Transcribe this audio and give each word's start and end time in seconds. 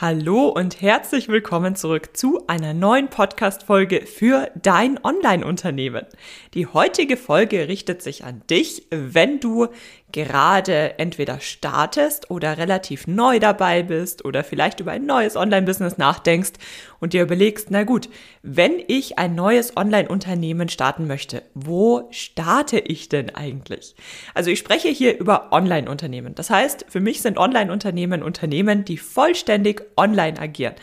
Hallo 0.00 0.46
und 0.46 0.80
herzlich 0.80 1.26
willkommen 1.26 1.74
zurück 1.74 2.16
zu 2.16 2.46
einer 2.46 2.72
neuen 2.72 3.08
Podcast-Folge 3.08 4.06
für 4.06 4.48
dein 4.54 4.96
Online-Unternehmen. 5.02 6.06
Die 6.54 6.68
heutige 6.68 7.16
Folge 7.16 7.66
richtet 7.66 8.00
sich 8.00 8.22
an 8.22 8.42
dich, 8.48 8.86
wenn 8.90 9.40
du 9.40 9.66
gerade 10.12 10.98
entweder 10.98 11.40
startest 11.40 12.30
oder 12.30 12.56
relativ 12.56 13.06
neu 13.06 13.38
dabei 13.38 13.82
bist 13.82 14.24
oder 14.24 14.42
vielleicht 14.42 14.80
über 14.80 14.92
ein 14.92 15.04
neues 15.04 15.36
Online-Business 15.36 15.98
nachdenkst 15.98 16.52
und 16.98 17.12
dir 17.12 17.22
überlegst, 17.22 17.70
na 17.70 17.84
gut, 17.84 18.08
wenn 18.42 18.82
ich 18.88 19.18
ein 19.18 19.34
neues 19.34 19.76
Online-Unternehmen 19.76 20.68
starten 20.68 21.06
möchte, 21.06 21.42
wo 21.54 22.08
starte 22.10 22.78
ich 22.78 23.08
denn 23.08 23.34
eigentlich? 23.34 23.94
Also 24.34 24.50
ich 24.50 24.58
spreche 24.58 24.88
hier 24.88 25.18
über 25.18 25.52
Online-Unternehmen. 25.52 26.34
Das 26.34 26.48
heißt, 26.50 26.86
für 26.88 27.00
mich 27.00 27.20
sind 27.20 27.38
Online-Unternehmen 27.38 28.22
Unternehmen, 28.22 28.84
die 28.84 28.98
vollständig 28.98 29.82
online 29.96 30.40
agieren 30.40 30.74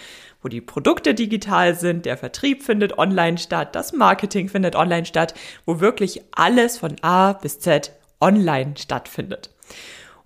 wo 0.42 0.48
die 0.48 0.62
Produkte 0.62 1.16
digital 1.16 1.74
sind, 1.74 2.06
der 2.06 2.18
Vertrieb 2.18 2.62
findet 2.62 3.00
online 3.00 3.40
statt, 3.40 3.74
das 3.74 3.94
Marketing 3.94 4.48
findet 4.48 4.76
online 4.76 5.08
statt, 5.08 5.34
wo 5.66 5.80
wirklich 5.80 6.22
alles 6.34 6.78
von 6.78 6.98
A 7.02 7.34
bis 7.34 7.60
Z 7.60 7.92
online 8.20 8.74
stattfindet. 8.78 9.50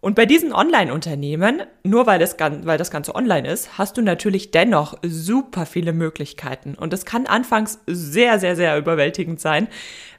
Und 0.02 0.16
bei 0.16 0.26
diesen 0.26 0.54
Online-Unternehmen, 0.54 1.64
nur 1.84 2.08
weil 2.08 2.20
das, 2.20 2.38
weil 2.40 2.78
das 2.78 2.90
Ganze 2.90 3.16
online 3.16 3.50
ist, 3.50 3.78
hast 3.78 3.98
du 3.98 4.02
natürlich 4.02 4.52
dennoch 4.52 4.98
super 5.04 5.66
viele 5.66 5.92
Möglichkeiten. 5.92 6.76
Und 6.76 6.94
es 6.94 7.04
kann 7.04 7.28
anfangs 7.28 7.80
sehr, 7.86 8.40
sehr, 8.40 8.56
sehr 8.56 8.78
überwältigend 8.78 9.42
sein, 9.42 9.68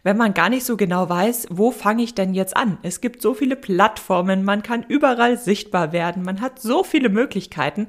wenn 0.02 0.18
man 0.18 0.34
gar 0.34 0.50
nicht 0.50 0.64
so 0.64 0.76
genau 0.76 1.08
weiß, 1.08 1.48
wo 1.50 1.70
fange 1.70 2.02
ich 2.02 2.14
denn 2.14 2.34
jetzt 2.34 2.56
an? 2.56 2.76
Es 2.82 3.00
gibt 3.00 3.22
so 3.22 3.32
viele 3.32 3.56
Plattformen, 3.56 4.44
man 4.44 4.62
kann 4.62 4.84
überall 4.86 5.38
sichtbar 5.38 5.92
werden, 5.92 6.24
man 6.24 6.42
hat 6.42 6.60
so 6.60 6.84
viele 6.84 7.08
Möglichkeiten. 7.08 7.88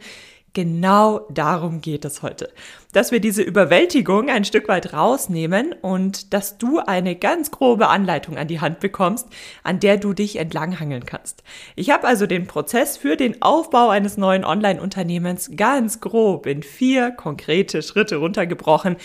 Genau 0.54 1.22
darum 1.30 1.80
geht 1.80 2.04
es 2.04 2.24
heute. 2.24 2.50
Dass 2.92 3.14
wir 3.14 3.22
diese 3.22 3.42
Überwältigung 3.42 4.30
ein 4.30 4.44
Stück 4.44 4.68
weit 4.68 4.92
rausnehmen 4.92 5.74
und 5.82 6.34
dass 6.34 6.58
du 6.58 6.80
eine 6.80 7.16
ganz 7.16 7.52
grobe 7.52 7.88
Anleitung 7.88 8.38
an 8.38 8.50
die 8.50 8.60
Hand 8.60 8.82
bekommst, 8.82 9.28
an 9.64 9.80
der 9.80 9.96
du 9.96 10.12
dich 10.12 10.36
entlanghangeln 10.38 11.06
kannst. 11.06 11.44
Ich 11.78 11.90
habe 11.90 12.06
also 12.06 12.28
den 12.28 12.48
Prozess 12.48 12.98
für 12.98 13.16
den 13.16 13.42
Aufbau 13.42 13.88
eines 13.88 14.18
neuen 14.18 14.44
Online-Unternehmens 14.44 15.52
ganz 15.56 16.02
grob 16.02 16.46
in 16.46 16.64
vier 16.64 17.12
konkrete 17.12 17.82
Schritte 17.82 18.18
runtergebrochen, 18.18 18.98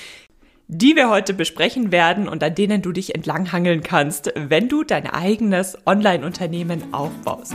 die 0.66 0.96
wir 0.96 1.08
heute 1.08 1.32
besprechen 1.32 1.92
werden 1.92 2.28
und 2.28 2.42
an 2.42 2.56
denen 2.56 2.82
du 2.82 2.90
dich 2.90 3.14
entlanghangeln 3.14 3.84
kannst, 3.84 4.32
wenn 4.34 4.68
du 4.68 4.82
dein 4.82 5.06
eigenes 5.06 5.78
Online-Unternehmen 5.86 6.92
aufbaust. 6.92 7.54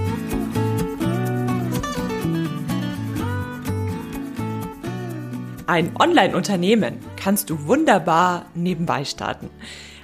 Ein 5.71 5.95
Online-Unternehmen 5.97 6.99
kannst 7.15 7.49
du 7.49 7.65
wunderbar 7.65 8.47
nebenbei 8.55 9.05
starten. 9.05 9.49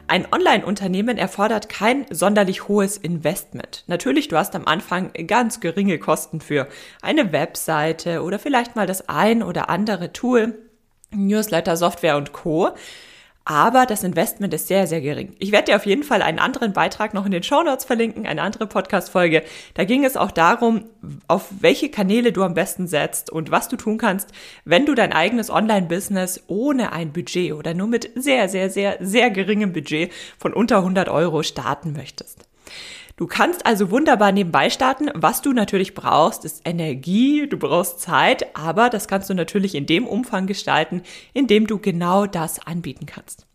Ein 0.07 0.25
Online-Unternehmen 0.31 1.17
erfordert 1.17 1.67
kein 1.67 2.05
sonderlich 2.09 2.69
hohes 2.69 2.95
Investment. 2.95 3.83
Natürlich, 3.87 4.29
du 4.29 4.37
hast 4.37 4.55
am 4.55 4.63
Anfang 4.65 5.11
ganz 5.27 5.59
geringe 5.59 5.99
Kosten 5.99 6.39
für 6.39 6.69
eine 7.01 7.33
Webseite 7.33 8.23
oder 8.23 8.39
vielleicht 8.39 8.77
mal 8.77 8.87
das 8.87 9.09
ein 9.09 9.43
oder 9.43 9.69
andere 9.69 10.13
Tool, 10.13 10.57
Newsletter, 11.11 11.75
Software 11.75 12.15
und 12.15 12.31
Co 12.31 12.69
aber 13.49 13.85
das 13.85 14.03
Investment 14.03 14.53
ist 14.53 14.67
sehr, 14.67 14.87
sehr 14.87 14.99
gering. 14.99 15.33
Ich 15.39 15.53
werde 15.53 15.71
dir 15.71 15.77
auf 15.77 15.85
jeden 15.85 16.03
Fall 16.03 16.21
einen 16.21 16.37
anderen 16.37 16.73
Beitrag 16.73 17.13
noch 17.13 17.25
in 17.25 17.31
den 17.31 17.43
Show 17.43 17.63
Notes 17.63 17.85
verlinken, 17.85 18.27
eine 18.27 18.41
andere 18.41 18.67
Podcast-Folge. 18.67 19.41
Da 19.73 19.85
ging 19.85 20.03
es 20.03 20.17
auch 20.17 20.31
darum, 20.31 20.83
auf 21.29 21.47
welche 21.61 21.89
Kanäle 21.89 22.33
du 22.33 22.43
am 22.43 22.55
besten 22.55 22.87
setzt 22.87 23.29
und 23.29 23.49
was 23.49 23.69
du 23.69 23.77
tun 23.77 23.97
kannst, 23.97 24.31
wenn 24.65 24.85
du 24.85 24.95
dein 24.95 25.13
eigenes 25.13 25.49
Online-Business 25.49 26.43
ohne 26.47 26.91
ein 26.91 27.13
Budget 27.13 27.53
oder 27.53 27.73
nur 27.73 27.87
mit 27.87 28.11
sehr, 28.15 28.49
sehr, 28.49 28.69
sehr, 28.69 28.97
sehr 28.99 29.31
geringem 29.31 29.71
Budget 29.71 30.11
von 30.37 30.53
unter 30.53 30.79
100 30.79 31.07
Euro 31.07 31.41
starten 31.41 31.93
möchtest. 31.93 32.49
Du 33.17 33.25
kannst 33.25 33.65
also 33.65 33.89
wunderbar 33.89 34.31
nebenbei 34.31 34.69
starten. 34.69 35.09
Was 35.15 35.41
du 35.41 35.51
natürlich 35.51 35.95
brauchst, 35.95 36.45
ist 36.45 36.61
Energie, 36.65 37.47
du 37.47 37.57
brauchst 37.57 37.99
Zeit, 37.99 38.55
aber 38.55 38.91
das 38.91 39.07
kannst 39.07 39.27
du 39.31 39.33
natürlich 39.33 39.73
in 39.73 39.87
dem 39.87 40.05
Umfang 40.05 40.45
gestalten, 40.45 41.01
in 41.33 41.47
dem 41.47 41.65
du 41.65 41.79
genau 41.79 42.27
das 42.27 42.59
anbieten 42.59 43.07
kannst. 43.07 43.47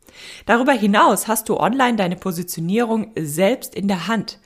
Darüber 0.47 0.73
hinaus 0.73 1.29
hast 1.29 1.49
du 1.49 1.59
online 1.59 1.97
deine 1.97 2.17
Positionierung 2.17 3.13
selbst 3.17 3.77
in 3.77 3.87
der 3.87 4.09
Hand. 4.09 4.41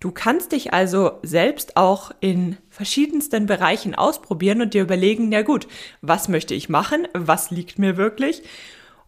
Du 0.00 0.10
kannst 0.10 0.52
dich 0.52 0.72
also 0.72 1.18
selbst 1.22 1.76
auch 1.76 2.10
in 2.20 2.56
verschiedensten 2.70 3.44
Bereichen 3.44 3.94
ausprobieren 3.94 4.62
und 4.62 4.72
dir 4.72 4.82
überlegen, 4.82 5.28
na 5.28 5.42
gut, 5.42 5.68
was 6.00 6.28
möchte 6.28 6.54
ich 6.54 6.70
machen? 6.70 7.06
Was 7.12 7.50
liegt 7.50 7.78
mir 7.78 7.98
wirklich? 7.98 8.42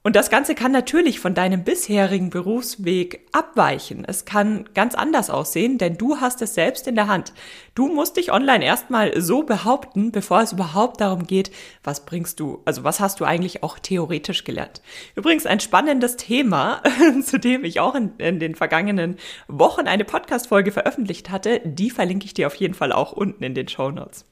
Und 0.07 0.17
das 0.17 0.29
Ganze 0.29 0.55
kann 0.55 0.71
natürlich 0.71 1.19
von 1.19 1.33
deinem 1.33 1.65
bisherigen 1.65 2.29
Berufsweg 2.29 3.27
abweichen. 3.33 4.05
Es 4.07 4.27
kann 4.27 4.69
ganz 4.75 4.95
anders 4.95 5.31
aussehen, 5.31 5.79
denn 5.79 5.97
du 5.97 6.21
hast 6.21 6.43
es 6.43 6.53
selbst 6.53 6.87
in 6.87 6.95
der 6.95 7.07
Hand. 7.07 7.33
Du 7.75 7.89
musst 7.89 8.19
dich 8.19 8.31
online 8.31 8.63
erstmal 8.63 9.19
so 9.19 9.45
behaupten, 9.45 10.13
bevor 10.13 10.43
es 10.43 10.53
überhaupt 10.53 11.01
darum 11.01 11.27
geht, 11.27 11.51
was 11.83 12.05
bringst 12.05 12.39
du, 12.39 12.61
also 12.67 12.85
was 12.85 13.01
hast 13.01 13.19
du 13.19 13.25
eigentlich 13.25 13.63
auch 13.63 13.79
theoretisch 13.79 14.45
gelernt. 14.45 14.83
Übrigens 15.15 15.47
ein 15.47 15.61
spannendes 15.61 16.17
Thema, 16.17 16.83
zu 17.25 17.39
dem 17.39 17.65
ich 17.65 17.81
auch 17.81 17.95
in, 17.95 18.13
in 18.19 18.39
den 18.39 18.57
vergangenen 18.57 19.17
Wochen 19.49 19.87
eine 19.87 20.05
Podcast-Folge 20.05 20.71
veröffentlicht 20.71 21.31
hatte, 21.31 21.63
die 21.65 21.89
verlinke 21.89 22.27
ich 22.27 22.35
dir 22.35 22.49
auf 22.49 22.57
jeden 22.57 22.75
Fall 22.75 22.93
auch 22.93 23.13
unten 23.13 23.43
in 23.43 23.55
den 23.55 23.69
Show 23.69 23.91
Notes. 23.91 24.27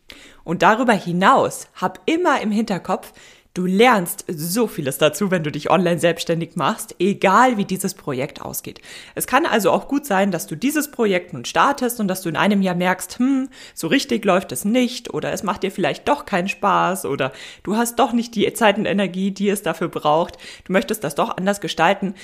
Und 0.44 0.60
darüber 0.60 0.92
hinaus 0.92 1.68
hab 1.74 2.00
immer 2.04 2.42
im 2.42 2.50
Hinterkopf, 2.50 3.14
Du 3.54 3.66
lernst 3.66 4.24
so 4.28 4.66
vieles 4.66 4.96
dazu, 4.96 5.30
wenn 5.30 5.42
du 5.42 5.52
dich 5.52 5.70
online 5.70 5.98
selbstständig 5.98 6.56
machst, 6.56 6.94
egal 6.98 7.58
wie 7.58 7.66
dieses 7.66 7.92
Projekt 7.92 8.40
ausgeht. 8.40 8.80
Es 9.14 9.26
kann 9.26 9.44
also 9.44 9.70
auch 9.70 9.88
gut 9.88 10.06
sein, 10.06 10.30
dass 10.30 10.46
du 10.46 10.56
dieses 10.56 10.90
Projekt 10.90 11.34
nun 11.34 11.44
startest 11.44 12.00
und 12.00 12.08
dass 12.08 12.22
du 12.22 12.30
in 12.30 12.36
einem 12.36 12.62
Jahr 12.62 12.74
merkst, 12.74 13.18
hm, 13.18 13.50
so 13.74 13.88
richtig 13.88 14.24
läuft 14.24 14.52
es 14.52 14.64
nicht 14.64 15.12
oder 15.12 15.32
es 15.32 15.42
macht 15.42 15.64
dir 15.64 15.70
vielleicht 15.70 16.08
doch 16.08 16.24
keinen 16.24 16.48
Spaß 16.48 17.04
oder 17.04 17.30
du 17.62 17.76
hast 17.76 17.98
doch 17.98 18.14
nicht 18.14 18.34
die 18.36 18.50
Zeit 18.54 18.78
und 18.78 18.86
Energie, 18.86 19.32
die 19.32 19.50
es 19.50 19.60
dafür 19.60 19.88
braucht. 19.88 20.38
Du 20.64 20.72
möchtest 20.72 21.04
das 21.04 21.14
doch 21.14 21.36
anders 21.36 21.60
gestalten. 21.60 22.14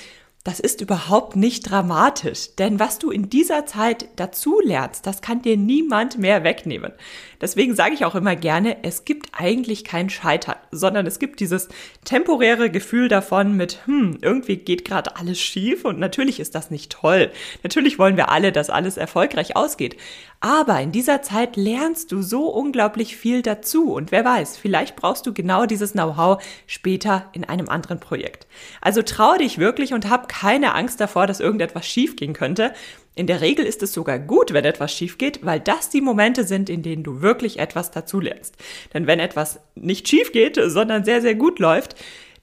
Das 0.45 0.59
ist 0.59 0.79
überhaupt 0.81 1.35
nicht 1.35 1.69
dramatisch, 1.69 2.55
denn 2.55 2.79
was 2.79 2.97
du 2.97 3.11
in 3.11 3.29
dieser 3.29 3.65
Zeit 3.65 4.07
dazu 4.15 4.61
lernst, 4.63 5.05
das 5.05 5.21
kann 5.21 5.41
dir 5.41 5.57
niemand 5.57 6.17
mehr 6.17 6.43
wegnehmen. 6.43 6.93
Deswegen 7.41 7.75
sage 7.75 7.93
ich 7.93 8.05
auch 8.05 8.15
immer 8.15 8.35
gerne, 8.35 8.77
es 8.83 9.05
gibt 9.05 9.29
eigentlich 9.31 9.83
kein 9.83 10.09
Scheitern, 10.09 10.55
sondern 10.71 11.07
es 11.07 11.19
gibt 11.19 11.39
dieses 11.39 11.69
temporäre 12.03 12.69
Gefühl 12.69 13.07
davon 13.07 13.55
mit, 13.55 13.85
hm, 13.85 14.17
irgendwie 14.21 14.57
geht 14.57 14.85
gerade 14.85 15.15
alles 15.15 15.39
schief 15.39 15.85
und 15.85 15.99
natürlich 15.99 16.39
ist 16.39 16.55
das 16.55 16.71
nicht 16.71 16.91
toll. 16.91 17.31
Natürlich 17.63 17.97
wollen 17.97 18.17
wir 18.17 18.29
alle, 18.29 18.51
dass 18.51 18.69
alles 18.69 18.97
erfolgreich 18.97 19.55
ausgeht. 19.55 19.95
Aber 20.41 20.79
in 20.79 20.91
dieser 20.93 21.21
Zeit 21.21 21.57
lernst 21.57 22.11
du 22.11 22.21
so 22.21 22.47
unglaublich 22.47 23.17
viel 23.17 23.41
dazu 23.41 23.93
und 23.93 24.11
wer 24.11 24.23
weiß, 24.23 24.57
vielleicht 24.57 24.95
brauchst 24.95 25.25
du 25.25 25.33
genau 25.33 25.65
dieses 25.65 25.91
Know-how 25.93 26.41
später 26.65 27.29
in 27.33 27.43
einem 27.43 27.67
anderen 27.67 27.99
Projekt. 27.99 28.47
Also 28.79 29.01
trau 29.01 29.35
dich 29.37 29.57
wirklich 29.57 29.93
und 29.93 30.09
hab 30.09 30.29
keine 30.29 30.75
Angst 30.75 31.01
davor, 31.01 31.27
dass 31.27 31.41
irgendetwas 31.41 31.85
schief 31.85 32.15
gehen 32.15 32.33
könnte. 32.33 32.73
In 33.19 33.27
der 33.27 33.41
Regel 33.41 33.65
ist 33.65 33.83
es 33.83 33.91
sogar 33.91 34.17
gut, 34.17 34.53
wenn 34.53 34.63
etwas 34.63 34.93
schief 34.93 35.17
geht, 35.17 35.45
weil 35.45 35.59
das 35.59 35.89
die 35.89 35.99
Momente 35.99 36.45
sind, 36.45 36.69
in 36.69 36.83
denen 36.83 37.03
du 37.03 37.21
wirklich 37.21 37.59
etwas 37.59 37.91
dazulernst. 37.91 38.55
Denn 38.93 39.07
wenn 39.07 39.19
etwas 39.19 39.59
nicht 39.75 40.07
schief 40.07 40.31
geht, 40.31 40.57
sondern 40.67 41.03
sehr, 41.03 41.21
sehr 41.21 41.35
gut 41.35 41.59
läuft, 41.59 41.95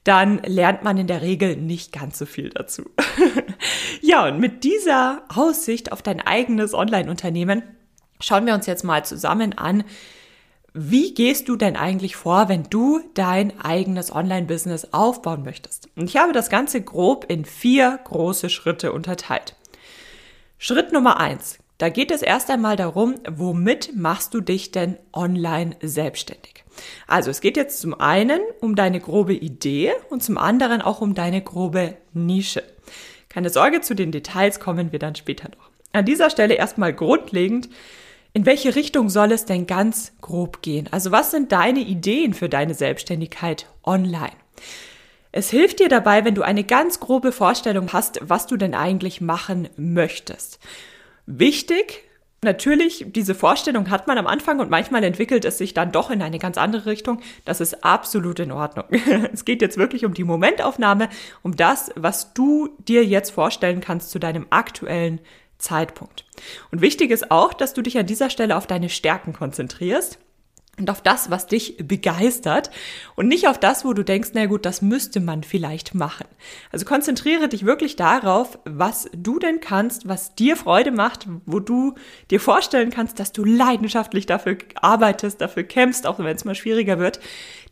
dann 0.05 0.43
lernt 0.44 0.84
man 0.84 0.99
in 0.99 1.06
der 1.06 1.23
Regel 1.23 1.56
nicht 1.56 1.93
ganz 1.93 2.19
so 2.19 2.26
viel 2.26 2.50
dazu. 2.50 2.82
ja, 4.02 4.28
und 4.28 4.38
mit 4.38 4.64
dieser 4.64 5.23
Aussicht 5.34 5.93
auf 5.93 6.02
dein 6.02 6.20
eigenes 6.20 6.75
Online-Unternehmen 6.75 7.62
schauen 8.20 8.44
wir 8.44 8.52
uns 8.52 8.67
jetzt 8.67 8.84
mal 8.84 9.02
zusammen 9.02 9.56
an, 9.56 9.82
wie 10.75 11.14
gehst 11.14 11.49
du 11.49 11.56
denn 11.56 11.76
eigentlich 11.76 12.17
vor, 12.17 12.50
wenn 12.50 12.64
du 12.64 13.00
dein 13.14 13.58
eigenes 13.61 14.14
Online-Business 14.14 14.93
aufbauen 14.93 15.43
möchtest? 15.43 15.88
Und 15.96 16.05
ich 16.05 16.19
habe 16.19 16.34
das 16.34 16.50
Ganze 16.50 16.82
grob 16.82 17.25
in 17.31 17.46
vier 17.46 17.99
große 18.05 18.50
Schritte 18.50 18.93
unterteilt. 18.93 19.56
Schritt 20.58 20.90
Nummer 20.90 21.20
eins. 21.20 21.58
Da 21.76 21.90
geht 21.90 22.10
es 22.10 22.22
erst 22.22 22.50
einmal 22.50 22.76
darum, 22.76 23.16
womit 23.28 23.94
machst 23.94 24.32
du 24.32 24.40
dich 24.40 24.72
denn 24.72 24.96
online 25.12 25.76
selbstständig? 25.82 26.64
Also 27.06 27.30
es 27.30 27.42
geht 27.42 27.58
jetzt 27.58 27.80
zum 27.80 28.00
einen 28.00 28.40
um 28.60 28.74
deine 28.74 29.00
grobe 29.00 29.34
Idee 29.34 29.92
und 30.08 30.22
zum 30.22 30.38
anderen 30.38 30.80
auch 30.80 31.02
um 31.02 31.14
deine 31.14 31.42
grobe 31.42 31.96
Nische. 32.14 32.62
Keine 33.28 33.50
Sorge, 33.50 33.82
zu 33.82 33.94
den 33.94 34.12
Details 34.12 34.58
kommen 34.58 34.92
wir 34.92 34.98
dann 34.98 35.14
später 35.14 35.50
noch. 35.50 35.68
An 35.92 36.06
dieser 36.06 36.30
Stelle 36.30 36.54
erstmal 36.54 36.94
grundlegend, 36.94 37.68
in 38.32 38.46
welche 38.46 38.74
Richtung 38.74 39.10
soll 39.10 39.32
es 39.32 39.44
denn 39.44 39.66
ganz 39.66 40.12
grob 40.22 40.62
gehen? 40.62 40.88
Also 40.90 41.12
was 41.12 41.30
sind 41.30 41.52
deine 41.52 41.80
Ideen 41.80 42.32
für 42.32 42.48
deine 42.48 42.74
Selbstständigkeit 42.74 43.66
online? 43.84 44.32
Es 45.36 45.50
hilft 45.50 45.80
dir 45.80 45.90
dabei, 45.90 46.24
wenn 46.24 46.34
du 46.34 46.40
eine 46.40 46.64
ganz 46.64 46.98
grobe 46.98 47.30
Vorstellung 47.30 47.92
hast, 47.92 48.20
was 48.22 48.46
du 48.46 48.56
denn 48.56 48.74
eigentlich 48.74 49.20
machen 49.20 49.68
möchtest. 49.76 50.58
Wichtig, 51.26 52.04
natürlich, 52.40 53.04
diese 53.08 53.34
Vorstellung 53.34 53.90
hat 53.90 54.06
man 54.06 54.16
am 54.16 54.26
Anfang 54.26 54.60
und 54.60 54.70
manchmal 54.70 55.04
entwickelt 55.04 55.44
es 55.44 55.58
sich 55.58 55.74
dann 55.74 55.92
doch 55.92 56.10
in 56.10 56.22
eine 56.22 56.38
ganz 56.38 56.56
andere 56.56 56.86
Richtung. 56.86 57.20
Das 57.44 57.60
ist 57.60 57.84
absolut 57.84 58.38
in 58.38 58.50
Ordnung. 58.50 58.86
Es 59.34 59.44
geht 59.44 59.60
jetzt 59.60 59.76
wirklich 59.76 60.06
um 60.06 60.14
die 60.14 60.24
Momentaufnahme, 60.24 61.10
um 61.42 61.54
das, 61.54 61.92
was 61.96 62.32
du 62.32 62.70
dir 62.88 63.04
jetzt 63.04 63.28
vorstellen 63.28 63.82
kannst 63.82 64.12
zu 64.12 64.18
deinem 64.18 64.46
aktuellen 64.48 65.20
Zeitpunkt. 65.58 66.24
Und 66.72 66.80
wichtig 66.80 67.10
ist 67.10 67.30
auch, 67.30 67.52
dass 67.52 67.74
du 67.74 67.82
dich 67.82 67.98
an 67.98 68.06
dieser 68.06 68.30
Stelle 68.30 68.56
auf 68.56 68.66
deine 68.66 68.88
Stärken 68.88 69.34
konzentrierst 69.34 70.18
und 70.78 70.90
auf 70.90 71.00
das, 71.00 71.31
was 71.31 71.46
dich 71.46 71.76
begeistert 71.78 72.70
und 73.14 73.28
nicht 73.28 73.49
auf 73.49 73.58
das, 73.58 73.84
wo 73.84 73.94
du 73.94 74.05
denkst, 74.05 74.31
na 74.34 74.44
gut, 74.44 74.67
das 74.67 74.82
müsste 74.82 75.20
man 75.20 75.43
vielleicht 75.43 75.94
machen. 75.94 76.26
Also 76.70 76.84
konzentriere 76.84 77.49
dich 77.49 77.64
wirklich 77.64 77.96
darauf, 77.96 78.58
was 78.64 79.08
du 79.17 79.38
denn 79.38 79.61
kannst, 79.61 80.06
was 80.06 80.34
dir 80.34 80.56
Freude 80.56 80.90
macht, 80.90 81.26
wo 81.46 81.61
du 81.61 81.94
dir 82.31 82.40
vorstellen 82.40 82.90
kannst, 82.90 83.19
dass 83.19 83.32
du 83.32 83.44
leidenschaftlich 83.44 84.26
dafür 84.26 84.58
arbeitest, 84.75 85.40
dafür 85.40 85.62
kämpfst, 85.62 86.06
auch 86.06 86.19
wenn 86.19 86.37
es 86.37 86.44
mal 86.44 86.55
schwieriger 86.55 86.99
wird. 86.99 87.20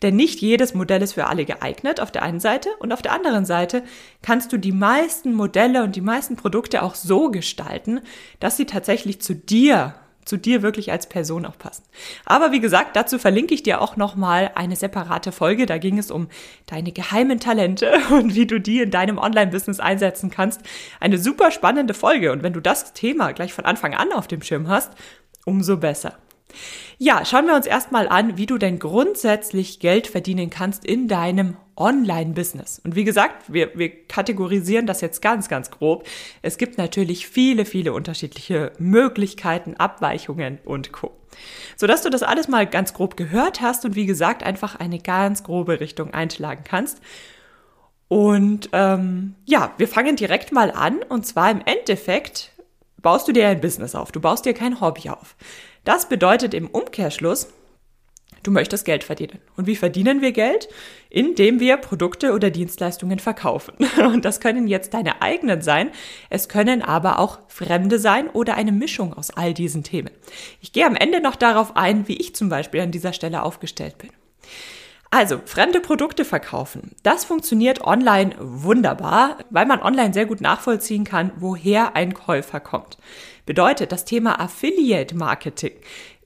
Denn 0.02 0.16
nicht 0.16 0.40
jedes 0.40 0.74
Modell 0.74 1.02
ist 1.02 1.12
für 1.12 1.26
alle 1.26 1.44
geeignet, 1.44 2.00
auf 2.00 2.10
der 2.10 2.22
einen 2.22 2.40
Seite. 2.40 2.70
Und 2.78 2.92
auf 2.92 3.02
der 3.02 3.12
anderen 3.12 3.44
Seite 3.44 3.82
kannst 4.22 4.52
du 4.52 4.56
die 4.56 4.72
meisten 4.72 5.34
Modelle 5.34 5.84
und 5.84 5.94
die 5.94 6.00
meisten 6.00 6.36
Produkte 6.36 6.82
auch 6.82 6.94
so 6.94 7.30
gestalten, 7.30 8.00
dass 8.40 8.56
sie 8.56 8.66
tatsächlich 8.66 9.20
zu 9.20 9.34
dir 9.34 9.94
zu 10.24 10.36
dir 10.36 10.62
wirklich 10.62 10.92
als 10.92 11.08
Person 11.08 11.46
auch 11.46 11.58
passen. 11.58 11.84
Aber 12.24 12.52
wie 12.52 12.60
gesagt, 12.60 12.96
dazu 12.96 13.18
verlinke 13.18 13.54
ich 13.54 13.62
dir 13.62 13.80
auch 13.80 13.96
nochmal 13.96 14.50
eine 14.54 14.76
separate 14.76 15.32
Folge. 15.32 15.66
Da 15.66 15.78
ging 15.78 15.98
es 15.98 16.10
um 16.10 16.28
deine 16.66 16.92
geheimen 16.92 17.40
Talente 17.40 17.92
und 18.10 18.34
wie 18.34 18.46
du 18.46 18.60
die 18.60 18.80
in 18.80 18.90
deinem 18.90 19.18
Online-Business 19.18 19.80
einsetzen 19.80 20.30
kannst. 20.30 20.62
Eine 21.00 21.18
super 21.18 21.50
spannende 21.50 21.94
Folge. 21.94 22.32
Und 22.32 22.42
wenn 22.42 22.52
du 22.52 22.60
das 22.60 22.92
Thema 22.92 23.32
gleich 23.32 23.52
von 23.52 23.64
Anfang 23.64 23.94
an 23.94 24.12
auf 24.12 24.26
dem 24.26 24.42
Schirm 24.42 24.68
hast, 24.68 24.92
umso 25.44 25.76
besser. 25.76 26.14
Ja, 26.98 27.24
schauen 27.24 27.46
wir 27.46 27.56
uns 27.56 27.66
erstmal 27.66 28.08
an, 28.08 28.36
wie 28.36 28.46
du 28.46 28.58
denn 28.58 28.78
grundsätzlich 28.78 29.80
Geld 29.80 30.06
verdienen 30.06 30.50
kannst 30.50 30.84
in 30.84 31.08
deinem 31.08 31.56
Online-Business. 31.76 32.80
Und 32.84 32.94
wie 32.94 33.04
gesagt, 33.04 33.52
wir, 33.52 33.70
wir 33.74 34.06
kategorisieren 34.06 34.86
das 34.86 35.00
jetzt 35.00 35.22
ganz, 35.22 35.48
ganz 35.48 35.70
grob. 35.70 36.06
Es 36.42 36.58
gibt 36.58 36.78
natürlich 36.78 37.26
viele, 37.26 37.64
viele 37.64 37.92
unterschiedliche 37.92 38.72
Möglichkeiten, 38.78 39.74
Abweichungen 39.74 40.58
und 40.64 40.92
Co. 40.92 41.12
Sodass 41.76 42.02
du 42.02 42.10
das 42.10 42.22
alles 42.22 42.48
mal 42.48 42.66
ganz 42.66 42.94
grob 42.94 43.16
gehört 43.16 43.60
hast 43.60 43.84
und 43.84 43.96
wie 43.96 44.06
gesagt 44.06 44.42
einfach 44.42 44.76
eine 44.76 44.98
ganz 45.00 45.42
grobe 45.42 45.80
Richtung 45.80 46.14
einschlagen 46.14 46.62
kannst. 46.64 47.00
Und 48.08 48.68
ähm, 48.72 49.34
ja, 49.44 49.72
wir 49.76 49.88
fangen 49.88 50.16
direkt 50.16 50.52
mal 50.52 50.70
an. 50.70 51.02
Und 51.08 51.26
zwar 51.26 51.50
im 51.50 51.62
Endeffekt 51.64 52.52
baust 53.02 53.26
du 53.28 53.32
dir 53.32 53.48
ein 53.48 53.60
Business 53.60 53.94
auf. 53.94 54.12
Du 54.12 54.20
baust 54.20 54.44
dir 54.44 54.54
kein 54.54 54.80
Hobby 54.80 55.10
auf. 55.10 55.36
Das 55.84 56.08
bedeutet 56.08 56.54
im 56.54 56.68
Umkehrschluss, 56.68 57.48
du 58.44 58.52
möchtest 58.52 58.84
Geld 58.84 59.02
verdienen. 59.02 59.40
Und 59.56 59.66
wie 59.66 59.74
verdienen 59.74 60.20
wir 60.20 60.32
Geld? 60.32 60.68
Indem 61.10 61.58
wir 61.58 61.76
Produkte 61.76 62.32
oder 62.32 62.50
Dienstleistungen 62.50 63.18
verkaufen. 63.18 63.74
Und 63.98 64.24
das 64.24 64.40
können 64.40 64.68
jetzt 64.68 64.94
deine 64.94 65.20
eigenen 65.22 65.62
sein, 65.62 65.90
es 66.30 66.48
können 66.48 66.82
aber 66.82 67.18
auch 67.18 67.40
fremde 67.48 67.98
sein 67.98 68.28
oder 68.30 68.54
eine 68.54 68.72
Mischung 68.72 69.12
aus 69.14 69.30
all 69.30 69.54
diesen 69.54 69.82
Themen. 69.82 70.10
Ich 70.60 70.72
gehe 70.72 70.86
am 70.86 70.96
Ende 70.96 71.20
noch 71.20 71.36
darauf 71.36 71.76
ein, 71.76 72.06
wie 72.08 72.16
ich 72.16 72.34
zum 72.34 72.48
Beispiel 72.48 72.80
an 72.80 72.90
dieser 72.92 73.12
Stelle 73.12 73.42
aufgestellt 73.42 73.98
bin. 73.98 74.10
Also, 75.10 75.40
fremde 75.44 75.78
Produkte 75.78 76.24
verkaufen. 76.24 76.90
Das 77.04 77.24
funktioniert 77.24 77.82
online 77.82 78.34
wunderbar, 78.40 79.38
weil 79.50 79.64
man 79.64 79.80
online 79.80 80.12
sehr 80.12 80.26
gut 80.26 80.40
nachvollziehen 80.40 81.04
kann, 81.04 81.30
woher 81.36 81.94
ein 81.94 82.14
Käufer 82.14 82.58
kommt. 82.58 82.98
Bedeutet, 83.46 83.92
das 83.92 84.04
Thema 84.04 84.40
Affiliate 84.40 85.14
Marketing 85.14 85.74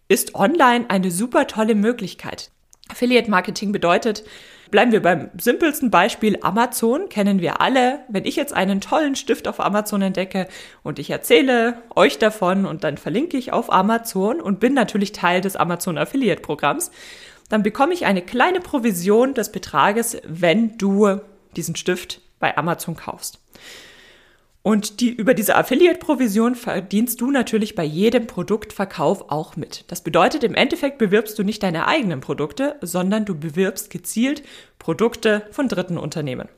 ist 0.08 0.34
online 0.34 0.88
eine 0.88 1.10
super 1.10 1.46
tolle 1.46 1.74
Möglichkeit. 1.74 2.50
Affiliate 2.88 3.30
Marketing 3.30 3.72
bedeutet, 3.72 4.24
Bleiben 4.70 4.92
wir 4.92 5.00
beim 5.00 5.30
simpelsten 5.38 5.90
Beispiel 5.90 6.38
Amazon, 6.42 7.08
kennen 7.08 7.40
wir 7.40 7.62
alle. 7.62 8.00
Wenn 8.08 8.26
ich 8.26 8.36
jetzt 8.36 8.52
einen 8.52 8.82
tollen 8.82 9.16
Stift 9.16 9.48
auf 9.48 9.60
Amazon 9.60 10.02
entdecke 10.02 10.46
und 10.82 10.98
ich 10.98 11.08
erzähle 11.08 11.78
euch 11.96 12.18
davon 12.18 12.66
und 12.66 12.84
dann 12.84 12.98
verlinke 12.98 13.38
ich 13.38 13.52
auf 13.52 13.72
Amazon 13.72 14.40
und 14.40 14.60
bin 14.60 14.74
natürlich 14.74 15.12
Teil 15.12 15.40
des 15.40 15.56
Amazon 15.56 15.96
Affiliate 15.96 16.42
Programms, 16.42 16.90
dann 17.48 17.62
bekomme 17.62 17.94
ich 17.94 18.04
eine 18.04 18.20
kleine 18.20 18.60
Provision 18.60 19.32
des 19.32 19.50
Betrages, 19.50 20.18
wenn 20.26 20.76
du 20.76 21.18
diesen 21.56 21.74
Stift 21.74 22.20
bei 22.38 22.54
Amazon 22.58 22.94
kaufst. 22.94 23.40
Und 24.68 25.00
die, 25.00 25.08
über 25.08 25.32
diese 25.32 25.56
Affiliate-Provision 25.56 26.54
verdienst 26.54 27.22
du 27.22 27.30
natürlich 27.30 27.74
bei 27.74 27.84
jedem 27.84 28.26
Produktverkauf 28.26 29.30
auch 29.30 29.56
mit. 29.56 29.90
Das 29.90 30.02
bedeutet, 30.02 30.44
im 30.44 30.54
Endeffekt 30.54 30.98
bewirbst 30.98 31.38
du 31.38 31.42
nicht 31.42 31.62
deine 31.62 31.86
eigenen 31.86 32.20
Produkte, 32.20 32.76
sondern 32.82 33.24
du 33.24 33.34
bewirbst 33.34 33.88
gezielt 33.88 34.42
Produkte 34.78 35.46
von 35.52 35.68
dritten 35.68 35.96
Unternehmen. 35.96 36.50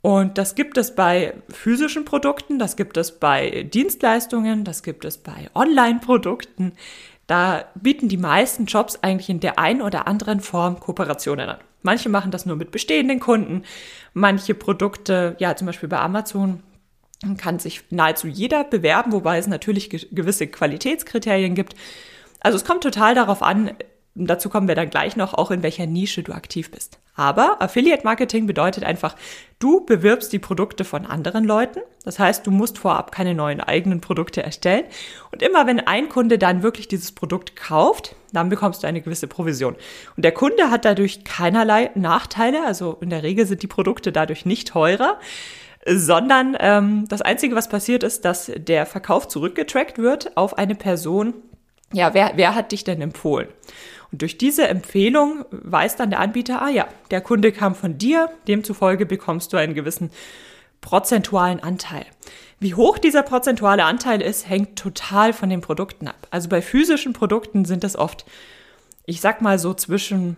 Und 0.00 0.36
das 0.36 0.56
gibt 0.56 0.76
es 0.76 0.96
bei 0.96 1.34
physischen 1.48 2.04
Produkten, 2.04 2.58
das 2.58 2.74
gibt 2.74 2.96
es 2.96 3.20
bei 3.20 3.68
Dienstleistungen, 3.72 4.64
das 4.64 4.82
gibt 4.82 5.04
es 5.04 5.16
bei 5.16 5.48
Online-Produkten. 5.54 6.72
Da 7.28 7.66
bieten 7.76 8.08
die 8.08 8.16
meisten 8.16 8.66
Jobs 8.66 8.98
eigentlich 9.00 9.30
in 9.30 9.38
der 9.38 9.60
einen 9.60 9.80
oder 9.80 10.08
anderen 10.08 10.40
Form 10.40 10.80
Kooperationen 10.80 11.50
an. 11.50 11.58
Manche 11.82 12.08
machen 12.08 12.32
das 12.32 12.46
nur 12.46 12.56
mit 12.56 12.72
bestehenden 12.72 13.20
Kunden, 13.20 13.62
manche 14.12 14.54
Produkte, 14.54 15.36
ja 15.38 15.54
zum 15.54 15.66
Beispiel 15.66 15.88
bei 15.88 16.00
Amazon, 16.00 16.64
kann 17.38 17.58
sich 17.58 17.84
nahezu 17.90 18.26
jeder 18.26 18.64
bewerben, 18.64 19.12
wobei 19.12 19.38
es 19.38 19.46
natürlich 19.46 19.90
gewisse 19.90 20.46
Qualitätskriterien 20.46 21.54
gibt. 21.54 21.74
Also 22.40 22.56
es 22.56 22.64
kommt 22.64 22.82
total 22.82 23.14
darauf 23.14 23.42
an, 23.42 23.72
dazu 24.14 24.48
kommen 24.48 24.68
wir 24.68 24.74
dann 24.74 24.90
gleich 24.90 25.16
noch, 25.16 25.34
auch 25.34 25.50
in 25.50 25.62
welcher 25.62 25.86
Nische 25.86 26.22
du 26.22 26.32
aktiv 26.32 26.70
bist. 26.70 26.98
Aber 27.14 27.60
Affiliate 27.60 28.04
Marketing 28.04 28.46
bedeutet 28.46 28.84
einfach, 28.84 29.16
du 29.58 29.84
bewirbst 29.84 30.32
die 30.32 30.38
Produkte 30.38 30.84
von 30.84 31.04
anderen 31.04 31.44
Leuten. 31.44 31.80
Das 32.04 32.18
heißt, 32.18 32.46
du 32.46 32.50
musst 32.50 32.78
vorab 32.78 33.12
keine 33.12 33.34
neuen 33.34 33.60
eigenen 33.60 34.00
Produkte 34.00 34.42
erstellen. 34.42 34.84
Und 35.30 35.42
immer 35.42 35.66
wenn 35.66 35.80
ein 35.80 36.08
Kunde 36.08 36.38
dann 36.38 36.62
wirklich 36.62 36.88
dieses 36.88 37.12
Produkt 37.12 37.54
kauft, 37.54 38.16
dann 38.32 38.48
bekommst 38.48 38.82
du 38.82 38.86
eine 38.86 39.02
gewisse 39.02 39.28
Provision. 39.28 39.76
Und 40.16 40.24
der 40.24 40.32
Kunde 40.32 40.70
hat 40.70 40.86
dadurch 40.86 41.22
keinerlei 41.24 41.90
Nachteile. 41.94 42.64
Also 42.66 42.96
in 43.00 43.10
der 43.10 43.22
Regel 43.22 43.46
sind 43.46 43.62
die 43.62 43.66
Produkte 43.68 44.10
dadurch 44.10 44.46
nicht 44.46 44.68
teurer 44.68 45.18
sondern 45.86 46.56
ähm, 46.60 47.06
das 47.08 47.22
Einzige, 47.22 47.54
was 47.54 47.68
passiert 47.68 48.02
ist, 48.02 48.24
dass 48.24 48.50
der 48.54 48.86
Verkauf 48.86 49.28
zurückgetrackt 49.28 49.98
wird 49.98 50.36
auf 50.36 50.58
eine 50.58 50.74
Person. 50.74 51.34
Ja, 51.92 52.14
wer, 52.14 52.32
wer 52.36 52.54
hat 52.54 52.72
dich 52.72 52.84
denn 52.84 53.02
empfohlen? 53.02 53.48
Und 54.10 54.22
durch 54.22 54.38
diese 54.38 54.68
Empfehlung 54.68 55.44
weiß 55.50 55.96
dann 55.96 56.10
der 56.10 56.20
Anbieter, 56.20 56.62
ah 56.62 56.68
ja, 56.68 56.86
der 57.10 57.20
Kunde 57.20 57.50
kam 57.50 57.74
von 57.74 57.98
dir, 57.98 58.30
demzufolge 58.46 59.06
bekommst 59.06 59.52
du 59.52 59.56
einen 59.56 59.74
gewissen 59.74 60.10
prozentualen 60.80 61.60
Anteil. 61.60 62.04
Wie 62.60 62.74
hoch 62.74 62.98
dieser 62.98 63.22
prozentuale 63.22 63.84
Anteil 63.84 64.20
ist, 64.20 64.48
hängt 64.48 64.78
total 64.78 65.32
von 65.32 65.48
den 65.48 65.62
Produkten 65.62 66.08
ab. 66.08 66.28
Also 66.30 66.48
bei 66.48 66.62
physischen 66.62 67.12
Produkten 67.12 67.64
sind 67.64 67.84
es 67.84 67.96
oft, 67.96 68.24
ich 69.06 69.20
sag 69.20 69.40
mal 69.40 69.58
so 69.58 69.74
zwischen, 69.74 70.36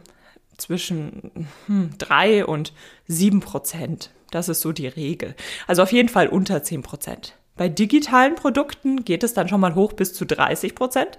zwischen 0.56 1.48
hm, 1.66 1.90
drei 1.98 2.46
und 2.46 2.72
sieben 3.06 3.40
Prozent. 3.40 4.10
Das 4.34 4.48
ist 4.48 4.62
so 4.62 4.72
die 4.72 4.88
Regel. 4.88 5.36
Also 5.68 5.82
auf 5.82 5.92
jeden 5.92 6.08
Fall 6.08 6.26
unter 6.26 6.62
10 6.62 6.82
Prozent. 6.82 7.36
Bei 7.56 7.68
digitalen 7.68 8.34
Produkten 8.34 9.04
geht 9.04 9.22
es 9.22 9.32
dann 9.32 9.48
schon 9.48 9.60
mal 9.60 9.76
hoch 9.76 9.92
bis 9.92 10.12
zu 10.12 10.26
30 10.26 10.74
Prozent. 10.74 11.18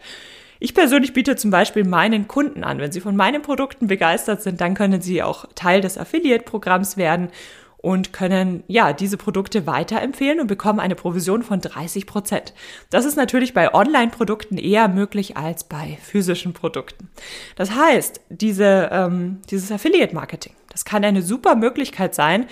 Ich 0.60 0.74
persönlich 0.74 1.14
biete 1.14 1.38
zum 1.38 1.50
Beispiel 1.50 1.86
meinen 1.86 2.28
Kunden 2.28 2.66
an, 2.66 2.80
wenn 2.80 2.92
sie 2.92 3.00
von 3.00 3.16
meinen 3.16 3.42
Produkten 3.42 3.88
begeistert 3.88 4.42
sind, 4.42 4.60
dann 4.60 4.74
können 4.74 5.02
sie 5.02 5.24
auch 5.24 5.46
Teil 5.56 5.80
des 5.80 5.98
Affiliate-Programms 5.98 6.98
werden 6.98 7.30
und 7.78 8.12
können 8.12 8.64
ja 8.68 8.92
diese 8.92 9.16
Produkte 9.16 9.66
weiterempfehlen 9.66 10.42
und 10.42 10.48
bekommen 10.48 10.80
eine 10.80 10.96
Provision 10.96 11.44
von 11.44 11.62
30 11.62 12.08
Prozent. 12.08 12.54
Das 12.90 13.06
ist 13.06 13.16
natürlich 13.16 13.54
bei 13.54 13.74
Online-Produkten 13.74 14.58
eher 14.58 14.90
möglich 14.90 15.38
als 15.38 15.66
bei 15.66 15.98
physischen 16.02 16.52
Produkten. 16.52 17.10
Das 17.56 17.72
heißt, 17.72 18.20
diese, 18.30 18.90
ähm, 18.92 19.40
dieses 19.52 19.72
Affiliate-Marketing, 19.72 20.54
das 20.70 20.84
kann 20.84 21.06
eine 21.06 21.22
super 21.22 21.56
Möglichkeit 21.56 22.16
sein, 22.16 22.48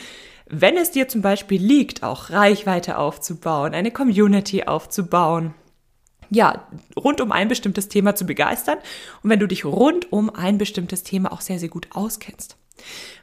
wenn 0.47 0.77
es 0.77 0.91
dir 0.91 1.07
zum 1.07 1.21
Beispiel 1.21 1.61
liegt, 1.61 2.03
auch 2.03 2.29
Reichweite 2.29 2.97
aufzubauen, 2.97 3.73
eine 3.73 3.91
Community 3.91 4.63
aufzubauen, 4.63 5.53
ja, 6.29 6.67
rund 6.97 7.21
um 7.21 7.31
ein 7.31 7.47
bestimmtes 7.47 7.89
Thema 7.89 8.15
zu 8.15 8.25
begeistern 8.25 8.79
und 9.21 9.29
wenn 9.29 9.39
du 9.39 9.47
dich 9.47 9.65
rund 9.65 10.11
um 10.11 10.29
ein 10.33 10.57
bestimmtes 10.57 11.03
Thema 11.03 11.31
auch 11.31 11.41
sehr, 11.41 11.59
sehr 11.59 11.69
gut 11.69 11.87
auskennst. 11.91 12.57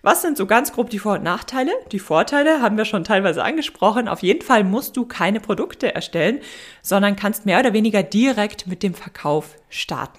Was 0.03 0.23
sind 0.23 0.37
so 0.37 0.47
ganz 0.47 0.73
grob 0.73 0.91
die 0.91 0.99
Vor- 0.99 1.15
und 1.15 1.25
Nachteile? 1.25 1.73
Die 1.93 1.99
Vorteile 1.99 2.63
haben 2.63 2.77
wir 2.77 2.85
schon 2.85 3.05
teilweise 3.05 3.43
angesprochen. 3.43 4.09
Auf 4.09 4.23
jeden 4.23 4.43
Fall 4.43 4.65
musst 4.65 4.97
du 4.97 5.05
keine 5.05 5.41
Produkte 5.41 5.95
erstellen, 5.95 6.39
sondern 6.83 7.17
kannst 7.17 7.47
mehr 7.47 7.59
oder 7.59 7.73
weniger 7.73 8.03
direkt 8.03 8.67
mit 8.67 8.83
dem 8.83 8.95
Verkauf 8.95 9.57
starten. 9.69 10.19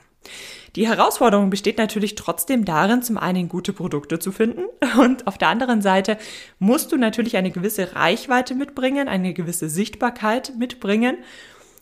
Die 0.75 0.87
Herausforderung 0.87 1.49
besteht 1.49 1.77
natürlich 1.77 2.15
trotzdem 2.15 2.63
darin, 2.63 3.03
zum 3.03 3.17
einen 3.17 3.49
gute 3.49 3.73
Produkte 3.73 4.19
zu 4.19 4.31
finden 4.31 4.63
und 4.97 5.27
auf 5.27 5.37
der 5.37 5.49
anderen 5.49 5.81
Seite 5.81 6.17
musst 6.59 6.91
du 6.91 6.97
natürlich 6.97 7.35
eine 7.35 7.51
gewisse 7.51 7.95
Reichweite 7.95 8.55
mitbringen, 8.55 9.07
eine 9.07 9.33
gewisse 9.33 9.69
Sichtbarkeit 9.69 10.53
mitbringen 10.57 11.17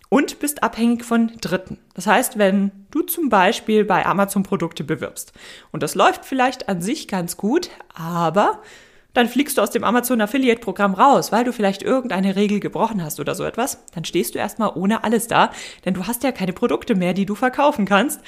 und 0.10 0.40
bist 0.40 0.64
abhängig 0.64 1.06
von 1.06 1.34
Dritten. 1.40 1.78
Das 1.94 2.08
heißt, 2.08 2.40
wenn 2.40 2.72
du 2.90 3.02
zum 3.04 3.30
Beispiel 3.30 3.86
bei 3.86 4.06
Amazon 4.08 4.42
Produkte 4.42 4.84
bewirbst 4.84 5.34
und 5.72 5.84
das 5.84 5.94
läuft 5.94 6.26
vielleicht 6.26 6.68
an 6.68 6.82
sich 6.82 7.08
ganz 7.08 7.38
gut, 7.38 7.70
aber 7.94 8.64
dann 9.14 9.28
fliegst 9.28 9.58
du 9.58 9.62
aus 9.62 9.72
dem 9.72 9.84
Amazon 9.84 10.22
Affiliate 10.22 10.62
Programm 10.62 10.94
raus, 10.94 11.32
weil 11.32 11.44
du 11.44 11.54
vielleicht 11.54 11.84
irgendeine 11.84 12.36
Regel 12.36 12.60
gebrochen 12.60 13.04
hast 13.04 13.20
oder 13.20 13.36
so 13.36 13.44
etwas, 13.44 13.84
dann 13.94 14.06
stehst 14.06 14.36
du 14.36 14.40
erstmal 14.40 14.72
ohne 14.76 15.04
alles 15.04 15.28
da, 15.28 15.52
denn 15.86 15.94
du 15.94 16.08
hast 16.08 16.24
ja 16.24 16.32
keine 16.32 16.54
Produkte 16.54 16.96
mehr, 16.96 17.14
die 17.14 17.26
du 17.26 17.36
verkaufen 17.36 17.86
kannst 17.86 18.22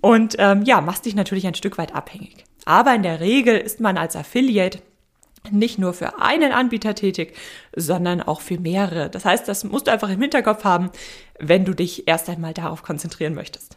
und 0.00 0.36
ähm, 0.38 0.62
ja, 0.62 0.80
machst 0.80 1.06
dich 1.06 1.14
natürlich 1.14 1.46
ein 1.46 1.54
Stück 1.54 1.78
weit 1.78 1.94
abhängig. 1.94 2.44
Aber 2.64 2.94
in 2.94 3.02
der 3.02 3.20
Regel 3.20 3.56
ist 3.56 3.80
man 3.80 3.98
als 3.98 4.16
Affiliate 4.16 4.78
nicht 5.50 5.78
nur 5.78 5.92
für 5.92 6.20
einen 6.20 6.52
Anbieter 6.52 6.94
tätig, 6.94 7.36
sondern 7.74 8.22
auch 8.22 8.40
für 8.40 8.60
mehrere. 8.60 9.10
Das 9.10 9.24
heißt, 9.24 9.48
das 9.48 9.64
musst 9.64 9.88
du 9.88 9.90
einfach 9.90 10.10
im 10.10 10.20
Hinterkopf 10.20 10.64
haben, 10.64 10.90
wenn 11.38 11.64
du 11.64 11.74
dich 11.74 12.06
erst 12.06 12.28
einmal 12.28 12.54
darauf 12.54 12.82
konzentrieren 12.82 13.34
möchtest. 13.34 13.76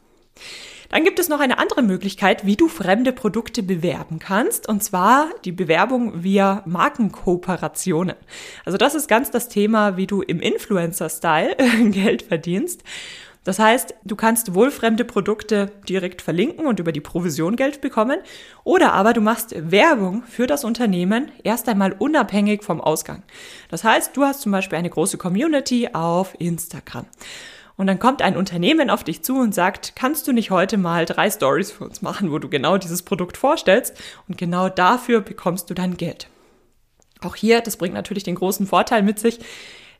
Dann 0.89 1.03
gibt 1.03 1.19
es 1.19 1.29
noch 1.29 1.39
eine 1.39 1.57
andere 1.57 1.81
Möglichkeit, 1.81 2.45
wie 2.45 2.55
du 2.55 2.67
fremde 2.67 3.11
Produkte 3.11 3.63
bewerben 3.63 4.19
kannst, 4.19 4.67
und 4.67 4.83
zwar 4.83 5.29
die 5.43 5.51
Bewerbung 5.51 6.23
via 6.23 6.63
Markenkooperationen. 6.65 8.15
Also 8.65 8.77
das 8.77 8.95
ist 8.95 9.07
ganz 9.07 9.31
das 9.31 9.49
Thema, 9.49 9.97
wie 9.97 10.07
du 10.07 10.21
im 10.21 10.39
Influencer-Style 10.39 11.55
Geld 11.91 12.21
verdienst. 12.21 12.83
Das 13.45 13.59
heißt, 13.59 13.93
du 14.03 14.15
kannst 14.15 14.55
wohl 14.55 14.71
fremde 14.71 15.05
Produkte 15.05 15.71
direkt 15.87 16.23
verlinken 16.23 16.65
und 16.65 16.79
über 16.79 16.91
die 16.91 16.99
Provision 16.99 17.55
Geld 17.55 17.79
bekommen, 17.79 18.17
oder 18.63 18.93
aber 18.93 19.13
du 19.13 19.21
machst 19.21 19.53
Werbung 19.55 20.23
für 20.23 20.47
das 20.47 20.63
Unternehmen 20.63 21.31
erst 21.43 21.69
einmal 21.69 21.93
unabhängig 21.93 22.63
vom 22.63 22.81
Ausgang. 22.81 23.21
Das 23.69 23.83
heißt, 23.83 24.17
du 24.17 24.23
hast 24.23 24.41
zum 24.41 24.51
Beispiel 24.51 24.79
eine 24.79 24.89
große 24.89 25.19
Community 25.19 25.89
auf 25.93 26.33
Instagram. 26.39 27.05
Und 27.77 27.87
dann 27.87 27.99
kommt 27.99 28.21
ein 28.21 28.37
Unternehmen 28.37 28.89
auf 28.89 29.03
dich 29.03 29.21
zu 29.21 29.37
und 29.37 29.53
sagt, 29.53 29.95
kannst 29.95 30.27
du 30.27 30.31
nicht 30.31 30.51
heute 30.51 30.77
mal 30.77 31.05
drei 31.05 31.29
Stories 31.29 31.71
für 31.71 31.83
uns 31.83 32.01
machen, 32.01 32.31
wo 32.31 32.39
du 32.39 32.49
genau 32.49 32.77
dieses 32.77 33.03
Produkt 33.03 33.37
vorstellst 33.37 34.01
und 34.27 34.37
genau 34.37 34.69
dafür 34.69 35.21
bekommst 35.21 35.69
du 35.69 35.73
dann 35.73 35.97
Geld. 35.97 36.29
Auch 37.21 37.35
hier, 37.35 37.61
das 37.61 37.77
bringt 37.77 37.93
natürlich 37.93 38.23
den 38.23 38.35
großen 38.35 38.67
Vorteil 38.67 39.03
mit 39.03 39.19
sich, 39.19 39.39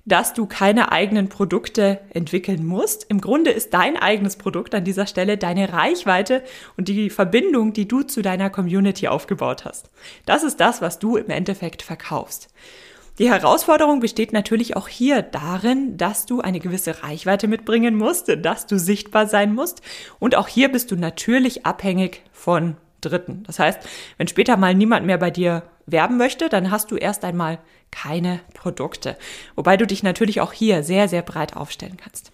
dass 0.06 0.34
du 0.34 0.46
keine 0.46 0.92
eigenen 0.92 1.30
Produkte 1.30 2.00
entwickeln 2.12 2.64
musst. 2.64 3.08
Im 3.10 3.20
Grunde 3.20 3.50
ist 3.50 3.74
dein 3.74 3.98
eigenes 3.98 4.36
Produkt 4.36 4.76
an 4.76 4.84
dieser 4.84 5.08
Stelle 5.08 5.38
deine 5.38 5.74
Reichweite 5.74 6.44
und 6.78 6.88
die 6.88 7.10
Verbindung, 7.10 7.74
die 7.74 7.88
du 7.88 8.04
zu 8.04 8.22
deiner 8.22 8.52
Community 8.52 9.08
aufgebaut 9.08 9.66
hast. 9.66 9.90
Das 10.28 10.44
ist 10.44 10.60
das, 10.60 10.82
was 10.82 11.00
du 11.00 11.18
im 11.18 11.32
Endeffekt 11.32 11.82
verkaufst. 11.82 12.50
Die 13.18 13.30
Herausforderung 13.30 14.02
besteht 14.02 14.34
natürlich 14.34 14.76
auch 14.76 14.90
hier 14.90 15.22
darin, 15.22 15.96
dass 15.96 16.26
du 16.26 16.42
eine 16.42 16.60
gewisse 16.60 17.02
Reichweite 17.02 17.48
mitbringen 17.48 17.96
musst, 17.96 18.30
dass 18.42 18.68
du 18.68 18.78
sichtbar 18.78 19.28
sein 19.28 19.56
musst 19.56 19.82
und 20.20 20.36
auch 20.36 20.50
hier 20.50 20.70
bist 20.70 20.92
du 20.92 20.98
natürlich 20.98 21.66
abhängig 21.66 22.24
von 22.34 22.76
Dritten. 23.00 23.44
Das 23.44 23.60
heißt, 23.60 23.80
wenn 24.18 24.28
später 24.28 24.58
mal 24.58 24.74
niemand 24.74 25.06
mehr 25.06 25.18
bei 25.18 25.32
dir 25.32 25.64
werben 25.86 26.18
möchte, 26.18 26.50
dann 26.50 26.72
hast 26.72 26.92
du 26.92 26.98
erst 26.98 27.24
einmal 27.24 27.60
keine 27.90 28.42
Produkte. 28.54 29.16
Wobei 29.56 29.78
du 29.78 29.88
dich 29.88 30.04
natürlich 30.04 30.42
auch 30.42 30.52
hier 30.52 30.84
sehr, 30.84 31.08
sehr 31.08 31.22
breit 31.22 31.56
aufstellen 31.56 31.98
kannst. 31.98 32.34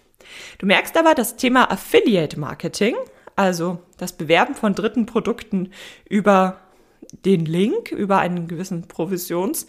Du 0.58 0.66
merkst 0.66 0.96
aber, 0.96 1.14
das 1.14 1.36
Thema 1.36 1.70
Affiliate 1.70 2.40
Marketing, 2.40 2.96
also 3.36 3.78
das 3.98 4.14
Bewerben 4.14 4.54
von 4.54 4.74
dritten 4.74 5.06
Produkten 5.06 5.70
über 6.08 6.58
den 7.24 7.44
Link, 7.44 7.92
über 7.92 8.18
einen 8.18 8.48
gewissen 8.48 8.88
Provisionsanteil, 8.88 9.68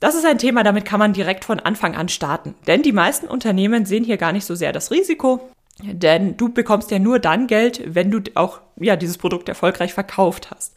das 0.00 0.16
ist 0.16 0.26
ein 0.26 0.38
Thema, 0.38 0.64
damit 0.64 0.84
kann 0.84 0.98
man 0.98 1.12
direkt 1.12 1.44
von 1.44 1.60
Anfang 1.60 1.94
an 1.94 2.08
starten. 2.08 2.54
Denn 2.66 2.82
die 2.82 2.92
meisten 2.92 3.28
Unternehmen 3.28 3.86
sehen 3.86 4.02
hier 4.02 4.16
gar 4.16 4.32
nicht 4.32 4.44
so 4.44 4.54
sehr 4.54 4.72
das 4.72 4.90
Risiko, 4.90 5.48
denn 5.80 6.36
du 6.36 6.48
bekommst 6.48 6.90
ja 6.90 6.98
nur 6.98 7.18
dann 7.18 7.46
Geld, 7.46 7.82
wenn 7.86 8.10
du 8.10 8.20
auch 8.34 8.60
ja 8.76 8.96
dieses 8.96 9.18
Produkt 9.18 9.48
erfolgreich 9.48 9.94
verkauft 9.94 10.50
hast. 10.50 10.74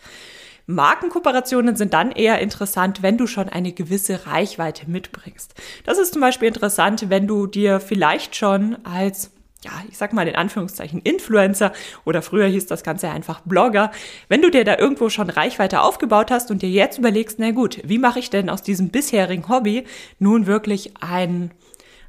Markenkooperationen 0.68 1.76
sind 1.76 1.94
dann 1.94 2.12
eher 2.12 2.40
interessant, 2.40 3.04
wenn 3.04 3.18
du 3.18 3.28
schon 3.28 3.50
eine 3.50 3.72
gewisse 3.72 4.26
Reichweite 4.26 4.90
mitbringst. 4.90 5.54
Das 5.86 6.00
ist 6.00 6.14
zum 6.14 6.22
Beispiel 6.22 6.48
interessant, 6.48 7.10
wenn 7.10 7.28
du 7.28 7.46
dir 7.46 7.80
vielleicht 7.80 8.36
schon 8.36 8.78
als 8.84 9.32
ja, 9.65 9.72
ich 9.89 9.98
sag 9.98 10.13
mal 10.13 10.27
in 10.27 10.36
Anführungszeichen 10.36 11.01
Influencer 11.01 11.74
oder 12.05 12.22
früher 12.22 12.45
hieß 12.45 12.67
das 12.67 12.84
Ganze 12.84 13.10
einfach 13.10 13.41
Blogger. 13.41 13.91
Wenn 14.29 14.43
du 14.43 14.51
dir 14.51 14.63
da 14.63 14.77
irgendwo 14.77 15.10
schon 15.10 15.29
Reichweite 15.29 15.81
aufgebaut 15.81 16.29
hast 16.29 16.51
und 16.51 16.62
dir 16.62 16.69
jetzt 16.69 17.00
überlegst, 17.00 17.39
na 17.39 17.50
gut, 17.51 17.81
wie 17.84 17.98
mache 17.98 18.19
ich 18.19 18.29
denn 18.29 18.50
aus 18.50 18.62
diesem 18.62 18.89
bisherigen 18.89 19.50
Hobby 19.50 19.86
nun 20.19 20.45
wirklich 20.45 20.93
ein, 21.01 21.51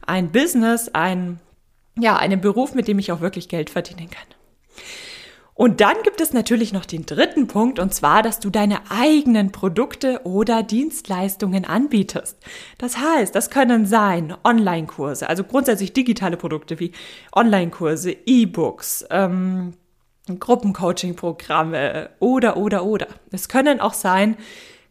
ein 0.06 0.30
Business, 0.32 0.90
ein, 0.92 1.40
ja, 1.98 2.16
einen 2.16 2.42
Beruf, 2.42 2.74
mit 2.74 2.88
dem 2.88 2.98
ich 2.98 3.10
auch 3.10 3.22
wirklich 3.22 3.48
Geld 3.48 3.70
verdienen 3.70 4.10
kann? 4.10 4.26
Und 5.56 5.80
dann 5.80 5.96
gibt 6.04 6.20
es 6.20 6.34
natürlich 6.34 6.74
noch 6.74 6.84
den 6.84 7.06
dritten 7.06 7.46
Punkt, 7.46 7.78
und 7.78 7.94
zwar, 7.94 8.22
dass 8.22 8.40
du 8.40 8.50
deine 8.50 8.90
eigenen 8.90 9.52
Produkte 9.52 10.20
oder 10.24 10.62
Dienstleistungen 10.62 11.64
anbietest. 11.64 12.36
Das 12.76 12.98
heißt, 12.98 13.34
das 13.34 13.48
können 13.48 13.86
sein 13.86 14.34
Online-Kurse, 14.44 15.26
also 15.26 15.44
grundsätzlich 15.44 15.94
digitale 15.94 16.36
Produkte 16.36 16.78
wie 16.78 16.92
Online-Kurse, 17.34 18.14
E-Books, 18.26 19.06
ähm, 19.10 19.72
Gruppencoaching-Programme 20.28 22.10
oder, 22.20 22.58
oder, 22.58 22.84
oder. 22.84 23.06
Es 23.30 23.48
können 23.48 23.80
auch 23.80 23.94
sein, 23.94 24.36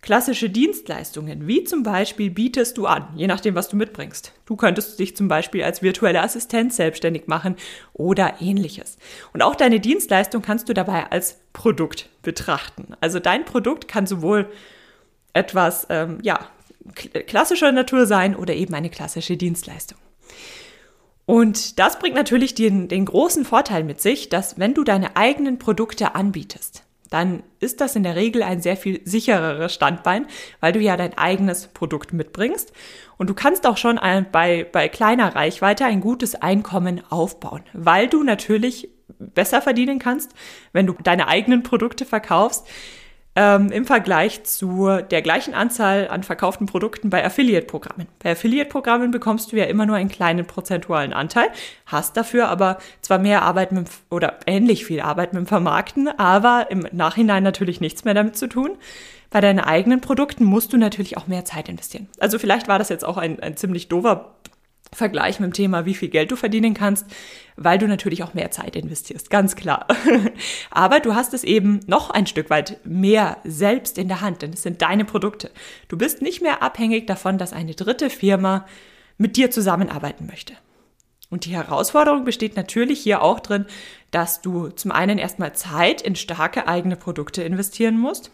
Klassische 0.06 0.52
Dienstleistungen, 0.52 1.48
wie 1.48 1.64
zum 1.64 1.82
Beispiel 1.82 2.30
bietest 2.30 2.78
du 2.78 2.86
an, 2.86 3.08
je 3.16 3.26
nachdem, 3.26 3.56
was 3.56 3.70
du 3.70 3.76
mitbringst. 3.76 4.34
Du 4.46 4.56
könntest 4.56 5.00
dich 5.00 5.18
zum 5.18 5.28
Beispiel 5.28 5.64
als 5.64 5.82
virtuelle 5.82 6.22
Assistent 6.22 6.76
selbstständig 6.76 7.26
machen 7.26 7.56
oder 7.92 8.36
ähnliches. 8.40 9.00
Und 9.34 9.42
auch 9.42 9.56
deine 9.56 9.80
Dienstleistung 9.80 10.44
kannst 10.44 10.70
du 10.70 10.76
dabei 10.76 11.10
als 11.10 11.40
Produkt 11.54 12.08
betrachten. 12.22 12.90
Also 13.02 13.20
dein 13.20 13.46
Produkt 13.46 13.88
kann 13.88 14.06
sowohl 14.06 14.48
etwas, 15.34 15.88
ähm, 15.90 16.20
ja, 16.22 16.52
klassischer 17.26 17.72
Natur 17.72 18.06
sein 18.06 18.36
oder 18.36 18.54
eben 18.54 18.76
eine 18.76 18.92
klassische 18.92 19.38
Dienstleistung. 19.38 19.98
Und 21.26 21.80
das 21.80 21.98
bringt 21.98 22.16
natürlich 22.16 22.54
den, 22.54 22.90
den 22.90 23.06
großen 23.06 23.44
Vorteil 23.44 23.84
mit 23.84 24.02
sich, 24.02 24.30
dass 24.30 24.60
wenn 24.60 24.76
du 24.76 24.84
deine 24.84 25.18
eigenen 25.18 25.58
Produkte 25.58 26.14
anbietest, 26.14 26.85
dann 27.10 27.44
ist 27.60 27.82
das 27.82 27.96
in 27.96 28.04
der 28.04 28.16
Regel 28.16 28.44
ein 28.44 28.62
sehr 28.62 28.78
viel 28.78 29.02
sichereres 29.06 29.74
Standbein, 29.74 30.28
weil 30.60 30.74
du 30.74 30.80
ja 30.80 30.98
dein 30.98 31.18
eigenes 31.18 31.68
Produkt 31.68 32.14
mitbringst. 32.14 32.74
Und 33.18 33.30
du 33.30 33.34
kannst 33.34 33.66
auch 33.68 33.78
schon 33.78 33.98
ein, 33.98 34.28
bei, 34.32 34.68
bei 34.70 34.90
kleiner 34.90 35.36
Reichweite 35.36 35.86
ein 35.86 36.02
gutes 36.02 36.36
Einkommen 36.36 37.02
aufbauen, 37.10 37.64
weil 37.74 38.08
du 38.08 38.24
natürlich 38.24 38.90
besser 39.20 39.62
verdienen 39.62 40.00
kannst, 40.00 40.32
wenn 40.74 40.88
du 40.88 40.94
deine 41.04 41.28
eigenen 41.28 41.64
Produkte 41.64 42.06
verkaufst, 42.06 42.68
ähm, 43.36 43.72
im 43.72 43.86
Vergleich 43.86 44.44
zu 44.44 44.90
der 45.12 45.22
gleichen 45.22 45.54
Anzahl 45.54 46.08
an 46.08 46.24
verkauften 46.24 46.68
Produkten 46.68 47.10
bei 47.10 47.24
Affiliate-Programmen. 47.24 48.08
Bei 48.24 48.32
Affiliate-Programmen 48.32 49.12
bekommst 49.12 49.52
du 49.52 49.58
ja 49.58 49.66
immer 49.66 49.86
nur 49.86 49.98
einen 49.98 50.10
kleinen 50.10 50.46
prozentualen 50.46 51.14
Anteil, 51.14 51.50
hast 51.86 52.16
dafür 52.16 52.48
aber 52.48 52.78
zwar 53.02 53.20
mehr 53.20 53.42
Arbeit 53.42 53.72
mit, 53.72 53.88
oder 54.10 54.40
ähnlich 54.46 54.86
viel 54.86 55.02
Arbeit 55.02 55.34
mit 55.34 55.42
dem 55.42 55.48
Vermarkten, 55.48 56.08
aber 56.18 56.68
im 56.70 56.88
Nachhinein 56.92 57.44
natürlich 57.44 57.82
nichts 57.82 58.06
mehr 58.06 58.14
damit 58.14 58.38
zu 58.38 58.48
tun. 58.48 58.72
Bei 59.32 59.42
deinen 59.42 59.60
eigenen 59.60 60.00
Produkten 60.00 60.46
musst 60.46 60.72
du 60.72 60.78
natürlich 60.78 61.18
auch 61.18 61.28
mehr 61.28 61.44
Zeit 61.44 61.68
investieren. 61.68 62.08
Also 62.20 62.40
vielleicht 62.40 62.70
war 62.70 62.80
das 62.80 62.88
jetzt 62.88 63.04
auch 63.04 63.18
ein, 63.18 63.40
ein 63.42 63.58
ziemlich 63.58 63.90
doofer 63.90 64.34
Vergleich 64.94 65.40
mit 65.40 65.52
dem 65.52 65.54
Thema, 65.54 65.86
wie 65.86 65.94
viel 65.94 66.10
Geld 66.10 66.32
du 66.32 66.36
verdienen 66.36 66.74
kannst, 66.74 67.06
weil 67.58 67.78
du 67.78 67.88
natürlich 67.88 68.24
auch 68.24 68.34
mehr 68.34 68.52
Zeit 68.52 68.76
investierst, 68.76 69.30
ganz 69.30 69.56
klar. 69.56 69.88
Aber 70.72 71.00
du 71.00 71.16
hast 71.16 71.34
es 71.34 71.44
eben 71.44 71.80
noch 71.88 72.10
ein 72.10 72.28
Stück 72.28 72.50
weit 72.50 72.80
mehr 72.86 73.38
selbst 73.44 73.98
in 73.98 74.08
der 74.08 74.22
Hand, 74.22 74.42
denn 74.42 74.54
es 74.54 74.64
sind 74.64 74.82
deine 74.82 75.06
Produkte. 75.06 75.52
Du 75.88 75.98
bist 75.98 76.22
nicht 76.22 76.42
mehr 76.42 76.64
abhängig 76.64 77.08
davon, 77.08 77.38
dass 77.38 77.54
eine 77.54 77.74
dritte 77.74 78.10
Firma 78.10 78.66
mit 79.18 79.38
dir 79.38 79.52
zusammenarbeiten 79.52 80.28
möchte. 80.28 80.54
Und 81.30 81.46
die 81.46 81.56
Herausforderung 81.56 82.24
besteht 82.24 82.56
natürlich 82.56 83.02
hier 83.02 83.22
auch 83.22 83.40
drin, 83.40 83.66
dass 84.12 84.42
du 84.42 84.70
zum 84.70 84.92
einen 84.92 85.18
erstmal 85.18 85.54
Zeit 85.54 86.02
in 86.02 86.16
starke 86.16 86.68
eigene 86.68 86.96
Produkte 86.96 87.44
investieren 87.44 87.98
musst 87.98 88.32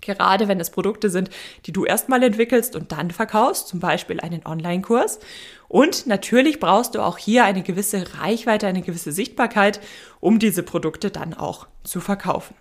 Gerade 0.00 0.48
wenn 0.48 0.60
es 0.60 0.70
Produkte 0.70 1.10
sind, 1.10 1.30
die 1.66 1.72
du 1.72 1.84
erstmal 1.84 2.22
entwickelst 2.22 2.76
und 2.76 2.92
dann 2.92 3.10
verkaufst, 3.10 3.68
zum 3.68 3.80
Beispiel 3.80 4.20
einen 4.20 4.46
Online-Kurs. 4.46 5.20
Und 5.68 6.06
natürlich 6.06 6.60
brauchst 6.60 6.94
du 6.94 7.00
auch 7.00 7.18
hier 7.18 7.44
eine 7.44 7.62
gewisse 7.62 8.04
Reichweite, 8.20 8.66
eine 8.66 8.82
gewisse 8.82 9.12
Sichtbarkeit, 9.12 9.80
um 10.20 10.38
diese 10.38 10.62
Produkte 10.62 11.10
dann 11.10 11.34
auch 11.34 11.66
zu 11.84 12.00
verkaufen. 12.00 12.54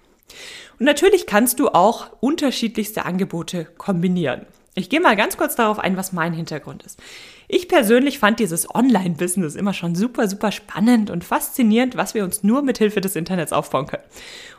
Und 0.80 0.86
natürlich 0.86 1.26
kannst 1.26 1.60
du 1.60 1.70
auch 1.70 2.12
unterschiedlichste 2.20 3.06
Angebote 3.06 3.66
kombinieren. 3.78 4.46
Ich 4.76 4.90
gehe 4.90 5.02
mal 5.02 5.16
ganz 5.16 5.38
kurz 5.38 5.56
darauf 5.56 5.80
ein, 5.80 5.98
was 5.98 6.14
mein 6.14 6.34
Hintergrund 6.34 6.84
ist. 6.84 7.00
Ich 7.48 7.68
persönlich 7.68 8.20
fand 8.20 8.40
dieses 8.40 8.74
Online-Business 8.74 9.56
immer 9.56 9.74
schon 9.74 9.96
super, 9.96 10.28
super 10.28 10.52
spannend 10.52 11.10
und 11.10 11.24
faszinierend, 11.24 11.98
was 11.98 12.14
wir 12.14 12.24
uns 12.24 12.44
nur 12.44 12.62
mit 12.62 12.78
Hilfe 12.78 13.02
des 13.02 13.16
Internets 13.16 13.52
aufbauen 13.52 13.88
können. 13.88 14.04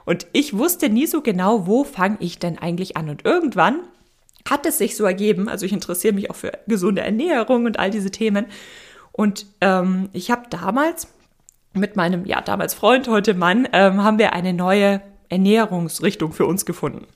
Und 0.05 0.26
ich 0.33 0.59
wusste 0.59 0.88
nie 0.88 1.07
so 1.07 1.23
genau, 1.23 1.67
wo 1.67 1.85
fange 1.85 2.17
ich 2.19 2.38
denn 2.38 2.59
eigentlich 2.59 2.97
an. 2.97 3.09
Und 3.09 3.25
irgendwann 3.25 3.81
hat 4.49 4.67
es 4.67 4.79
sich 4.79 4.97
so 4.97 5.05
ergeben, 5.05 5.49
also 5.49 5.64
ich 5.67 5.73
interessiere 5.73 6.14
mich 6.14 6.31
auch 6.31 6.37
für 6.37 6.52
gesunde 6.67 7.02
Ernährung 7.02 7.64
und 7.67 7.79
all 7.79 7.90
diese 7.90 8.11
Themen. 8.11 8.47
Und 9.12 9.47
ähm, 9.61 10.09
ich 10.12 10.31
habe 10.31 10.43
damals 10.50 11.07
mit 11.73 11.95
meinem, 11.95 12.25
ja, 12.26 12.40
damals 12.40 12.75
Freund, 12.75 13.07
heute 13.07 13.35
Mann, 13.35 13.69
ähm, 13.73 14.02
haben 14.02 14.19
wir 14.19 14.33
eine 14.33 14.52
neue 14.52 15.00
Ernährungsrichtung 15.29 16.33
für 16.33 16.47
uns 16.47 16.67
gefunden. 16.67 17.07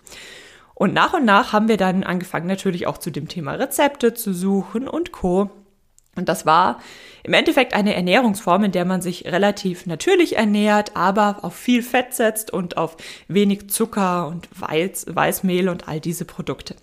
Und 0.74 0.92
nach 0.92 1.14
und 1.14 1.24
nach 1.24 1.52
haben 1.52 1.68
wir 1.68 1.76
dann 1.76 2.02
angefangen, 2.02 2.46
natürlich 2.46 2.86
auch 2.86 2.98
zu 2.98 3.10
dem 3.10 3.28
Thema 3.28 3.52
Rezepte 3.52 4.14
zu 4.14 4.34
suchen 4.34 4.88
und 4.88 5.12
Co. 5.12 5.50
Und 6.16 6.28
das 6.28 6.46
war 6.46 6.78
im 7.22 7.32
Endeffekt 7.32 7.74
eine 7.74 7.94
Ernährungsform, 7.94 8.64
in 8.64 8.72
der 8.72 8.84
man 8.84 9.00
sich 9.00 9.24
relativ 9.24 9.86
natürlich 9.86 10.36
ernährt, 10.36 10.96
aber 10.96 11.38
auf 11.42 11.54
viel 11.54 11.82
Fett 11.82 12.14
setzt 12.14 12.52
und 12.52 12.76
auf 12.76 12.96
wenig 13.28 13.70
Zucker 13.70 14.28
und 14.28 14.48
Weiß, 14.54 15.06
Weißmehl 15.08 15.68
und 15.68 15.88
all 15.88 16.00
diese 16.00 16.24
Produkte. 16.24 16.76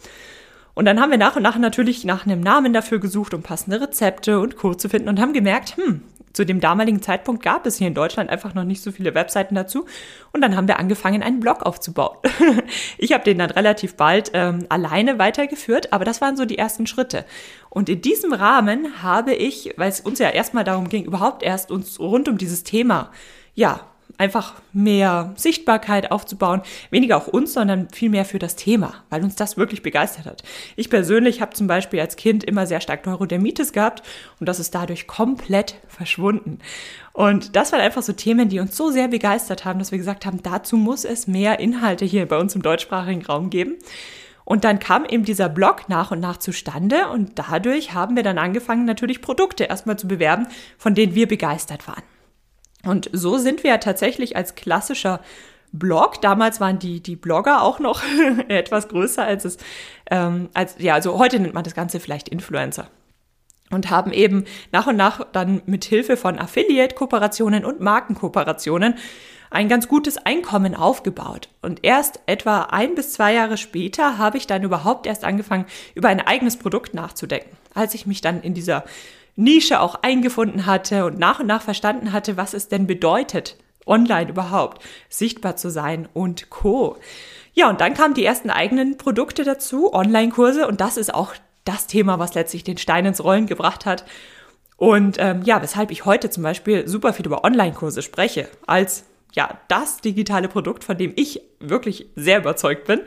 Und 0.74 0.86
dann 0.86 1.00
haben 1.00 1.12
wir 1.12 1.18
nach 1.18 1.36
und 1.36 1.44
nach 1.44 1.58
natürlich 1.58 2.06
nach 2.06 2.26
einem 2.26 2.42
Namen 2.42 2.74
dafür 2.74 3.00
gesucht, 3.00 3.34
um 3.34 3.44
passende 3.44 3.82
Rezepte 3.82 4.40
und 4.40 4.56
Co. 4.56 4.74
zu 4.74 4.90
finden 4.90 5.10
und 5.10 5.20
haben 5.20 5.34
gemerkt, 5.34 5.76
hm, 5.78 6.02
zu 6.34 6.46
dem 6.46 6.60
damaligen 6.60 7.02
Zeitpunkt 7.02 7.44
gab 7.44 7.66
es 7.66 7.78
hier 7.78 7.88
in 7.88 7.94
Deutschland 7.94 8.30
einfach 8.30 8.54
noch 8.54 8.64
nicht 8.64 8.82
so 8.82 8.92
viele 8.92 9.14
Webseiten 9.16 9.56
dazu. 9.56 9.86
Und 10.32 10.42
dann 10.42 10.56
haben 10.56 10.68
wir 10.68 10.80
angefangen, 10.80 11.24
einen 11.24 11.40
Blog 11.40 11.64
aufzubauen. 11.64 12.18
ich 12.98 13.14
habe 13.14 13.24
den 13.24 13.38
dann 13.38 13.52
relativ 13.52 13.96
bald 13.96 14.32
ähm, 14.34 14.66
alleine 14.70 15.20
weitergeführt, 15.20 15.94
aber 15.94 16.06
das 16.06 16.22
waren 16.22 16.38
so 16.38 16.46
die 16.46 16.58
ersten 16.58 16.88
Schritte. 16.88 17.26
Und 17.70 17.90
in 17.90 18.02
diesem 18.02 18.34
Rahmen 18.34 19.04
habe 19.04 19.34
ich, 19.34 19.74
weil 19.78 19.90
es 19.90 20.00
uns 20.00 20.20
ja 20.20 20.30
erstmal 20.30 20.64
darum 20.64 20.90
ging, 20.90 21.06
überhaupt 21.06 21.44
erst 21.44 21.72
uns 21.72 22.00
rund 22.00 22.30
um 22.30 22.38
dieses 22.38 22.64
Thema, 22.64 23.12
ja, 23.54 23.91
einfach 24.22 24.54
mehr 24.72 25.34
Sichtbarkeit 25.36 26.12
aufzubauen. 26.12 26.62
Weniger 26.92 27.18
auch 27.18 27.28
uns, 27.28 27.54
sondern 27.54 27.88
vielmehr 27.92 28.24
für 28.24 28.38
das 28.38 28.56
Thema, 28.56 28.94
weil 29.10 29.24
uns 29.24 29.36
das 29.36 29.58
wirklich 29.58 29.82
begeistert 29.82 30.28
hat. 30.28 30.44
Ich 30.76 30.92
persönlich 30.92 31.42
habe 31.42 31.54
zum 31.54 31.66
Beispiel 31.66 32.00
als 32.00 32.18
Kind 32.18 32.44
immer 32.44 32.68
sehr 32.68 32.82
stark 32.82 33.08
Neurodermitis 33.08 33.74
gehabt 33.74 34.04
und 34.40 34.48
das 34.48 34.60
ist 34.60 34.76
dadurch 34.76 35.08
komplett 35.08 35.74
verschwunden. 35.88 36.60
Und 37.14 37.56
das 37.56 37.72
waren 37.72 37.82
einfach 37.82 38.04
so 38.04 38.14
Themen, 38.14 38.48
die 38.48 38.60
uns 38.60 38.78
so 38.78 38.92
sehr 38.92 39.08
begeistert 39.08 39.66
haben, 39.66 39.80
dass 39.80 39.92
wir 39.92 39.98
gesagt 39.98 40.28
haben, 40.28 40.44
dazu 40.44 40.78
muss 40.78 41.04
es 41.04 41.26
mehr 41.26 41.60
Inhalte 41.60 42.06
hier 42.06 42.28
bei 42.28 42.38
uns 42.38 42.54
im 42.54 42.62
deutschsprachigen 42.62 43.26
Raum 43.26 43.50
geben. 43.50 43.78
Und 44.46 44.66
dann 44.66 44.78
kam 44.78 45.04
eben 45.06 45.26
dieser 45.26 45.50
Blog 45.50 45.90
nach 45.90 46.12
und 46.12 46.20
nach 46.20 46.38
zustande 46.38 47.08
und 47.08 47.40
dadurch 47.40 47.96
haben 47.96 48.16
wir 48.16 48.24
dann 48.24 48.38
angefangen, 48.38 48.86
natürlich 48.86 49.22
Produkte 49.22 49.64
erstmal 49.64 49.98
zu 49.98 50.08
bewerben, 50.08 50.46
von 50.78 50.94
denen 50.94 51.16
wir 51.16 51.28
begeistert 51.28 51.88
waren. 51.88 52.04
Und 52.86 53.10
so 53.14 53.38
sind 53.38 53.64
wir 53.64 53.80
tatsächlich 53.80 54.36
als 54.36 54.56
klassischer 54.56 55.22
Blog. 55.72 56.22
Damals 56.22 56.60
waren 56.60 56.80
die, 56.80 57.02
die 57.02 57.16
Blogger 57.16 57.62
auch 57.62 57.80
noch 57.80 58.02
etwas 58.48 58.88
größer 58.88 59.24
als 59.24 59.46
es, 59.46 59.58
ähm, 60.10 60.50
als, 60.54 60.76
ja, 60.80 60.94
also 60.94 61.18
heute 61.18 61.40
nennt 61.40 61.54
man 61.54 61.64
das 61.64 61.76
Ganze 61.76 62.00
vielleicht 62.00 62.30
Influencer. 62.30 62.88
Und 63.70 63.90
haben 63.90 64.12
eben 64.12 64.44
nach 64.74 64.88
und 64.88 64.98
nach 64.98 65.26
dann 65.32 65.62
mit 65.66 65.86
Hilfe 65.86 66.18
von 66.18 66.38
Affiliate-Kooperationen 66.38 67.64
und 67.64 67.80
Markenkooperationen 67.80 68.96
ein 69.50 69.70
ganz 69.70 69.88
gutes 69.88 70.18
Einkommen 70.18 70.76
aufgebaut. 70.76 71.50
Und 71.62 71.80
erst 71.84 72.20
etwa 72.26 72.64
ein 72.64 72.96
bis 72.96 73.14
zwei 73.14 73.34
Jahre 73.34 73.58
später 73.58 74.18
habe 74.18 74.38
ich 74.38 74.48
dann 74.48 74.64
überhaupt 74.64 75.06
erst 75.06 75.24
angefangen, 75.24 75.66
über 75.96 76.10
ein 76.10 76.20
eigenes 76.20 76.58
Produkt 76.58 76.94
nachzudenken. 76.94 77.56
Als 77.74 77.94
ich 77.94 78.06
mich 78.06 78.20
dann 78.20 78.42
in 78.42 78.54
dieser 78.54 78.84
Nische 79.36 79.80
auch 79.80 79.96
eingefunden 80.02 80.66
hatte 80.66 81.06
und 81.06 81.20
nach 81.20 81.40
und 81.40 81.48
nach 81.48 81.62
verstanden 81.62 82.12
hatte, 82.12 82.38
was 82.38 82.54
es 82.54 82.68
denn 82.68 82.88
bedeutet, 82.88 83.58
online 83.86 84.30
überhaupt 84.30 84.84
sichtbar 85.10 85.56
zu 85.56 85.70
sein 85.70 86.08
und 86.14 86.50
co. 86.50 86.98
Ja, 87.54 87.70
und 87.70 87.82
dann 87.82 87.94
kamen 87.94 88.14
die 88.14 88.26
ersten 88.26 88.50
eigenen 88.50 88.98
Produkte 88.98 89.44
dazu, 89.44 89.94
Online-Kurse, 89.94 90.68
und 90.68 90.80
das 90.80 90.98
ist 90.98 91.14
auch 91.14 91.34
das 91.66 91.88
Thema, 91.88 92.18
was 92.18 92.34
letztlich 92.34 92.64
den 92.64 92.78
Stein 92.78 93.06
ins 93.06 93.24
Rollen 93.24 93.46
gebracht 93.46 93.86
hat. 93.86 94.06
Und 94.78 95.18
ähm, 95.20 95.42
ja, 95.44 95.62
weshalb 95.62 95.92
ich 95.92 96.06
heute 96.06 96.30
zum 96.30 96.44
Beispiel 96.44 96.88
super 96.88 97.14
viel 97.14 97.26
über 97.26 97.44
Online-Kurse 97.44 98.02
spreche, 98.02 98.48
als 98.66 99.04
ja, 99.34 99.60
das 99.68 100.02
digitale 100.02 100.48
Produkt, 100.48 100.84
von 100.84 100.98
dem 100.98 101.14
ich 101.16 101.42
wirklich 101.60 102.08
sehr 102.16 102.40
überzeugt 102.40 102.86
bin 102.86 103.02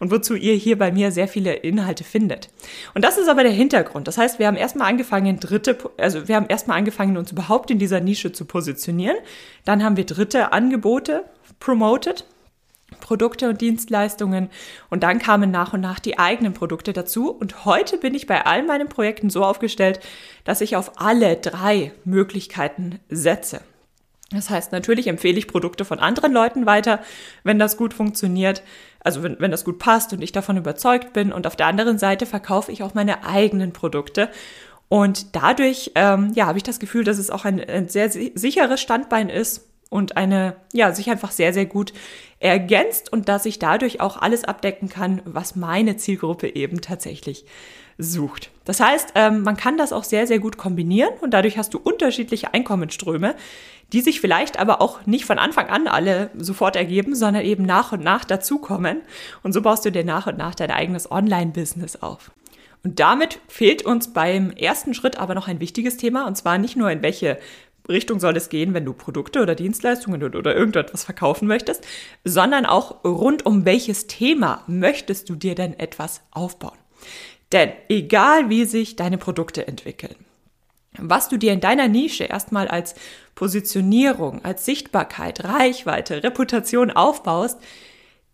und 0.00 0.10
wozu 0.10 0.34
ihr 0.34 0.54
hier 0.54 0.76
bei 0.76 0.90
mir 0.90 1.12
sehr 1.12 1.28
viele 1.28 1.54
Inhalte 1.54 2.04
findet. 2.04 2.48
Und 2.94 3.04
das 3.04 3.18
ist 3.18 3.28
aber 3.28 3.42
der 3.42 3.52
Hintergrund. 3.52 4.08
Das 4.08 4.18
heißt, 4.18 4.38
wir 4.38 4.46
haben 4.46 4.56
erstmal 4.56 4.88
angefangen, 4.88 5.38
dritte, 5.38 5.78
also 5.96 6.26
wir 6.26 6.36
haben 6.36 6.46
erstmal 6.48 6.78
angefangen, 6.78 7.16
uns 7.16 7.30
überhaupt 7.30 7.70
in 7.70 7.78
dieser 7.78 8.00
Nische 8.00 8.32
zu 8.32 8.44
positionieren. 8.44 9.16
Dann 9.64 9.84
haben 9.84 9.96
wir 9.96 10.06
dritte 10.06 10.52
Angebote 10.52 11.24
promoted. 11.60 12.24
Produkte 13.00 13.50
und 13.50 13.60
Dienstleistungen 13.60 14.48
und 14.88 15.02
dann 15.02 15.18
kamen 15.18 15.50
nach 15.50 15.74
und 15.74 15.82
nach 15.82 15.98
die 15.98 16.18
eigenen 16.18 16.54
Produkte 16.54 16.94
dazu 16.94 17.30
und 17.30 17.66
heute 17.66 17.98
bin 17.98 18.14
ich 18.14 18.26
bei 18.26 18.46
all 18.46 18.62
meinen 18.62 18.88
Projekten 18.88 19.28
so 19.28 19.44
aufgestellt, 19.44 20.00
dass 20.44 20.62
ich 20.62 20.74
auf 20.74 20.92
alle 20.98 21.36
drei 21.36 21.92
Möglichkeiten 22.04 22.98
setze. 23.10 23.60
Das 24.30 24.50
heißt, 24.50 24.72
natürlich 24.72 25.06
empfehle 25.06 25.38
ich 25.38 25.48
Produkte 25.48 25.86
von 25.86 25.98
anderen 25.98 26.32
Leuten 26.32 26.66
weiter, 26.66 27.00
wenn 27.44 27.58
das 27.58 27.78
gut 27.78 27.94
funktioniert, 27.94 28.62
also 29.00 29.22
wenn, 29.22 29.40
wenn 29.40 29.50
das 29.50 29.64
gut 29.64 29.78
passt 29.78 30.12
und 30.12 30.20
ich 30.20 30.32
davon 30.32 30.58
überzeugt 30.58 31.14
bin. 31.14 31.32
Und 31.32 31.46
auf 31.46 31.56
der 31.56 31.66
anderen 31.66 31.98
Seite 31.98 32.26
verkaufe 32.26 32.70
ich 32.70 32.82
auch 32.82 32.92
meine 32.92 33.24
eigenen 33.24 33.72
Produkte. 33.72 34.28
Und 34.88 35.34
dadurch, 35.34 35.92
ähm, 35.94 36.32
ja, 36.34 36.46
habe 36.46 36.58
ich 36.58 36.64
das 36.64 36.78
Gefühl, 36.78 37.04
dass 37.04 37.18
es 37.18 37.30
auch 37.30 37.44
ein, 37.44 37.60
ein 37.60 37.88
sehr 37.88 38.10
sicheres 38.10 38.80
Standbein 38.80 39.30
ist 39.30 39.67
und 39.90 40.16
eine, 40.16 40.56
ja, 40.72 40.92
sich 40.92 41.10
einfach 41.10 41.30
sehr, 41.30 41.52
sehr 41.52 41.66
gut 41.66 41.92
ergänzt 42.40 43.12
und 43.12 43.28
dass 43.28 43.46
ich 43.46 43.58
dadurch 43.58 44.00
auch 44.00 44.16
alles 44.16 44.44
abdecken 44.44 44.88
kann, 44.88 45.22
was 45.24 45.56
meine 45.56 45.96
Zielgruppe 45.96 46.54
eben 46.54 46.80
tatsächlich 46.80 47.44
sucht. 47.98 48.50
Das 48.64 48.80
heißt, 48.80 49.12
ähm, 49.16 49.42
man 49.42 49.56
kann 49.56 49.76
das 49.76 49.92
auch 49.92 50.04
sehr, 50.04 50.26
sehr 50.26 50.38
gut 50.38 50.56
kombinieren 50.56 51.14
und 51.20 51.32
dadurch 51.32 51.58
hast 51.58 51.74
du 51.74 51.78
unterschiedliche 51.78 52.54
Einkommensströme, 52.54 53.34
die 53.92 54.02
sich 54.02 54.20
vielleicht 54.20 54.58
aber 54.58 54.80
auch 54.80 55.04
nicht 55.06 55.24
von 55.24 55.38
Anfang 55.38 55.68
an 55.68 55.88
alle 55.88 56.30
sofort 56.36 56.76
ergeben, 56.76 57.14
sondern 57.14 57.44
eben 57.44 57.64
nach 57.64 57.92
und 57.92 58.04
nach 58.04 58.24
dazukommen. 58.24 59.00
Und 59.42 59.52
so 59.52 59.62
baust 59.62 59.84
du 59.84 59.90
dir 59.90 60.04
nach 60.04 60.26
und 60.26 60.38
nach 60.38 60.54
dein 60.54 60.70
eigenes 60.70 61.10
Online-Business 61.10 61.96
auf. 61.96 62.30
Und 62.84 63.00
damit 63.00 63.40
fehlt 63.48 63.84
uns 63.84 64.12
beim 64.12 64.50
ersten 64.50 64.94
Schritt 64.94 65.18
aber 65.18 65.34
noch 65.34 65.48
ein 65.48 65.60
wichtiges 65.60 65.96
Thema, 65.96 66.26
und 66.26 66.36
zwar 66.36 66.58
nicht 66.58 66.76
nur 66.76 66.90
in 66.90 67.02
welche 67.02 67.38
Richtung 67.88 68.20
soll 68.20 68.36
es 68.36 68.48
gehen, 68.48 68.74
wenn 68.74 68.84
du 68.84 68.92
Produkte 68.92 69.40
oder 69.40 69.54
Dienstleistungen 69.54 70.22
oder 70.22 70.54
irgendetwas 70.54 71.04
verkaufen 71.04 71.48
möchtest, 71.48 71.86
sondern 72.24 72.66
auch 72.66 73.04
rund 73.04 73.46
um 73.46 73.64
welches 73.64 74.06
Thema 74.06 74.62
möchtest 74.66 75.28
du 75.28 75.34
dir 75.34 75.54
denn 75.54 75.78
etwas 75.78 76.22
aufbauen. 76.30 76.78
Denn 77.52 77.72
egal 77.88 78.50
wie 78.50 78.66
sich 78.66 78.96
deine 78.96 79.16
Produkte 79.16 79.66
entwickeln, 79.66 80.16
was 80.98 81.28
du 81.28 81.36
dir 81.36 81.52
in 81.52 81.60
deiner 81.60 81.88
Nische 81.88 82.24
erstmal 82.24 82.68
als 82.68 82.94
Positionierung, 83.34 84.44
als 84.44 84.64
Sichtbarkeit, 84.64 85.44
Reichweite, 85.44 86.22
Reputation 86.22 86.90
aufbaust, 86.90 87.58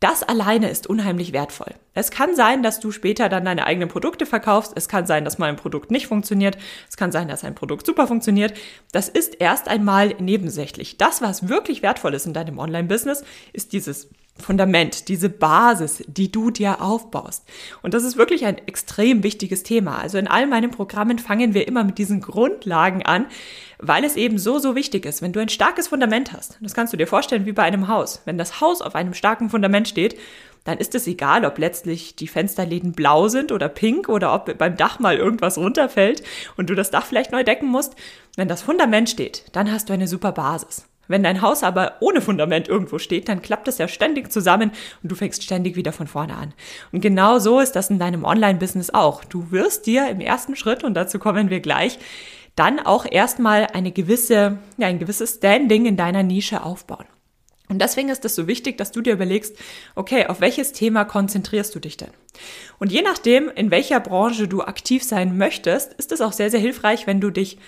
das 0.04 0.22
alleine 0.22 0.68
ist 0.68 0.86
unheimlich 0.86 1.32
wertvoll. 1.32 1.72
Es 1.94 2.10
kann 2.10 2.36
sein, 2.36 2.62
dass 2.62 2.78
du 2.78 2.90
später 2.90 3.30
dann 3.30 3.46
deine 3.46 3.64
eigenen 3.64 3.88
Produkte 3.88 4.26
verkaufst. 4.26 4.74
Es 4.76 4.86
kann 4.86 5.06
sein, 5.06 5.24
dass 5.24 5.38
mal 5.38 5.48
ein 5.48 5.56
Produkt 5.56 5.90
nicht 5.90 6.08
funktioniert. 6.08 6.58
Es 6.90 6.98
kann 6.98 7.10
sein, 7.10 7.26
dass 7.26 7.42
ein 7.42 7.54
Produkt 7.54 7.86
super 7.86 8.06
funktioniert. 8.06 8.52
Das 8.92 9.08
ist 9.08 9.40
erst 9.40 9.66
einmal 9.66 10.08
nebensächlich. 10.18 10.98
Das, 10.98 11.22
was 11.22 11.48
wirklich 11.48 11.80
wertvoll 11.80 12.12
ist 12.12 12.26
in 12.26 12.34
deinem 12.34 12.58
Online-Business, 12.58 13.24
ist 13.54 13.72
dieses 13.72 14.10
Fundament, 14.36 15.08
diese 15.08 15.28
Basis, 15.28 16.02
die 16.08 16.32
du 16.32 16.50
dir 16.50 16.82
aufbaust. 16.82 17.44
Und 17.82 17.94
das 17.94 18.02
ist 18.02 18.16
wirklich 18.16 18.44
ein 18.44 18.58
extrem 18.66 19.22
wichtiges 19.22 19.62
Thema. 19.62 19.98
Also 19.98 20.18
in 20.18 20.26
all 20.26 20.46
meinen 20.46 20.72
Programmen 20.72 21.18
fangen 21.20 21.54
wir 21.54 21.68
immer 21.68 21.84
mit 21.84 21.98
diesen 21.98 22.20
Grundlagen 22.20 23.04
an, 23.04 23.26
weil 23.78 24.04
es 24.04 24.16
eben 24.16 24.38
so, 24.38 24.58
so 24.58 24.74
wichtig 24.74 25.06
ist. 25.06 25.22
Wenn 25.22 25.32
du 25.32 25.40
ein 25.40 25.48
starkes 25.48 25.88
Fundament 25.88 26.32
hast, 26.32 26.58
das 26.60 26.74
kannst 26.74 26.92
du 26.92 26.96
dir 26.96 27.06
vorstellen 27.06 27.46
wie 27.46 27.52
bei 27.52 27.62
einem 27.62 27.86
Haus. 27.86 28.22
Wenn 28.24 28.36
das 28.36 28.60
Haus 28.60 28.82
auf 28.82 28.96
einem 28.96 29.14
starken 29.14 29.50
Fundament 29.50 29.86
steht, 29.86 30.18
dann 30.64 30.78
ist 30.78 30.94
es 30.94 31.06
egal, 31.06 31.44
ob 31.44 31.58
letztlich 31.58 32.16
die 32.16 32.26
Fensterläden 32.26 32.92
blau 32.92 33.28
sind 33.28 33.52
oder 33.52 33.68
pink 33.68 34.08
oder 34.08 34.34
ob 34.34 34.58
beim 34.58 34.76
Dach 34.76 34.98
mal 34.98 35.16
irgendwas 35.16 35.58
runterfällt 35.58 36.22
und 36.56 36.70
du 36.70 36.74
das 36.74 36.90
Dach 36.90 37.04
vielleicht 37.04 37.32
neu 37.32 37.44
decken 37.44 37.68
musst. 37.68 37.94
Wenn 38.36 38.48
das 38.48 38.62
Fundament 38.62 39.10
steht, 39.10 39.44
dann 39.52 39.70
hast 39.70 39.88
du 39.88 39.92
eine 39.92 40.08
super 40.08 40.32
Basis. 40.32 40.86
Wenn 41.08 41.22
dein 41.22 41.42
Haus 41.42 41.62
aber 41.62 41.94
ohne 42.00 42.20
Fundament 42.20 42.68
irgendwo 42.68 42.98
steht, 42.98 43.28
dann 43.28 43.42
klappt 43.42 43.68
es 43.68 43.78
ja 43.78 43.88
ständig 43.88 44.32
zusammen 44.32 44.70
und 45.02 45.12
du 45.12 45.14
fängst 45.14 45.42
ständig 45.42 45.76
wieder 45.76 45.92
von 45.92 46.06
vorne 46.06 46.36
an. 46.36 46.54
Und 46.92 47.00
genau 47.00 47.38
so 47.38 47.60
ist 47.60 47.72
das 47.72 47.90
in 47.90 47.98
deinem 47.98 48.24
Online-Business 48.24 48.90
auch. 48.90 49.24
Du 49.24 49.50
wirst 49.50 49.86
dir 49.86 50.08
im 50.08 50.20
ersten 50.20 50.56
Schritt, 50.56 50.84
und 50.84 50.94
dazu 50.94 51.18
kommen 51.18 51.50
wir 51.50 51.60
gleich, 51.60 51.98
dann 52.56 52.78
auch 52.78 53.04
erstmal 53.10 53.66
eine 53.72 53.90
gewisse, 53.92 54.58
ja, 54.76 54.86
ein 54.86 54.98
gewisses 54.98 55.34
Standing 55.34 55.86
in 55.86 55.96
deiner 55.96 56.22
Nische 56.22 56.62
aufbauen. 56.62 57.06
Und 57.68 57.80
deswegen 57.80 58.10
ist 58.10 58.24
es 58.24 58.34
so 58.34 58.46
wichtig, 58.46 58.76
dass 58.76 58.92
du 58.92 59.00
dir 59.00 59.14
überlegst, 59.14 59.56
okay, 59.94 60.26
auf 60.26 60.40
welches 60.40 60.72
Thema 60.72 61.04
konzentrierst 61.04 61.74
du 61.74 61.80
dich 61.80 61.96
denn? 61.96 62.10
Und 62.78 62.92
je 62.92 63.02
nachdem, 63.02 63.48
in 63.48 63.70
welcher 63.70 64.00
Branche 64.00 64.48
du 64.48 64.62
aktiv 64.62 65.02
sein 65.02 65.38
möchtest, 65.38 65.94
ist 65.94 66.12
es 66.12 66.20
auch 66.20 66.32
sehr, 66.32 66.50
sehr 66.50 66.60
hilfreich, 66.60 67.06
wenn 67.06 67.20
du 67.20 67.30
dich 67.30 67.58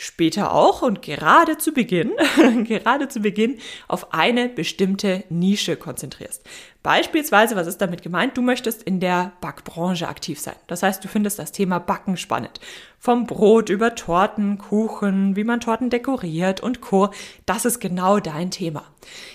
später 0.00 0.54
auch 0.54 0.80
und 0.82 1.02
gerade 1.02 1.58
zu 1.58 1.72
Beginn, 1.72 2.12
gerade 2.64 3.08
zu 3.08 3.18
Beginn 3.18 3.58
auf 3.88 4.14
eine 4.14 4.48
bestimmte 4.48 5.24
Nische 5.28 5.74
konzentrierst. 5.74 6.44
Beispielsweise, 6.84 7.56
was 7.56 7.66
ist 7.66 7.78
damit 7.78 8.02
gemeint? 8.02 8.36
Du 8.36 8.40
möchtest 8.40 8.84
in 8.84 9.00
der 9.00 9.32
Backbranche 9.40 10.06
aktiv 10.06 10.38
sein. 10.38 10.54
Das 10.68 10.84
heißt, 10.84 11.02
du 11.02 11.08
findest 11.08 11.40
das 11.40 11.50
Thema 11.50 11.80
Backen 11.80 12.16
spannend. 12.16 12.60
Vom 13.00 13.26
Brot 13.26 13.68
über 13.68 13.96
Torten, 13.96 14.58
Kuchen, 14.58 15.34
wie 15.34 15.42
man 15.42 15.58
Torten 15.58 15.90
dekoriert 15.90 16.60
und 16.60 16.80
Co. 16.80 17.10
Das 17.44 17.64
ist 17.64 17.80
genau 17.80 18.20
dein 18.20 18.52
Thema. 18.52 18.84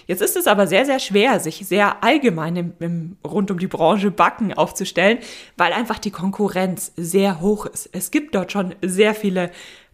Jetzt 0.08 0.22
ist 0.22 0.38
es 0.38 0.48
aber 0.48 0.66
sehr, 0.66 0.86
sehr 0.86 1.00
schwer, 1.00 1.42
sich 1.42 1.68
sehr 1.68 2.04
allgemein 2.04 2.56
im, 2.56 2.74
im, 2.80 3.18
rund 3.26 3.52
um 3.52 3.60
die 3.60 3.68
Branche 3.68 4.12
Backen 4.12 4.54
aufzustellen, 4.54 5.20
weil 5.58 5.74
einfach 5.74 6.00
die 6.00 6.12
Konkurrenz 6.12 6.94
sehr 6.96 7.42
hoch 7.42 7.66
ist. 7.66 7.90
Es 7.92 8.12
gibt 8.12 8.34
dort 8.36 8.54
schon 8.54 8.76
sehr 8.82 9.14
viele 9.14 9.52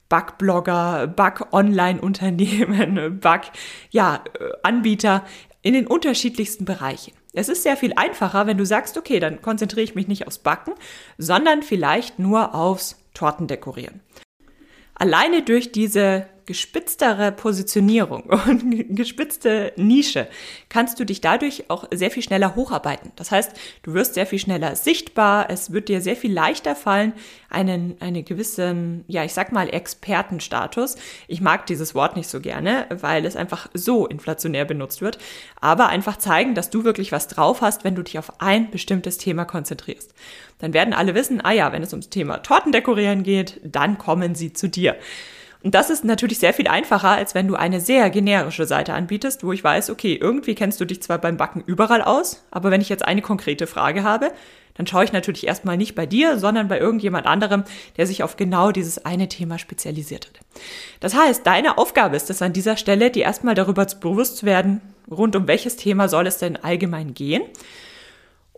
Backblogger, 0.09 1.07
Back-Online-Unternehmen, 1.07 3.19
Back, 3.21 3.51
ja, 3.91 4.23
Anbieter 4.63 5.23
in 5.61 5.73
den 5.73 5.87
unterschiedlichsten 5.87 6.65
Bereichen. 6.65 7.13
Es 7.33 7.47
ist 7.47 7.63
sehr 7.63 7.77
viel 7.77 7.93
einfacher, 7.95 8.47
wenn 8.47 8.57
du 8.57 8.65
sagst, 8.65 8.97
okay, 8.97 9.19
dann 9.19 9.41
konzentriere 9.41 9.83
ich 9.83 9.95
mich 9.95 10.07
nicht 10.07 10.25
aufs 10.25 10.39
Backen, 10.39 10.73
sondern 11.17 11.61
vielleicht 11.61 12.17
nur 12.17 12.55
aufs 12.55 12.97
Tortendekorieren. 13.13 14.01
Alleine 14.95 15.43
durch 15.43 15.71
diese 15.71 16.25
gespitztere 16.49 17.31
Positionierung 17.31 18.23
und 18.47 18.95
gespitzte 18.95 19.71
Nische 19.75 20.27
kannst 20.67 20.99
du 20.99 21.05
dich 21.05 21.21
dadurch 21.21 21.65
auch 21.69 21.85
sehr 21.91 22.09
viel 22.09 22.23
schneller 22.23 22.55
hocharbeiten. 22.55 23.11
Das 23.17 23.29
heißt, 23.29 23.51
du 23.83 23.93
wirst 23.93 24.15
sehr 24.15 24.25
viel 24.25 24.39
schneller 24.39 24.75
sichtbar, 24.75 25.51
es 25.51 25.71
wird 25.71 25.89
dir 25.89 26.01
sehr 26.01 26.15
viel 26.15 26.33
leichter 26.33 26.75
fallen, 26.75 27.13
einen, 27.51 27.97
einen 27.99 28.25
gewissen, 28.25 29.03
ja, 29.07 29.23
ich 29.23 29.33
sag 29.33 29.51
mal, 29.51 29.69
Expertenstatus. 29.69 30.95
Ich 31.27 31.39
mag 31.39 31.67
dieses 31.67 31.93
Wort 31.93 32.15
nicht 32.15 32.27
so 32.27 32.41
gerne, 32.41 32.87
weil 32.89 33.27
es 33.27 33.35
einfach 33.35 33.69
so 33.75 34.07
inflationär 34.07 34.65
benutzt 34.65 35.03
wird, 35.03 35.19
aber 35.61 35.89
einfach 35.89 36.17
zeigen, 36.17 36.55
dass 36.55 36.71
du 36.71 36.83
wirklich 36.83 37.11
was 37.11 37.27
drauf 37.27 37.61
hast, 37.61 37.83
wenn 37.83 37.93
du 37.93 38.01
dich 38.01 38.17
auf 38.17 38.41
ein 38.41 38.71
bestimmtes 38.71 39.19
Thema 39.19 39.45
konzentrierst. 39.45 40.15
Dann 40.57 40.73
werden 40.73 40.95
alle 40.95 41.13
wissen, 41.13 41.41
ah 41.45 41.51
ja, 41.51 41.71
wenn 41.71 41.83
es 41.83 41.93
ums 41.93 42.09
Thema 42.09 42.39
Tortendekorieren 42.39 43.21
geht, 43.21 43.61
dann 43.63 43.99
kommen 43.99 44.33
sie 44.33 44.51
zu 44.51 44.67
dir. 44.67 44.95
Und 45.61 45.75
das 45.75 45.89
ist 45.89 46.05
natürlich 46.05 46.39
sehr 46.39 46.53
viel 46.53 46.69
einfacher, 46.69 47.09
als 47.09 47.35
wenn 47.35 47.47
du 47.47 47.55
eine 47.55 47.81
sehr 47.81 48.09
generische 48.09 48.65
Seite 48.65 48.93
anbietest, 48.93 49.43
wo 49.43 49.51
ich 49.51 49.63
weiß, 49.63 49.89
okay, 49.89 50.15
irgendwie 50.15 50.55
kennst 50.55 50.79
du 50.79 50.85
dich 50.85 51.01
zwar 51.01 51.17
beim 51.17 51.35
Backen 51.35 51.63
überall 51.65 52.01
aus, 52.01 52.45
aber 52.49 52.71
wenn 52.71 52.79
ich 52.79 52.87
jetzt 52.87 53.05
eine 53.05 53.21
konkrete 53.21 53.67
Frage 53.67 54.03
habe, 54.03 54.31
dann 54.75 54.87
schaue 54.87 55.03
ich 55.03 55.11
natürlich 55.11 55.45
erstmal 55.45 55.75
nicht 55.75 55.95
bei 55.95 56.05
dir, 56.05 56.39
sondern 56.39 56.69
bei 56.69 56.79
irgendjemand 56.79 57.25
anderem, 57.25 57.65
der 57.97 58.07
sich 58.07 58.23
auf 58.23 58.37
genau 58.37 58.71
dieses 58.71 59.03
eine 59.03 59.27
Thema 59.27 59.59
spezialisiert 59.59 60.27
hat. 60.27 60.39
Das 61.01 61.13
heißt, 61.13 61.45
deine 61.45 61.77
Aufgabe 61.77 62.15
ist 62.15 62.29
es 62.29 62.41
an 62.41 62.53
dieser 62.53 62.77
Stelle, 62.77 63.11
dir 63.11 63.23
erstmal 63.23 63.55
darüber 63.55 63.85
bewusst 63.85 64.37
zu 64.37 64.45
werden, 64.45 64.79
rund 65.11 65.35
um 65.35 65.49
welches 65.49 65.75
Thema 65.75 66.07
soll 66.07 66.27
es 66.27 66.37
denn 66.37 66.55
allgemein 66.55 67.13
gehen 67.13 67.41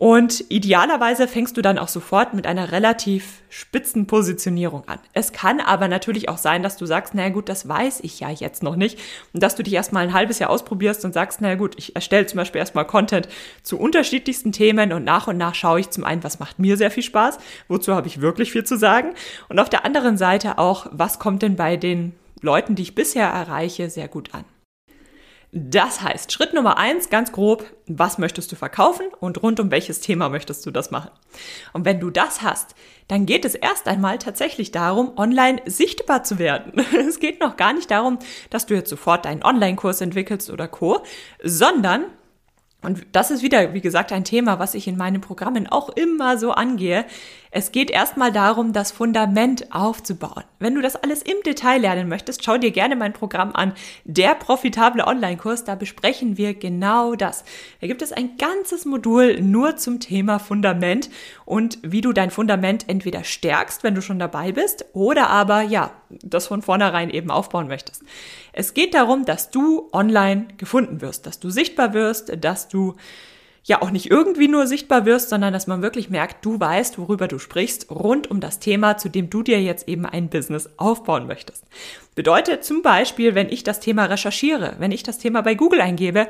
und 0.02 0.46
idealerweise 0.48 1.28
fängst 1.28 1.56
du 1.56 1.62
dann 1.62 1.78
auch 1.78 1.86
sofort 1.86 2.34
mit 2.34 2.44
einer 2.44 2.72
relativ 2.72 3.40
spitzen 3.48 4.08
Positionierung 4.08 4.82
an. 4.88 4.98
Es 5.12 5.30
kann 5.30 5.60
aber 5.60 5.86
natürlich 5.86 6.28
auch 6.28 6.38
sein, 6.38 6.64
dass 6.64 6.76
du 6.76 6.86
sagst, 6.86 7.14
naja 7.14 7.28
gut, 7.28 7.48
das 7.48 7.68
weiß 7.68 8.00
ich 8.02 8.18
ja 8.18 8.28
jetzt 8.28 8.64
noch 8.64 8.74
nicht. 8.74 8.98
Und 9.32 9.44
dass 9.44 9.54
du 9.54 9.62
dich 9.62 9.74
erstmal 9.74 10.02
ein 10.02 10.12
halbes 10.12 10.40
Jahr 10.40 10.50
ausprobierst 10.50 11.04
und 11.04 11.14
sagst, 11.14 11.40
naja 11.40 11.54
gut, 11.54 11.74
ich 11.78 11.94
erstelle 11.94 12.26
zum 12.26 12.38
Beispiel 12.38 12.58
erstmal 12.58 12.84
Content 12.84 13.28
zu 13.62 13.78
unterschiedlichsten 13.78 14.50
Themen 14.50 14.92
und 14.92 15.04
nach 15.04 15.28
und 15.28 15.36
nach 15.36 15.54
schaue 15.54 15.78
ich 15.78 15.90
zum 15.90 16.02
einen, 16.02 16.24
was 16.24 16.40
macht 16.40 16.58
mir 16.58 16.76
sehr 16.76 16.90
viel 16.90 17.04
Spaß, 17.04 17.38
wozu 17.68 17.94
habe 17.94 18.08
ich 18.08 18.20
wirklich 18.20 18.50
viel 18.50 18.64
zu 18.64 18.76
sagen. 18.76 19.14
Und 19.48 19.60
auf 19.60 19.70
der 19.70 19.84
anderen 19.84 20.16
Seite 20.16 20.58
auch, 20.58 20.88
was 20.90 21.20
kommt 21.20 21.42
denn 21.42 21.54
bei 21.54 21.76
den 21.76 22.12
Leuten, 22.40 22.74
die 22.74 22.82
ich 22.82 22.96
bisher 22.96 23.28
erreiche, 23.28 23.88
sehr 23.88 24.08
gut 24.08 24.34
an. 24.34 24.44
Das 25.54 26.00
heißt, 26.00 26.32
Schritt 26.32 26.54
Nummer 26.54 26.78
eins, 26.78 27.10
ganz 27.10 27.30
grob, 27.30 27.66
was 27.86 28.16
möchtest 28.16 28.50
du 28.50 28.56
verkaufen 28.56 29.04
und 29.20 29.42
rund 29.42 29.60
um 29.60 29.70
welches 29.70 30.00
Thema 30.00 30.30
möchtest 30.30 30.64
du 30.64 30.70
das 30.70 30.90
machen? 30.90 31.10
Und 31.74 31.84
wenn 31.84 32.00
du 32.00 32.08
das 32.08 32.40
hast, 32.40 32.74
dann 33.08 33.26
geht 33.26 33.44
es 33.44 33.54
erst 33.54 33.86
einmal 33.86 34.16
tatsächlich 34.16 34.70
darum, 34.70 35.12
online 35.18 35.60
sichtbar 35.66 36.24
zu 36.24 36.38
werden. 36.38 36.82
Es 37.06 37.20
geht 37.20 37.40
noch 37.40 37.58
gar 37.58 37.74
nicht 37.74 37.90
darum, 37.90 38.18
dass 38.48 38.64
du 38.64 38.72
jetzt 38.72 38.88
sofort 38.88 39.26
deinen 39.26 39.44
Online-Kurs 39.44 40.00
entwickelst 40.00 40.48
oder 40.48 40.68
Co., 40.68 41.02
sondern 41.42 42.06
und 42.84 43.06
das 43.12 43.30
ist 43.30 43.42
wieder, 43.42 43.74
wie 43.74 43.80
gesagt, 43.80 44.10
ein 44.10 44.24
Thema, 44.24 44.58
was 44.58 44.74
ich 44.74 44.88
in 44.88 44.96
meinen 44.96 45.20
Programmen 45.20 45.68
auch 45.68 45.88
immer 45.90 46.36
so 46.36 46.50
angehe. 46.50 47.04
Es 47.54 47.70
geht 47.70 47.90
erstmal 47.90 48.32
darum, 48.32 48.72
das 48.72 48.92
Fundament 48.92 49.74
aufzubauen. 49.74 50.44
Wenn 50.58 50.74
du 50.74 50.80
das 50.80 50.96
alles 50.96 51.20
im 51.20 51.36
Detail 51.44 51.82
lernen 51.82 52.08
möchtest, 52.08 52.42
schau 52.42 52.56
dir 52.56 52.70
gerne 52.70 52.96
mein 52.96 53.12
Programm 53.12 53.54
an. 53.54 53.74
Der 54.04 54.34
profitable 54.34 55.06
Online-Kurs, 55.06 55.64
da 55.64 55.74
besprechen 55.74 56.38
wir 56.38 56.54
genau 56.54 57.14
das. 57.14 57.44
Da 57.82 57.88
gibt 57.88 58.00
es 58.00 58.10
ein 58.10 58.38
ganzes 58.38 58.86
Modul 58.86 59.42
nur 59.42 59.76
zum 59.76 60.00
Thema 60.00 60.38
Fundament 60.38 61.10
und 61.44 61.78
wie 61.82 62.00
du 62.00 62.14
dein 62.14 62.30
Fundament 62.30 62.88
entweder 62.88 63.22
stärkst, 63.22 63.84
wenn 63.84 63.94
du 63.94 64.00
schon 64.00 64.18
dabei 64.18 64.52
bist, 64.52 64.86
oder 64.94 65.28
aber, 65.28 65.60
ja, 65.60 65.90
das 66.08 66.46
von 66.46 66.62
vornherein 66.62 67.10
eben 67.10 67.30
aufbauen 67.30 67.68
möchtest. 67.68 68.02
Es 68.54 68.72
geht 68.72 68.94
darum, 68.94 69.26
dass 69.26 69.50
du 69.50 69.90
online 69.92 70.46
gefunden 70.56 71.02
wirst, 71.02 71.26
dass 71.26 71.38
du 71.38 71.50
sichtbar 71.50 71.92
wirst, 71.92 72.32
dass 72.42 72.68
du 72.68 72.96
ja 73.64 73.80
auch 73.80 73.90
nicht 73.90 74.10
irgendwie 74.10 74.48
nur 74.48 74.66
sichtbar 74.66 75.06
wirst, 75.06 75.28
sondern 75.28 75.52
dass 75.52 75.66
man 75.66 75.82
wirklich 75.82 76.10
merkt, 76.10 76.44
du 76.44 76.58
weißt, 76.58 76.98
worüber 76.98 77.28
du 77.28 77.38
sprichst, 77.38 77.90
rund 77.90 78.30
um 78.30 78.40
das 78.40 78.58
Thema, 78.58 78.96
zu 78.96 79.08
dem 79.08 79.30
du 79.30 79.42
dir 79.42 79.62
jetzt 79.62 79.88
eben 79.88 80.04
ein 80.04 80.28
Business 80.28 80.68
aufbauen 80.76 81.26
möchtest. 81.26 81.64
Bedeutet 82.14 82.64
zum 82.64 82.82
Beispiel, 82.82 83.34
wenn 83.34 83.48
ich 83.48 83.62
das 83.62 83.80
Thema 83.80 84.06
recherchiere, 84.06 84.74
wenn 84.78 84.90
ich 84.90 85.02
das 85.02 85.18
Thema 85.18 85.42
bei 85.42 85.54
Google 85.54 85.80
eingebe, 85.80 86.28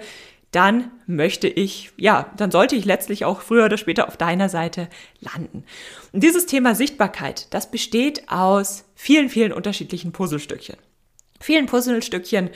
dann 0.51 0.91
möchte 1.07 1.49
ich, 1.49 1.93
ja, 1.97 2.31
dann 2.37 2.51
sollte 2.51 2.77
ich 2.77 2.85
letztlich 2.85 3.25
auch 3.25 3.41
früher 3.41 3.65
oder 3.65 3.79
später 3.79 4.07
auf 4.07 4.19
deiner 4.19 4.51
Seite 4.51 4.89
landen. 5.21 5.65
Und 6.13 6.23
dieses 6.23 6.45
Thema 6.45 6.75
Sichtbarkeit, 6.75 7.53
das 7.55 7.71
besteht 7.71 8.29
aus 8.29 8.85
vielen, 8.95 9.31
vielen 9.31 9.53
unterschiedlichen 9.55 10.13
Puzzlestückchen. 10.13 10.77
Vielen 11.41 11.67
Puzzlestückchen, 11.67 12.51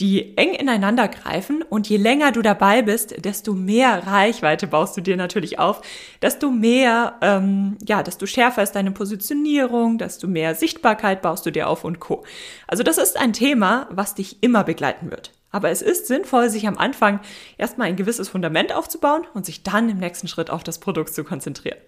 die 0.00 0.36
eng 0.36 0.52
ineinander 0.52 1.08
greifen 1.08 1.62
und 1.62 1.88
je 1.88 1.96
länger 1.96 2.32
du 2.32 2.42
dabei 2.42 2.82
bist, 2.82 3.24
desto 3.24 3.54
mehr 3.54 4.06
Reichweite 4.06 4.66
baust 4.66 4.96
du 4.96 5.00
dir 5.00 5.16
natürlich 5.16 5.58
auf, 5.58 5.80
desto 6.20 6.50
mehr, 6.50 7.14
ähm, 7.22 7.78
ja, 7.86 8.02
desto 8.02 8.26
schärfer 8.26 8.62
ist 8.62 8.72
deine 8.72 8.90
Positionierung, 8.90 9.96
desto 9.96 10.28
mehr 10.28 10.54
Sichtbarkeit 10.54 11.22
baust 11.22 11.46
du 11.46 11.50
dir 11.50 11.68
auf 11.68 11.84
und 11.84 11.98
co. 11.98 12.24
Also 12.66 12.82
das 12.82 12.98
ist 12.98 13.16
ein 13.16 13.32
Thema, 13.32 13.88
was 13.90 14.14
dich 14.14 14.42
immer 14.42 14.64
begleiten 14.64 15.10
wird. 15.10 15.32
Aber 15.56 15.70
es 15.70 15.80
ist 15.80 16.06
sinnvoll, 16.06 16.50
sich 16.50 16.68
am 16.68 16.76
Anfang 16.76 17.18
erstmal 17.56 17.88
ein 17.88 17.96
gewisses 17.96 18.28
Fundament 18.28 18.74
aufzubauen 18.74 19.22
und 19.32 19.46
sich 19.46 19.62
dann 19.62 19.88
im 19.88 19.96
nächsten 19.96 20.28
Schritt 20.28 20.50
auf 20.50 20.62
das 20.62 20.78
Produkt 20.78 21.14
zu 21.14 21.24
konzentrieren. 21.24 21.78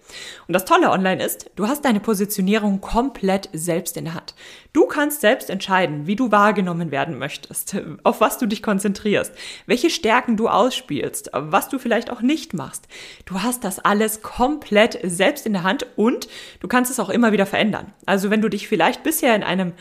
Und 0.47 0.53
das 0.53 0.65
Tolle 0.65 0.89
online 0.89 1.23
ist, 1.23 1.51
du 1.55 1.67
hast 1.67 1.85
deine 1.85 1.99
Positionierung 1.99 2.81
komplett 2.81 3.47
selbst 3.53 3.95
in 3.95 4.05
der 4.05 4.15
Hand. 4.15 4.33
Du 4.73 4.87
kannst 4.87 5.21
selbst 5.21 5.51
entscheiden, 5.51 6.07
wie 6.07 6.15
du 6.15 6.31
wahrgenommen 6.31 6.89
werden 6.89 7.19
möchtest, 7.19 7.75
auf 8.01 8.21
was 8.21 8.39
du 8.39 8.47
dich 8.47 8.63
konzentrierst, 8.63 9.35
welche 9.67 9.91
Stärken 9.91 10.35
du 10.35 10.47
ausspielst, 10.47 11.29
was 11.31 11.69
du 11.69 11.77
vielleicht 11.77 12.09
auch 12.09 12.21
nicht 12.21 12.55
machst. 12.55 12.87
Du 13.25 13.43
hast 13.43 13.63
das 13.63 13.77
alles 13.77 14.23
komplett 14.23 14.97
selbst 15.03 15.45
in 15.45 15.53
der 15.53 15.61
Hand 15.61 15.85
und 15.95 16.27
du 16.59 16.67
kannst 16.67 16.89
es 16.89 16.99
auch 16.99 17.09
immer 17.09 17.33
wieder 17.33 17.45
verändern. 17.45 17.93
Also 18.07 18.31
wenn 18.31 18.41
du 18.41 18.49
dich 18.49 18.67
vielleicht 18.67 19.03
bisher 19.03 19.35
in 19.35 19.43
einem 19.43 19.73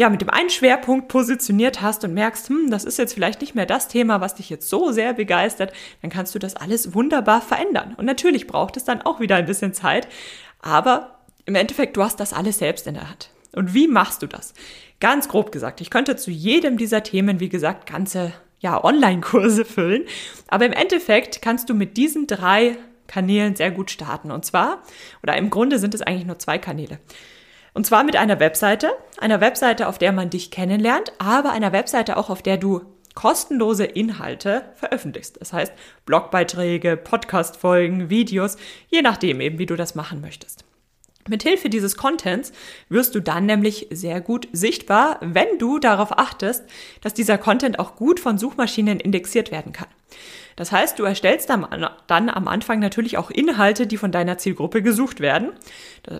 ja, 0.00 0.08
mit 0.08 0.22
dem 0.22 0.30
einen 0.30 0.48
Schwerpunkt 0.48 1.08
positioniert 1.08 1.82
hast 1.82 2.04
und 2.04 2.14
merkst, 2.14 2.48
hm, 2.48 2.70
das 2.70 2.86
ist 2.86 2.96
jetzt 2.96 3.12
vielleicht 3.12 3.42
nicht 3.42 3.54
mehr 3.54 3.66
das 3.66 3.86
Thema, 3.86 4.22
was 4.22 4.34
dich 4.34 4.48
jetzt 4.48 4.70
so 4.70 4.92
sehr 4.92 5.12
begeistert, 5.12 5.74
dann 6.00 6.10
kannst 6.10 6.34
du 6.34 6.38
das 6.38 6.56
alles 6.56 6.94
wunderbar 6.94 7.42
verändern. 7.42 7.94
Und 7.98 8.06
natürlich 8.06 8.46
braucht 8.46 8.78
es 8.78 8.84
dann 8.84 9.02
auch 9.02 9.20
wieder 9.20 9.36
ein 9.36 9.44
bisschen 9.44 9.74
Zeit, 9.74 10.08
aber 10.62 11.18
im 11.44 11.54
Endeffekt, 11.54 11.98
du 11.98 12.02
hast 12.02 12.18
das 12.18 12.32
alles 12.32 12.56
selbst 12.56 12.86
in 12.86 12.94
der 12.94 13.10
Hand. 13.10 13.28
Und 13.52 13.74
wie 13.74 13.88
machst 13.88 14.22
du 14.22 14.26
das? 14.26 14.54
Ganz 15.00 15.28
grob 15.28 15.52
gesagt, 15.52 15.82
ich 15.82 15.90
könnte 15.90 16.16
zu 16.16 16.30
jedem 16.30 16.78
dieser 16.78 17.02
Themen, 17.02 17.38
wie 17.38 17.50
gesagt, 17.50 17.86
ganze 17.86 18.32
ja, 18.58 18.82
Online-Kurse 18.82 19.64
füllen, 19.66 20.04
aber 20.48 20.64
im 20.64 20.72
Endeffekt 20.72 21.42
kannst 21.42 21.68
du 21.68 21.74
mit 21.74 21.98
diesen 21.98 22.26
drei 22.26 22.78
Kanälen 23.06 23.54
sehr 23.54 23.70
gut 23.70 23.90
starten. 23.90 24.30
Und 24.30 24.46
zwar, 24.46 24.82
oder 25.22 25.36
im 25.36 25.50
Grunde 25.50 25.78
sind 25.78 25.92
es 25.94 26.00
eigentlich 26.00 26.26
nur 26.26 26.38
zwei 26.38 26.56
Kanäle. 26.56 27.00
Und 27.74 27.86
zwar 27.86 28.04
mit 28.04 28.16
einer 28.16 28.40
Webseite, 28.40 28.90
einer 29.18 29.40
Webseite, 29.40 29.88
auf 29.88 29.98
der 29.98 30.12
man 30.12 30.30
dich 30.30 30.50
kennenlernt, 30.50 31.12
aber 31.18 31.52
einer 31.52 31.72
Webseite 31.72 32.16
auch, 32.16 32.30
auf 32.30 32.42
der 32.42 32.56
du 32.56 32.82
kostenlose 33.14 33.84
Inhalte 33.84 34.64
veröffentlichst. 34.76 35.40
Das 35.40 35.52
heißt 35.52 35.72
Blogbeiträge, 36.06 36.96
Podcastfolgen, 36.96 38.10
Videos, 38.10 38.56
je 38.88 39.02
nachdem 39.02 39.40
eben, 39.40 39.58
wie 39.58 39.66
du 39.66 39.76
das 39.76 39.94
machen 39.94 40.20
möchtest. 40.20 40.64
Mithilfe 41.28 41.68
dieses 41.68 41.96
Contents 41.96 42.52
wirst 42.88 43.14
du 43.14 43.20
dann 43.20 43.46
nämlich 43.46 43.88
sehr 43.90 44.20
gut 44.20 44.48
sichtbar, 44.52 45.18
wenn 45.20 45.58
du 45.58 45.78
darauf 45.78 46.18
achtest, 46.18 46.64
dass 47.02 47.14
dieser 47.14 47.38
Content 47.38 47.78
auch 47.78 47.96
gut 47.96 48.20
von 48.20 48.38
Suchmaschinen 48.38 48.98
indexiert 49.00 49.50
werden 49.50 49.72
kann. 49.72 49.88
Das 50.60 50.72
heißt, 50.72 50.98
du 50.98 51.04
erstellst 51.04 51.48
dann, 51.48 51.64
am 52.28 52.48
Anfang 52.48 52.80
natürlich 52.80 53.16
auch 53.16 53.30
Inhalte, 53.30 53.86
die 53.86 53.96
von 53.96 54.12
deiner 54.12 54.36
Zielgruppe 54.36 54.82
gesucht 54.82 55.20
werden, 55.20 55.52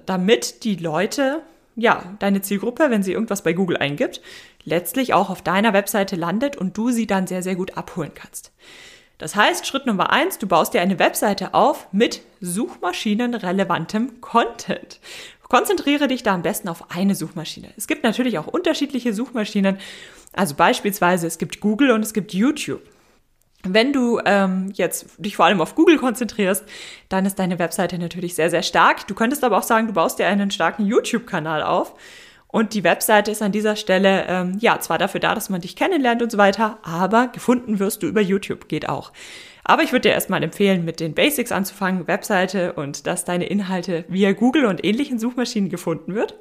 damit 0.07 0.65
die 0.65 0.77
Leute, 0.77 1.43
ja, 1.77 2.15
deine 2.21 2.41
Zielgruppe, 2.41 2.89
wenn 2.89 3.03
sie 3.03 3.13
irgendwas 3.13 3.43
bei 3.43 3.53
Google 3.53 3.77
eingibt, 3.77 4.23
letztlich 4.65 5.13
auch 5.13 5.29
auf 5.29 5.43
deiner 5.43 5.75
Webseite 5.75 6.17
landet 6.17 6.57
und 6.57 6.75
du 6.79 6.89
sie 6.89 7.07
dann 7.07 7.27
sehr, 7.27 7.43
sehr 7.43 7.55
gut 7.55 7.77
abholen 7.77 8.13
kannst. 8.15 8.51
Das 9.19 9.37
heißt, 9.37 9.67
Schritt 9.67 9.85
Nummer 9.85 10.09
eins, 10.11 10.39
du 10.39 10.47
baust 10.47 10.73
dir 10.73 10.81
eine 10.81 10.99
Webseite 10.99 11.53
auf 11.53 11.89
mit 11.93 12.23
suchmaschinenrelevantem 12.41 14.23
Content. 14.23 15.01
Konzentriere 15.51 16.09
dich 16.09 16.23
da 16.23 16.33
am 16.33 16.41
besten 16.41 16.71
auf 16.71 16.91
eine 16.91 17.15
Suchmaschine. 17.15 17.69
Es 17.77 17.87
gibt 17.87 18.05
natürlich 18.05 18.39
auch 18.39 18.47
unterschiedliche 18.47 19.13
Suchmaschinen. 19.13 19.77
Also 20.33 20.55
beispielsweise 20.55 21.27
es 21.27 21.37
gibt 21.37 21.61
Google 21.61 21.91
und 21.91 22.03
es 22.03 22.15
gibt 22.15 22.33
YouTube. 22.33 22.81
Wenn 23.63 23.93
du 23.93 24.21
ähm, 24.25 24.73
jetzt 24.75 25.07
dich 25.19 25.37
vor 25.37 25.45
allem 25.45 25.61
auf 25.61 25.75
Google 25.75 25.99
konzentrierst, 25.99 26.65
dann 27.09 27.27
ist 27.27 27.39
deine 27.39 27.59
Webseite 27.59 27.99
natürlich 27.99 28.35
sehr, 28.35 28.49
sehr 28.49 28.63
stark. 28.63 29.07
Du 29.07 29.15
könntest 29.15 29.45
aber 29.45 29.59
auch 29.59 29.63
sagen, 29.63 29.87
du 29.87 29.93
baust 29.93 30.19
dir 30.19 30.27
einen 30.27 30.51
starken 30.51 30.87
YouTube-Kanal 30.87 31.63
auf 31.63 31.95
und 32.53 32.75
die 32.75 32.85
Webseite 32.85 33.31
ist 33.31 33.43
an 33.43 33.53
dieser 33.53 33.77
Stelle 33.77 34.27
ähm, 34.29 34.57
ja 34.61 34.81
zwar 34.81 34.99
dafür 34.99 35.21
da, 35.21 35.35
dass 35.35 35.51
man 35.51 35.61
dich 35.61 35.77
kennenlernt 35.77 36.23
und 36.23 36.33
so 36.33 36.39
weiter, 36.39 36.79
aber 36.83 37.29
gefunden 37.29 37.79
wirst 37.79 38.03
du 38.03 38.09
über 38.09 38.21
YouTube, 38.21 38.69
geht 38.69 38.89
auch. 38.89 39.13
Aber 39.63 39.83
ich 39.83 39.93
würde 39.93 40.09
dir 40.09 40.15
erstmal 40.15 40.43
empfehlen, 40.43 40.85
mit 40.85 40.99
den 40.99 41.15
Basics 41.15 41.53
anzufangen, 41.53 42.09
Webseite 42.09 42.73
und 42.73 43.07
dass 43.07 43.25
deine 43.25 43.47
Inhalte 43.47 44.05
via 44.09 44.33
Google 44.33 44.65
und 44.65 44.85
ähnlichen 44.85 45.19
Suchmaschinen 45.19 45.69
gefunden 45.69 46.15
wird. 46.15 46.35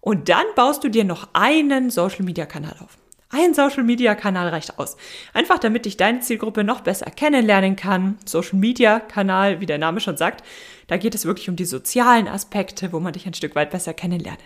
Und 0.00 0.28
dann 0.28 0.46
baust 0.56 0.82
du 0.82 0.88
dir 0.88 1.04
noch 1.04 1.28
einen 1.34 1.90
Social 1.90 2.24
Media 2.24 2.46
Kanal 2.46 2.74
auf. 2.80 2.96
Ein 3.32 3.54
Social 3.54 3.84
Media 3.84 4.16
Kanal 4.16 4.48
reicht 4.48 4.76
aus. 4.80 4.96
Einfach 5.32 5.58
damit 5.58 5.84
dich 5.84 5.96
deine 5.96 6.18
Zielgruppe 6.18 6.64
noch 6.64 6.80
besser 6.80 7.12
kennenlernen 7.12 7.76
kann. 7.76 8.18
Social 8.24 8.58
Media 8.58 8.98
Kanal, 8.98 9.60
wie 9.60 9.66
der 9.66 9.78
Name 9.78 10.00
schon 10.00 10.16
sagt, 10.16 10.44
da 10.88 10.96
geht 10.96 11.14
es 11.14 11.24
wirklich 11.24 11.48
um 11.48 11.54
die 11.54 11.64
sozialen 11.64 12.26
Aspekte, 12.26 12.92
wo 12.92 12.98
man 12.98 13.12
dich 13.12 13.26
ein 13.26 13.34
Stück 13.34 13.54
weit 13.54 13.70
besser 13.70 13.94
kennenlernen 13.94 14.42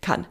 kann. 0.00 0.26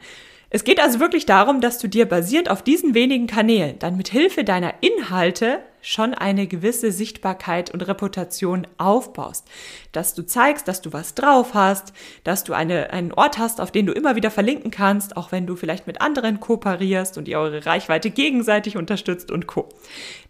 Es 0.50 0.66
geht 0.66 0.82
also 0.82 1.00
wirklich 1.00 1.26
darum, 1.26 1.62
dass 1.62 1.78
du 1.78 1.88
dir 1.88 2.06
basierend 2.06 2.50
auf 2.50 2.64
diesen 2.64 2.96
wenigen 2.96 3.28
Kanälen 3.28 3.80
dann 3.80 3.96
mit 3.96 4.10
Hilfe 4.10 4.44
deiner 4.44 4.74
Inhalte 4.82 5.60
schon 5.82 6.14
eine 6.14 6.48
gewisse 6.48 6.92
Sichtbarkeit 6.92 7.74
und 7.74 7.88
Reputation 7.88 8.68
aufbaust. 8.78 9.48
Dass 9.92 10.14
du 10.14 10.26
zeigst, 10.26 10.68
dass 10.68 10.82
du 10.82 10.94
was 10.94 11.16
drauf 11.16 11.54
hast, 11.54 11.94
dass 12.24 12.44
du 12.44 12.54
eine, 12.54 12.92
einen 12.92 13.12
Ort 13.12 13.38
hast, 13.38 13.62
auf 13.62 13.72
den 13.72 13.86
du 13.86 13.94
immer 13.94 14.16
wieder 14.16 14.32
verlinken 14.32 14.72
kannst, 14.72 15.18
auch 15.18 15.32
wenn 15.32 15.48
du 15.48 15.56
vielleicht 15.56 15.88
mit 15.88 16.02
anderen 16.02 16.40
kooperierst 16.40 17.18
und 17.18 17.28
ihr 17.28 17.40
eure 17.40 17.66
Reichweite 17.66 18.10
gegenseitig 18.10 18.78
unterstützt 18.78 19.32
und 19.32 19.48
co. 19.48 19.70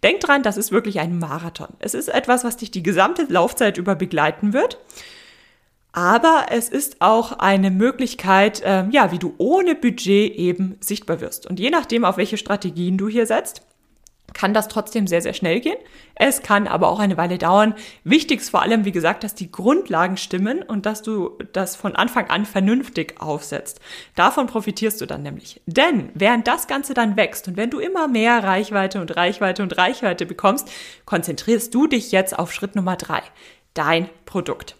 Denk 0.03 0.19
dran, 0.21 0.43
das 0.43 0.57
ist 0.57 0.71
wirklich 0.71 0.99
ein 0.99 1.19
Marathon. 1.19 1.69
Es 1.79 1.93
ist 1.93 2.07
etwas, 2.09 2.43
was 2.43 2.57
dich 2.57 2.71
die 2.71 2.83
gesamte 2.83 3.25
Laufzeit 3.29 3.77
über 3.77 3.95
begleiten 3.95 4.53
wird. 4.53 4.77
Aber 5.91 6.45
es 6.51 6.69
ist 6.69 6.97
auch 6.99 7.33
eine 7.33 7.71
Möglichkeit, 7.71 8.61
äh, 8.61 8.85
ja, 8.91 9.11
wie 9.11 9.17
du 9.17 9.33
ohne 9.37 9.75
Budget 9.75 10.35
eben 10.35 10.77
sichtbar 10.79 11.19
wirst. 11.19 11.47
Und 11.47 11.59
je 11.59 11.71
nachdem, 11.71 12.05
auf 12.05 12.17
welche 12.17 12.37
Strategien 12.37 12.97
du 12.97 13.07
hier 13.07 13.25
setzt, 13.25 13.63
kann 14.33 14.53
das 14.53 14.67
trotzdem 14.67 15.07
sehr, 15.07 15.21
sehr 15.21 15.33
schnell 15.33 15.59
gehen. 15.59 15.77
Es 16.15 16.41
kann 16.41 16.67
aber 16.67 16.89
auch 16.89 16.99
eine 16.99 17.17
Weile 17.17 17.37
dauern. 17.37 17.75
Wichtig 18.03 18.41
ist 18.41 18.49
vor 18.49 18.61
allem, 18.61 18.85
wie 18.85 18.91
gesagt, 18.91 19.23
dass 19.23 19.35
die 19.35 19.51
Grundlagen 19.51 20.17
stimmen 20.17 20.63
und 20.63 20.85
dass 20.85 21.01
du 21.01 21.37
das 21.53 21.75
von 21.75 21.95
Anfang 21.95 22.29
an 22.29 22.45
vernünftig 22.45 23.15
aufsetzt. 23.19 23.79
Davon 24.15 24.47
profitierst 24.47 24.99
du 25.01 25.05
dann 25.05 25.23
nämlich. 25.23 25.61
Denn 25.65 26.09
während 26.13 26.47
das 26.47 26.67
Ganze 26.67 26.93
dann 26.93 27.17
wächst 27.17 27.47
und 27.47 27.57
wenn 27.57 27.69
du 27.69 27.79
immer 27.79 28.07
mehr 28.07 28.43
Reichweite 28.43 29.01
und 29.01 29.15
Reichweite 29.15 29.63
und 29.63 29.77
Reichweite 29.77 30.25
bekommst, 30.25 30.69
konzentrierst 31.05 31.73
du 31.73 31.87
dich 31.87 32.11
jetzt 32.11 32.37
auf 32.37 32.51
Schritt 32.51 32.75
Nummer 32.75 32.95
drei. 32.95 33.21
Dein 33.73 34.09
Produkt. 34.25 34.75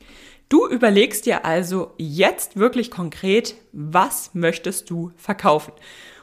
Du 0.50 0.68
überlegst 0.68 1.28
dir 1.28 1.46
also 1.46 1.94
jetzt 1.98 2.58
wirklich 2.58 2.90
konkret, 2.90 3.54
was 3.72 4.32
möchtest 4.34 4.90
du 4.90 5.12
verkaufen? 5.16 5.74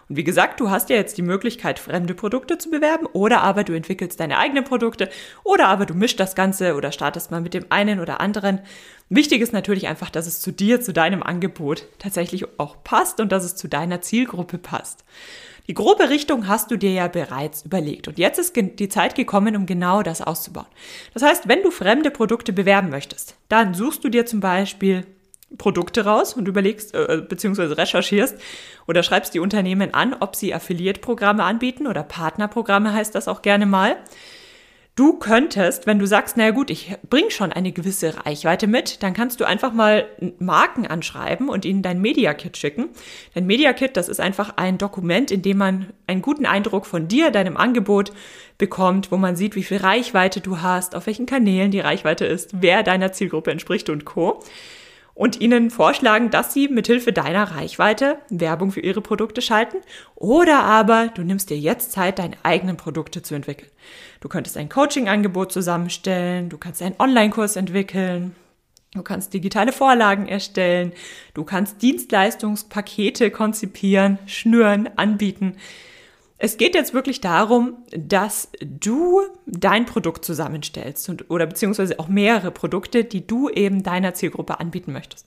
Und 0.08 0.16
wie 0.16 0.24
gesagt, 0.24 0.60
du 0.60 0.70
hast 0.70 0.88
ja 0.88 0.96
jetzt 0.96 1.18
die 1.18 1.22
Möglichkeit, 1.22 1.78
fremde 1.78 2.14
Produkte 2.14 2.58
zu 2.58 2.70
bewerben 2.70 3.06
oder 3.06 3.42
aber 3.42 3.64
du 3.64 3.72
entwickelst 3.72 4.20
deine 4.20 4.38
eigenen 4.38 4.64
Produkte 4.64 5.08
oder 5.42 5.66
aber 5.66 5.86
du 5.86 5.94
mischst 5.94 6.20
das 6.20 6.34
Ganze 6.34 6.74
oder 6.74 6.92
startest 6.92 7.30
mal 7.30 7.40
mit 7.40 7.54
dem 7.54 7.66
einen 7.70 8.00
oder 8.00 8.20
anderen. 8.20 8.60
Wichtig 9.08 9.40
ist 9.40 9.52
natürlich 9.52 9.88
einfach, 9.88 10.10
dass 10.10 10.26
es 10.26 10.40
zu 10.40 10.52
dir, 10.52 10.80
zu 10.80 10.92
deinem 10.92 11.22
Angebot 11.22 11.86
tatsächlich 11.98 12.58
auch 12.58 12.82
passt 12.84 13.20
und 13.20 13.32
dass 13.32 13.44
es 13.44 13.56
zu 13.56 13.68
deiner 13.68 14.00
Zielgruppe 14.00 14.58
passt. 14.58 15.04
Die 15.68 15.74
grobe 15.74 16.10
Richtung 16.10 16.46
hast 16.46 16.70
du 16.70 16.76
dir 16.76 16.92
ja 16.92 17.08
bereits 17.08 17.64
überlegt. 17.64 18.06
Und 18.06 18.18
jetzt 18.18 18.38
ist 18.38 18.54
die 18.54 18.88
Zeit 18.88 19.16
gekommen, 19.16 19.56
um 19.56 19.66
genau 19.66 20.02
das 20.02 20.22
auszubauen. 20.22 20.66
Das 21.12 21.24
heißt, 21.24 21.48
wenn 21.48 21.62
du 21.62 21.72
fremde 21.72 22.12
Produkte 22.12 22.52
bewerben 22.52 22.90
möchtest, 22.90 23.36
dann 23.48 23.74
suchst 23.74 24.04
du 24.04 24.08
dir 24.08 24.26
zum 24.26 24.38
Beispiel 24.38 25.04
Produkte 25.58 26.04
raus 26.04 26.34
und 26.34 26.48
überlegst 26.48 26.94
äh, 26.94 27.22
beziehungsweise 27.26 27.78
recherchierst 27.78 28.36
oder 28.86 29.02
schreibst 29.02 29.34
die 29.34 29.40
Unternehmen 29.40 29.94
an, 29.94 30.14
ob 30.18 30.34
sie 30.34 30.52
Affiliate-Programme 30.52 31.44
anbieten 31.44 31.86
oder 31.86 32.02
Partnerprogramme 32.02 32.92
heißt 32.92 33.14
das 33.14 33.28
auch 33.28 33.42
gerne 33.42 33.66
mal. 33.66 33.96
Du 34.96 35.18
könntest, 35.18 35.86
wenn 35.86 35.98
du 35.98 36.06
sagst, 36.06 36.38
naja 36.38 36.52
gut, 36.52 36.70
ich 36.70 36.96
bring 37.10 37.28
schon 37.28 37.52
eine 37.52 37.70
gewisse 37.70 38.24
Reichweite 38.24 38.66
mit, 38.66 39.02
dann 39.02 39.12
kannst 39.12 39.38
du 39.38 39.44
einfach 39.44 39.74
mal 39.74 40.08
Marken 40.38 40.86
anschreiben 40.86 41.50
und 41.50 41.66
ihnen 41.66 41.82
dein 41.82 42.00
Media 42.00 42.32
Kit 42.32 42.56
schicken. 42.56 42.88
Dein 43.34 43.44
Media 43.44 43.74
Kit, 43.74 43.98
das 43.98 44.08
ist 44.08 44.20
einfach 44.20 44.54
ein 44.56 44.78
Dokument, 44.78 45.30
in 45.30 45.42
dem 45.42 45.58
man 45.58 45.92
einen 46.06 46.22
guten 46.22 46.46
Eindruck 46.46 46.86
von 46.86 47.08
dir, 47.08 47.30
deinem 47.30 47.58
Angebot 47.58 48.10
bekommt, 48.56 49.12
wo 49.12 49.18
man 49.18 49.36
sieht, 49.36 49.54
wie 49.54 49.64
viel 49.64 49.76
Reichweite 49.76 50.40
du 50.40 50.62
hast, 50.62 50.94
auf 50.94 51.06
welchen 51.06 51.26
Kanälen 51.26 51.70
die 51.70 51.80
Reichweite 51.80 52.24
ist, 52.24 52.62
wer 52.62 52.82
deiner 52.82 53.12
Zielgruppe 53.12 53.50
entspricht 53.50 53.90
und 53.90 54.06
Co 54.06 54.42
und 55.16 55.40
ihnen 55.40 55.70
vorschlagen, 55.70 56.30
dass 56.30 56.52
sie 56.52 56.68
mithilfe 56.68 57.12
deiner 57.12 57.56
Reichweite 57.56 58.18
Werbung 58.28 58.70
für 58.70 58.80
ihre 58.80 59.00
Produkte 59.00 59.42
schalten 59.42 59.78
oder 60.14 60.62
aber 60.62 61.08
du 61.08 61.22
nimmst 61.22 61.50
dir 61.50 61.58
jetzt 61.58 61.90
Zeit, 61.90 62.20
deine 62.20 62.36
eigenen 62.42 62.76
Produkte 62.76 63.22
zu 63.22 63.34
entwickeln. 63.34 63.70
Du 64.20 64.28
könntest 64.28 64.56
ein 64.58 64.68
Coaching-Angebot 64.68 65.50
zusammenstellen, 65.50 66.50
du 66.50 66.58
kannst 66.58 66.82
einen 66.82 66.96
Online-Kurs 67.00 67.56
entwickeln, 67.56 68.36
Du 68.94 69.02
kannst 69.02 69.34
digitale 69.34 69.72
Vorlagen 69.72 70.26
erstellen, 70.26 70.92
du 71.34 71.44
kannst 71.44 71.82
Dienstleistungspakete 71.82 73.30
konzipieren, 73.30 74.18
schnüren, 74.24 74.88
anbieten. 74.96 75.56
Es 76.38 76.58
geht 76.58 76.74
jetzt 76.74 76.92
wirklich 76.92 77.22
darum, 77.22 77.78
dass 77.96 78.50
du 78.60 79.22
dein 79.46 79.86
Produkt 79.86 80.22
zusammenstellst 80.22 81.08
und, 81.08 81.30
oder 81.30 81.46
beziehungsweise 81.46 81.98
auch 81.98 82.08
mehrere 82.08 82.50
Produkte, 82.50 83.04
die 83.04 83.26
du 83.26 83.48
eben 83.48 83.82
deiner 83.82 84.12
Zielgruppe 84.12 84.60
anbieten 84.60 84.92
möchtest. 84.92 85.26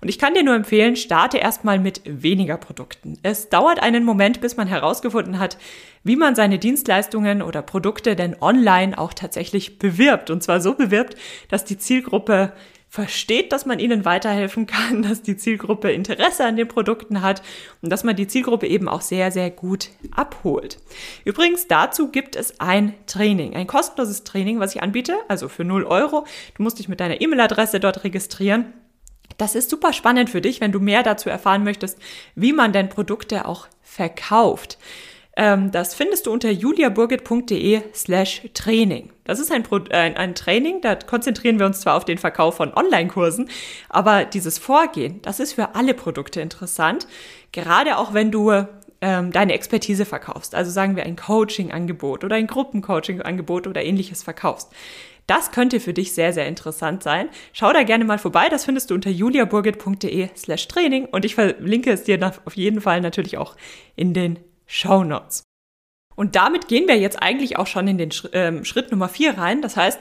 Und 0.00 0.08
ich 0.08 0.18
kann 0.18 0.34
dir 0.34 0.42
nur 0.42 0.56
empfehlen, 0.56 0.96
starte 0.96 1.38
erstmal 1.38 1.78
mit 1.78 2.02
weniger 2.04 2.56
Produkten. 2.56 3.18
Es 3.22 3.50
dauert 3.50 3.80
einen 3.80 4.04
Moment, 4.04 4.40
bis 4.40 4.56
man 4.56 4.66
herausgefunden 4.66 5.38
hat, 5.38 5.58
wie 6.02 6.16
man 6.16 6.34
seine 6.34 6.58
Dienstleistungen 6.58 7.40
oder 7.40 7.62
Produkte 7.62 8.16
denn 8.16 8.34
online 8.40 8.98
auch 8.98 9.14
tatsächlich 9.14 9.78
bewirbt. 9.78 10.28
Und 10.28 10.42
zwar 10.42 10.60
so 10.60 10.74
bewirbt, 10.74 11.14
dass 11.48 11.64
die 11.64 11.78
Zielgruppe 11.78 12.52
versteht, 12.88 13.52
dass 13.52 13.66
man 13.66 13.78
ihnen 13.78 14.04
weiterhelfen 14.04 14.66
kann, 14.66 15.02
dass 15.08 15.22
die 15.22 15.36
Zielgruppe 15.36 15.92
Interesse 15.92 16.44
an 16.44 16.56
den 16.56 16.68
Produkten 16.68 17.22
hat 17.22 17.42
und 17.82 17.90
dass 17.90 18.04
man 18.04 18.16
die 18.16 18.26
Zielgruppe 18.26 18.66
eben 18.66 18.88
auch 18.88 19.02
sehr, 19.02 19.30
sehr 19.30 19.50
gut 19.50 19.90
abholt. 20.10 20.78
Übrigens, 21.24 21.68
dazu 21.68 22.10
gibt 22.10 22.36
es 22.36 22.60
ein 22.60 22.94
Training, 23.06 23.54
ein 23.54 23.66
kostenloses 23.66 24.24
Training, 24.24 24.60
was 24.60 24.74
ich 24.74 24.82
anbiete, 24.82 25.16
also 25.28 25.48
für 25.48 25.64
0 25.64 25.84
Euro. 25.84 26.26
Du 26.56 26.62
musst 26.62 26.78
dich 26.78 26.88
mit 26.88 27.00
deiner 27.00 27.20
E-Mail-Adresse 27.20 27.80
dort 27.80 28.04
registrieren. 28.04 28.72
Das 29.36 29.54
ist 29.54 29.70
super 29.70 29.92
spannend 29.92 30.30
für 30.30 30.40
dich, 30.40 30.60
wenn 30.60 30.72
du 30.72 30.80
mehr 30.80 31.02
dazu 31.02 31.28
erfahren 31.28 31.62
möchtest, 31.62 31.98
wie 32.34 32.52
man 32.52 32.72
denn 32.72 32.88
Produkte 32.88 33.46
auch 33.46 33.68
verkauft. 33.82 34.78
Ähm, 35.38 35.70
das 35.70 35.94
findest 35.94 36.26
du 36.26 36.32
unter 36.32 36.50
juliaburgit.de 36.50 37.82
slash 37.94 38.42
Training. 38.54 39.10
Das 39.22 39.38
ist 39.38 39.52
ein, 39.52 39.64
ein, 39.92 40.16
ein 40.16 40.34
Training, 40.34 40.80
da 40.80 40.96
konzentrieren 40.96 41.60
wir 41.60 41.66
uns 41.66 41.80
zwar 41.80 41.96
auf 41.96 42.04
den 42.04 42.18
Verkauf 42.18 42.56
von 42.56 42.74
Online-Kursen, 42.74 43.48
aber 43.88 44.24
dieses 44.24 44.58
Vorgehen, 44.58 45.22
das 45.22 45.38
ist 45.38 45.52
für 45.52 45.76
alle 45.76 45.94
Produkte 45.94 46.40
interessant, 46.40 47.06
gerade 47.52 47.98
auch 47.98 48.14
wenn 48.14 48.32
du 48.32 48.50
ähm, 49.00 49.30
deine 49.30 49.52
Expertise 49.52 50.04
verkaufst. 50.04 50.56
Also 50.56 50.72
sagen 50.72 50.96
wir 50.96 51.04
ein 51.04 51.14
Coaching-Angebot 51.14 52.24
oder 52.24 52.34
ein 52.34 52.48
Gruppencoaching-Angebot 52.48 53.68
oder 53.68 53.84
ähnliches 53.84 54.24
verkaufst. 54.24 54.72
Das 55.28 55.52
könnte 55.52 55.78
für 55.78 55.92
dich 55.92 56.14
sehr, 56.14 56.32
sehr 56.32 56.48
interessant 56.48 57.04
sein. 57.04 57.28
Schau 57.52 57.72
da 57.72 57.84
gerne 57.84 58.04
mal 58.04 58.18
vorbei. 58.18 58.48
Das 58.48 58.64
findest 58.64 58.90
du 58.90 58.94
unter 58.94 59.10
juliaburgit.de 59.10 60.30
slash 60.34 60.66
Training 60.66 61.04
und 61.04 61.24
ich 61.24 61.36
verlinke 61.36 61.92
es 61.92 62.02
dir 62.02 62.18
auf 62.44 62.56
jeden 62.56 62.80
Fall 62.80 63.02
natürlich 63.02 63.36
auch 63.36 63.54
in 63.94 64.14
den 64.14 64.38
Show 64.68 65.02
Notes. 65.02 65.42
Und 66.14 66.36
damit 66.36 66.68
gehen 66.68 66.86
wir 66.86 66.96
jetzt 66.96 67.20
eigentlich 67.20 67.58
auch 67.58 67.66
schon 67.66 67.88
in 67.88 67.98
den 67.98 68.12
Sch 68.12 68.26
äh, 68.32 68.64
Schritt 68.64 68.92
Nummer 68.92 69.08
vier 69.08 69.36
rein. 69.36 69.62
Das 69.62 69.76
heißt, 69.76 69.98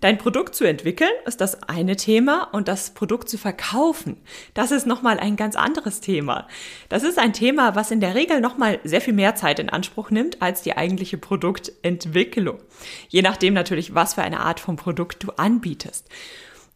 Dein 0.00 0.16
Produkt 0.16 0.54
zu 0.54 0.64
entwickeln 0.64 1.10
ist 1.26 1.42
das 1.42 1.62
eine 1.64 1.94
Thema 1.94 2.48
und 2.52 2.68
das 2.68 2.94
Produkt 2.94 3.28
zu 3.28 3.36
verkaufen, 3.36 4.16
das 4.54 4.70
ist 4.70 4.86
nochmal 4.86 5.20
ein 5.20 5.36
ganz 5.36 5.56
anderes 5.56 6.00
Thema. 6.00 6.48
Das 6.88 7.02
ist 7.02 7.18
ein 7.18 7.34
Thema, 7.34 7.74
was 7.74 7.90
in 7.90 8.00
der 8.00 8.14
Regel 8.14 8.40
nochmal 8.40 8.80
sehr 8.82 9.02
viel 9.02 9.12
mehr 9.12 9.34
Zeit 9.34 9.58
in 9.58 9.68
Anspruch 9.68 10.10
nimmt 10.10 10.40
als 10.40 10.62
die 10.62 10.74
eigentliche 10.74 11.18
Produktentwicklung. 11.18 12.60
Je 13.08 13.20
nachdem 13.20 13.52
natürlich, 13.52 13.94
was 13.94 14.14
für 14.14 14.22
eine 14.22 14.40
Art 14.40 14.58
von 14.58 14.76
Produkt 14.76 15.22
du 15.22 15.32
anbietest. 15.32 16.08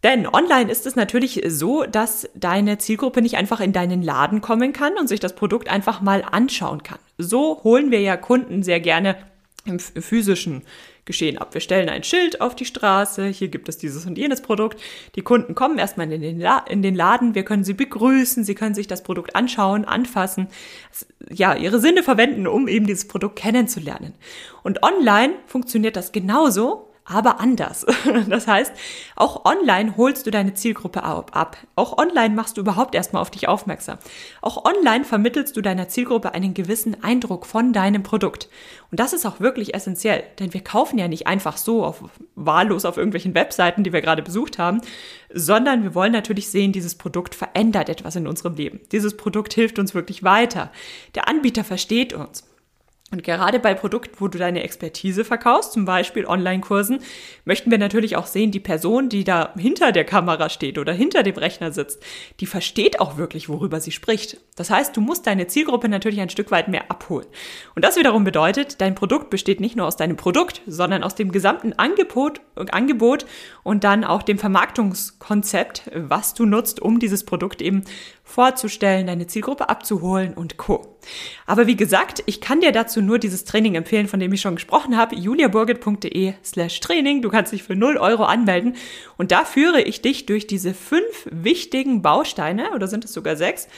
Denn 0.04 0.26
online 0.26 0.70
ist 0.70 0.86
es 0.86 0.96
natürlich 0.96 1.42
so, 1.48 1.84
dass 1.84 2.28
deine 2.34 2.76
Zielgruppe 2.76 3.22
nicht 3.22 3.36
einfach 3.36 3.60
in 3.60 3.72
deinen 3.72 4.02
Laden 4.02 4.42
kommen 4.42 4.74
kann 4.74 4.92
und 4.98 5.08
sich 5.08 5.18
das 5.18 5.34
Produkt 5.34 5.70
einfach 5.70 6.02
mal 6.02 6.22
anschauen 6.30 6.82
kann. 6.82 6.98
So 7.16 7.64
holen 7.64 7.90
wir 7.90 8.00
ja 8.00 8.18
Kunden 8.18 8.62
sehr 8.62 8.80
gerne 8.80 9.16
im 9.64 9.78
physischen 9.78 10.62
Geschehen 11.06 11.38
ab. 11.38 11.54
Wir 11.54 11.62
stellen 11.62 11.88
ein 11.88 12.04
Schild 12.04 12.42
auf 12.42 12.54
die 12.54 12.66
Straße, 12.66 13.26
hier 13.28 13.48
gibt 13.48 13.68
es 13.68 13.78
dieses 13.78 14.04
und 14.04 14.16
jenes 14.18 14.42
Produkt. 14.42 14.80
Die 15.16 15.22
Kunden 15.22 15.54
kommen 15.54 15.78
erstmal 15.78 16.10
in 16.12 16.20
den, 16.20 16.46
in 16.68 16.82
den 16.82 16.94
Laden, 16.94 17.34
wir 17.34 17.44
können 17.44 17.64
sie 17.64 17.74
begrüßen, 17.74 18.44
sie 18.44 18.54
können 18.54 18.74
sich 18.74 18.86
das 18.86 19.02
Produkt 19.02 19.36
anschauen, 19.36 19.86
anfassen, 19.86 20.48
ja, 21.30 21.54
ihre 21.54 21.80
Sinne 21.80 22.02
verwenden, 22.02 22.46
um 22.46 22.68
eben 22.68 22.86
dieses 22.86 23.08
Produkt 23.08 23.36
kennenzulernen. 23.36 24.14
Und 24.62 24.82
online 24.82 25.34
funktioniert 25.46 25.96
das 25.96 26.12
genauso, 26.12 26.93
aber 27.04 27.40
anders. 27.40 27.86
Das 28.28 28.46
heißt, 28.46 28.72
auch 29.16 29.44
online 29.44 29.96
holst 29.96 30.26
du 30.26 30.30
deine 30.30 30.54
Zielgruppe 30.54 31.02
ab. 31.02 31.56
Auch 31.74 31.98
online 31.98 32.34
machst 32.34 32.56
du 32.56 32.60
überhaupt 32.60 32.94
erstmal 32.94 33.22
auf 33.22 33.30
dich 33.30 33.48
aufmerksam. 33.48 33.98
Auch 34.40 34.64
online 34.64 35.04
vermittelst 35.04 35.56
du 35.56 35.60
deiner 35.60 35.88
Zielgruppe 35.88 36.32
einen 36.32 36.54
gewissen 36.54 37.02
Eindruck 37.02 37.44
von 37.46 37.72
deinem 37.72 38.02
Produkt. 38.02 38.48
Und 38.90 39.00
das 39.00 39.12
ist 39.12 39.26
auch 39.26 39.40
wirklich 39.40 39.74
essentiell, 39.74 40.22
denn 40.38 40.54
wir 40.54 40.62
kaufen 40.62 40.98
ja 40.98 41.08
nicht 41.08 41.26
einfach 41.26 41.56
so 41.56 41.84
auf, 41.84 42.04
wahllos 42.34 42.84
auf 42.84 42.96
irgendwelchen 42.96 43.34
Webseiten, 43.34 43.82
die 43.84 43.92
wir 43.92 44.00
gerade 44.00 44.22
besucht 44.22 44.58
haben, 44.58 44.80
sondern 45.32 45.82
wir 45.82 45.94
wollen 45.94 46.12
natürlich 46.12 46.48
sehen, 46.48 46.72
dieses 46.72 46.94
Produkt 46.94 47.34
verändert 47.34 47.88
etwas 47.88 48.16
in 48.16 48.26
unserem 48.26 48.54
Leben. 48.54 48.80
Dieses 48.92 49.16
Produkt 49.16 49.52
hilft 49.52 49.78
uns 49.78 49.94
wirklich 49.94 50.22
weiter. 50.22 50.70
Der 51.14 51.28
Anbieter 51.28 51.64
versteht 51.64 52.12
uns. 52.12 52.44
Und 53.14 53.22
gerade 53.22 53.61
bei 53.61 53.74
Produkten, 53.74 54.16
wo 54.18 54.27
du 54.27 54.38
deine 54.38 54.64
Expertise 54.64 55.24
verkaufst, 55.24 55.72
zum 55.72 55.85
Beispiel 55.85 56.27
Online-Kursen, 56.27 56.98
möchten 57.44 57.70
wir 57.70 57.79
natürlich 57.79 58.16
auch 58.16 58.27
sehen, 58.27 58.50
die 58.50 58.59
Person, 58.59 59.09
die 59.09 59.22
da 59.22 59.53
hinter 59.57 59.92
der 59.92 60.03
Kamera 60.03 60.48
steht 60.48 60.79
oder 60.79 60.92
hinter 60.92 61.22
dem 61.22 61.37
Rechner 61.37 61.70
sitzt, 61.70 62.03
die 62.40 62.46
versteht 62.46 62.98
auch 62.98 63.16
wirklich, 63.16 63.48
worüber 63.48 63.81
sie 63.81 63.92
spricht. 63.92 64.38
Das 64.57 64.68
heißt, 64.68 64.96
du 64.96 65.00
musst 65.00 65.29
deine 65.29 65.46
Zielgruppe 65.46 65.88
natürlich 65.88 66.20
ein 66.20 66.29
Stück 66.29 66.50
weit 66.50 66.66
mehr 66.66 66.90
abholen. 66.90 67.29
Und 67.77 67.85
das 67.85 67.96
wiederum 67.96 68.24
bedeutet, 68.24 68.81
dein 68.81 68.96
Produkt 68.96 69.31
besteht 69.31 69.61
nicht 69.61 69.77
nur 69.77 69.87
aus 69.87 69.96
deinem 69.96 70.16
Produkt, 70.16 70.62
sondern 70.66 71.05
aus 71.05 71.14
dem 71.14 71.31
gesamten 71.31 71.72
Angebot, 71.74 72.40
Angebot 72.72 73.27
und 73.62 73.85
dann 73.85 74.03
auch 74.03 74.24
dem 74.24 74.38
Vermarktungskonzept, 74.38 75.88
was 75.94 76.35
du 76.35 76.46
nutzt, 76.46 76.83
um 76.83 76.98
dieses 76.98 77.24
Produkt 77.24 77.62
eben 77.62 77.85
vorzustellen, 78.24 79.06
deine 79.06 79.26
Zielgruppe 79.26 79.68
abzuholen 79.68 80.34
und 80.34 80.56
Co. 80.56 80.96
Aber 81.46 81.66
wie 81.66 81.76
gesagt, 81.76 82.22
ich 82.26 82.40
kann 82.40 82.60
dir 82.60 82.72
dazu 82.72 83.02
nur 83.02 83.18
dieses 83.18 83.44
Training 83.44 83.74
empfehlen, 83.74 84.08
von 84.08 84.18
dem 84.18 84.32
ich 84.32 84.40
schon 84.40 84.54
gesprochen 84.54 84.96
habe, 84.96 85.14
juliaburgit.de 85.14 86.32
slash 86.42 86.80
Training. 86.80 87.20
Du 87.20 87.28
kannst 87.28 87.52
dich 87.52 87.62
für 87.62 87.76
0 87.76 87.98
Euro 87.98 88.24
anmelden 88.24 88.76
und 89.18 89.30
da 89.30 89.44
führe 89.44 89.82
ich 89.82 90.00
dich 90.00 90.26
durch 90.26 90.46
diese 90.46 90.72
fünf 90.72 91.28
wichtigen 91.30 92.00
Bausteine, 92.02 92.72
oder 92.74 92.88
sind 92.88 93.04
es 93.04 93.12
sogar 93.12 93.37
sechs, 93.37 93.68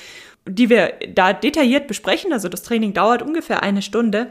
die 0.48 0.70
wir 0.70 0.94
da 1.12 1.32
detailliert 1.32 1.88
besprechen. 1.88 2.32
Also 2.32 2.48
das 2.48 2.62
Training 2.62 2.94
dauert 2.94 3.22
ungefähr 3.22 3.64
eine 3.64 3.82
Stunde, 3.82 4.28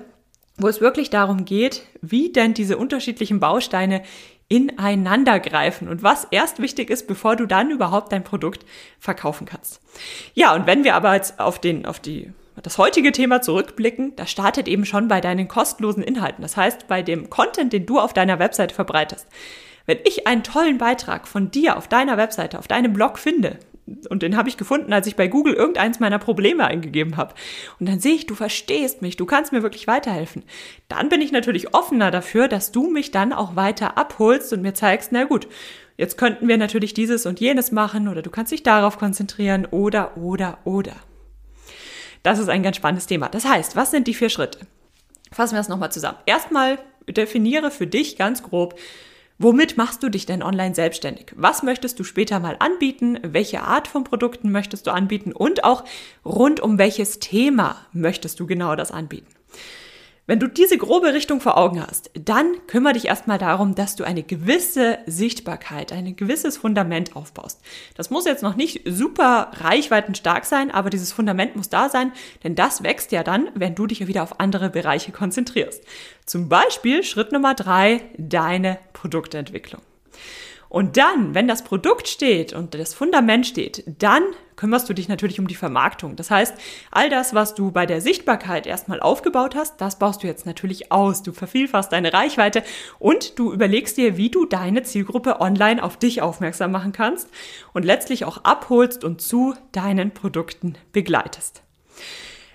wo 0.58 0.70
es 0.70 0.80
wirklich 0.80 1.10
darum 1.10 1.44
geht, 1.44 1.84
wie 2.02 2.32
denn 2.32 2.54
diese 2.54 2.78
unterschiedlichen 2.78 3.42
Bausteine 3.42 4.02
ineinander 4.48 5.40
greifen 5.40 5.88
und 5.88 6.04
was 6.04 6.28
erst 6.30 6.62
wichtig 6.62 6.90
ist, 6.90 7.08
bevor 7.08 7.36
du 7.36 7.46
dann 7.46 7.72
überhaupt 7.72 8.12
dein 8.12 8.24
Produkt 8.24 8.66
verkaufen 9.00 9.46
kannst. 9.46 9.82
Ja, 10.34 10.54
und 10.54 10.68
wenn 10.68 10.84
wir 10.84 10.96
aber 10.96 11.16
jetzt 11.16 11.40
auf 11.40 11.60
den, 11.60 11.86
auf 11.86 12.00
die, 12.00 12.32
das 12.62 12.78
heutige 12.78 13.12
Thema 13.12 13.42
zurückblicken, 13.42 14.16
da 14.16 14.28
startet 14.28 14.68
eben 14.68 14.86
schon 14.86 15.08
bei 15.08 15.20
deinen 15.20 15.48
kostenlosen 15.48 16.04
Inhalten. 16.04 16.44
Das 16.44 16.58
heißt, 16.58 16.88
bei 16.88 17.02
dem 17.02 17.30
Content, 17.30 17.74
den 17.74 17.86
du 17.86 18.00
auf 18.00 18.14
deiner 18.14 18.38
Website 18.38 18.72
verbreitest. 18.72 19.28
Wenn 19.88 20.00
ich 20.04 20.28
einen 20.28 20.44
tollen 20.44 20.78
Beitrag 20.78 21.28
von 21.28 21.52
dir 21.52 21.78
auf 21.78 21.88
deiner 21.88 22.18
Webseite, 22.18 22.60
auf 22.60 22.68
deinem 22.68 22.94
Blog 22.94 23.18
finde, 23.20 23.60
und 24.10 24.24
den 24.24 24.36
habe 24.36 24.50
ich 24.50 24.58
gefunden, 24.58 24.94
als 24.94 25.06
ich 25.08 25.16
bei 25.16 25.28
Google 25.28 25.54
irgendeins 25.54 26.00
meiner 26.00 26.18
Probleme 26.18 26.66
eingegeben 26.66 27.18
habe. 27.18 27.36
Und 27.80 27.88
dann 27.88 28.00
sehe 28.00 28.16
ich, 28.16 28.26
du 28.26 28.34
verstehst 28.34 29.02
mich, 29.02 29.16
du 29.16 29.26
kannst 29.26 29.52
mir 29.52 29.62
wirklich 29.62 29.88
weiterhelfen. 29.88 30.44
Dann 30.88 31.10
bin 31.10 31.22
ich 31.22 31.32
natürlich 31.32 31.74
offener 31.76 32.10
dafür, 32.10 32.48
dass 32.48 32.72
du 32.72 32.90
mich 32.90 33.12
dann 33.12 33.32
auch 33.32 33.56
weiter 33.56 33.98
abholst 33.98 34.52
und 34.54 34.62
mir 34.62 34.74
zeigst, 34.74 35.12
na 35.12 35.26
gut, 35.26 35.48
jetzt 35.98 36.18
könnten 36.18 36.48
wir 36.48 36.58
natürlich 36.58 36.94
dieses 36.94 37.26
und 37.26 37.40
jenes 37.40 37.72
machen 37.72 38.08
oder 38.08 38.22
du 38.22 38.32
kannst 38.32 38.52
dich 38.52 38.64
darauf 38.64 38.98
konzentrieren 38.98 39.66
oder, 39.68 40.18
oder, 40.18 40.58
oder. 40.64 40.96
Das 42.24 42.40
ist 42.40 42.50
ein 42.50 42.64
ganz 42.64 42.78
spannendes 42.78 43.06
Thema. 43.06 43.30
Das 43.30 43.46
heißt, 43.46 43.76
was 43.76 43.92
sind 43.92 44.08
die 44.08 44.16
vier 44.16 44.30
Schritte? 44.30 44.60
Fassen 45.32 45.54
wir 45.54 45.62
es 45.62 45.70
nochmal 45.70 45.92
zusammen. 45.92 46.18
Erstmal 46.26 46.80
definiere 47.08 47.70
für 47.70 47.86
dich 47.86 48.18
ganz 48.18 48.42
grob, 48.42 48.80
Womit 49.38 49.76
machst 49.76 50.02
du 50.02 50.08
dich 50.08 50.26
denn 50.26 50.42
online 50.42 50.74
selbstständig? 50.74 51.34
Was 51.36 51.62
möchtest 51.62 52.00
du 52.00 52.06
später 52.06 52.40
mal 52.40 52.56
anbieten? 52.60 53.20
Welche 53.22 53.64
Art 53.64 53.90
von 53.90 54.06
Produkten 54.06 54.50
möchtest 54.50 54.88
du 54.88 54.92
anbieten? 54.92 55.34
Und 55.34 55.66
auch 55.66 55.84
rund 56.24 56.62
um 56.62 56.78
welches 56.78 57.20
Thema 57.20 57.86
möchtest 57.92 58.40
du 58.40 58.48
genau 58.48 58.78
das 58.78 58.92
anbieten? 58.92 59.35
Wenn 60.28 60.40
du 60.40 60.48
diese 60.48 60.80
grobe 60.80 61.14
Richtung 61.14 61.40
vor 61.40 61.56
Augen 61.56 61.80
hast, 61.86 62.10
dann 62.16 62.56
kümmere 62.66 62.94
dich 62.94 63.06
erstmal 63.06 63.38
darum, 63.38 63.76
dass 63.76 63.96
du 63.96 64.04
eine 64.04 64.24
gewisse 64.24 64.98
Sichtbarkeit, 65.06 65.92
ein 65.92 66.16
gewisses 66.16 66.58
Fundament 66.58 67.16
aufbaust. 67.16 67.62
Das 67.96 68.10
muss 68.10 68.26
jetzt 68.26 68.42
noch 68.42 68.56
nicht 68.56 68.82
super 68.86 69.52
reichweitenstark 69.54 70.46
sein, 70.46 70.72
aber 70.72 70.90
dieses 70.90 71.14
Fundament 71.14 71.56
muss 71.56 71.70
da 71.70 71.90
sein, 71.90 72.12
denn 72.44 72.56
das 72.56 72.82
wächst 72.82 73.12
ja 73.12 73.22
dann, 73.22 73.50
wenn 73.54 73.76
du 73.76 73.86
dich 73.86 74.08
wieder 74.08 74.24
auf 74.24 74.40
andere 74.40 74.72
Bereiche 74.72 75.12
konzentrierst. 75.12 75.84
Zum 76.26 76.50
Beispiel 76.50 77.04
Schritt 77.04 77.32
Nummer 77.32 77.54
drei, 77.54 78.02
deine 78.18 78.80
Produktentwicklung. 78.94 79.84
Und 80.76 80.98
dann, 80.98 81.34
wenn 81.34 81.48
das 81.48 81.64
Produkt 81.64 82.10
steht 82.10 82.52
und 82.52 82.74
das 82.74 82.94
Fundament 82.94 83.48
steht, 83.48 83.86
dann 83.98 84.24
kümmerst 84.58 84.90
du 84.90 84.94
dich 84.94 85.08
natürlich 85.08 85.40
um 85.40 85.48
die 85.48 85.56
Vermarktung. 85.56 86.18
Das 86.18 86.30
heißt, 86.30 86.54
all 86.92 87.10
das, 87.10 87.34
was 87.34 87.56
du 87.56 87.72
bei 87.72 87.86
der 87.86 88.02
Sichtbarkeit 88.02 88.68
erstmal 88.68 89.00
aufgebaut 89.00 89.56
hast, 89.56 89.80
das 89.80 89.98
baust 90.00 90.22
du 90.22 90.28
jetzt 90.28 90.46
natürlich 90.46 90.92
aus. 90.92 91.24
Du 91.24 91.32
vervielfachst 91.32 91.94
deine 91.94 92.12
Reichweite 92.12 92.62
und 93.00 93.40
du 93.40 93.54
überlegst 93.54 93.96
dir, 93.96 94.18
wie 94.18 94.30
du 94.30 94.44
deine 94.44 94.84
Zielgruppe 94.84 95.40
online 95.40 95.82
auf 95.82 95.96
dich 95.96 96.22
aufmerksam 96.22 96.74
machen 96.74 96.92
kannst 96.92 97.30
und 97.72 97.86
letztlich 97.86 98.26
auch 98.26 98.44
abholst 98.44 99.06
und 99.06 99.22
zu 99.22 99.54
deinen 99.72 100.12
Produkten 100.12 100.78
begleitest. 100.92 101.64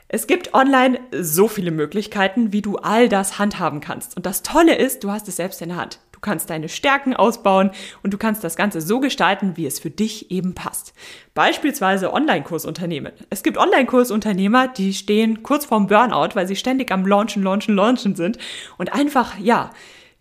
Es 0.08 0.26
gibt 0.26 0.52
online 0.52 1.00
so 1.10 1.48
viele 1.48 1.70
Möglichkeiten, 1.70 2.52
wie 2.52 2.60
du 2.60 2.76
all 2.76 3.08
das 3.08 3.38
handhaben 3.38 3.80
kannst. 3.80 4.14
Und 4.14 4.26
das 4.26 4.42
Tolle 4.42 4.74
ist, 4.74 5.04
du 5.04 5.10
hast 5.10 5.26
es 5.26 5.36
selbst 5.36 5.62
in 5.62 5.70
der 5.70 5.78
Hand. 5.78 6.00
Du 6.20 6.28
kannst 6.30 6.50
deine 6.50 6.68
Stärken 6.68 7.16
ausbauen 7.16 7.70
und 8.02 8.12
du 8.12 8.18
kannst 8.18 8.44
das 8.44 8.54
Ganze 8.54 8.82
so 8.82 9.00
gestalten, 9.00 9.56
wie 9.56 9.64
es 9.64 9.80
für 9.80 9.88
dich 9.88 10.30
eben 10.30 10.54
passt. 10.54 10.92
Beispielsweise 11.32 12.12
Online-Kursunternehmen. 12.12 13.12
Es 13.30 13.42
gibt 13.42 13.56
Online-Kursunternehmer, 13.56 14.68
die 14.68 14.92
stehen 14.92 15.42
kurz 15.42 15.64
vorm 15.64 15.86
Burnout, 15.86 16.34
weil 16.34 16.46
sie 16.46 16.56
ständig 16.56 16.92
am 16.92 17.06
Launchen, 17.06 17.42
Launchen, 17.42 17.74
Launchen 17.74 18.16
sind 18.16 18.36
und 18.76 18.92
einfach, 18.92 19.38
ja, 19.38 19.70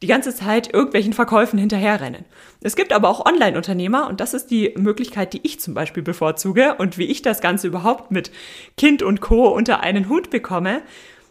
die 0.01 0.07
ganze 0.07 0.33
Zeit 0.33 0.73
irgendwelchen 0.73 1.11
Verkäufen 1.11 1.59
hinterherrennen. 1.59 2.23
Es 2.61 2.77
gibt 2.77 2.93
aber 2.93 3.09
auch 3.09 3.25
Online-Unternehmer 3.25 4.07
und 4.07 4.21
das 4.21 4.33
ist 4.33 4.51
die 4.51 4.73
Möglichkeit, 4.77 5.33
die 5.33 5.41
ich 5.43 5.59
zum 5.59 5.73
Beispiel 5.73 6.01
bevorzuge 6.01 6.75
und 6.75 6.97
wie 6.97 7.07
ich 7.07 7.23
das 7.23 7.41
Ganze 7.41 7.67
überhaupt 7.67 8.09
mit 8.09 8.31
Kind 8.77 9.03
und 9.03 9.19
Co. 9.19 9.49
unter 9.49 9.81
einen 9.81 10.07
Hut 10.07 10.29
bekomme 10.29 10.81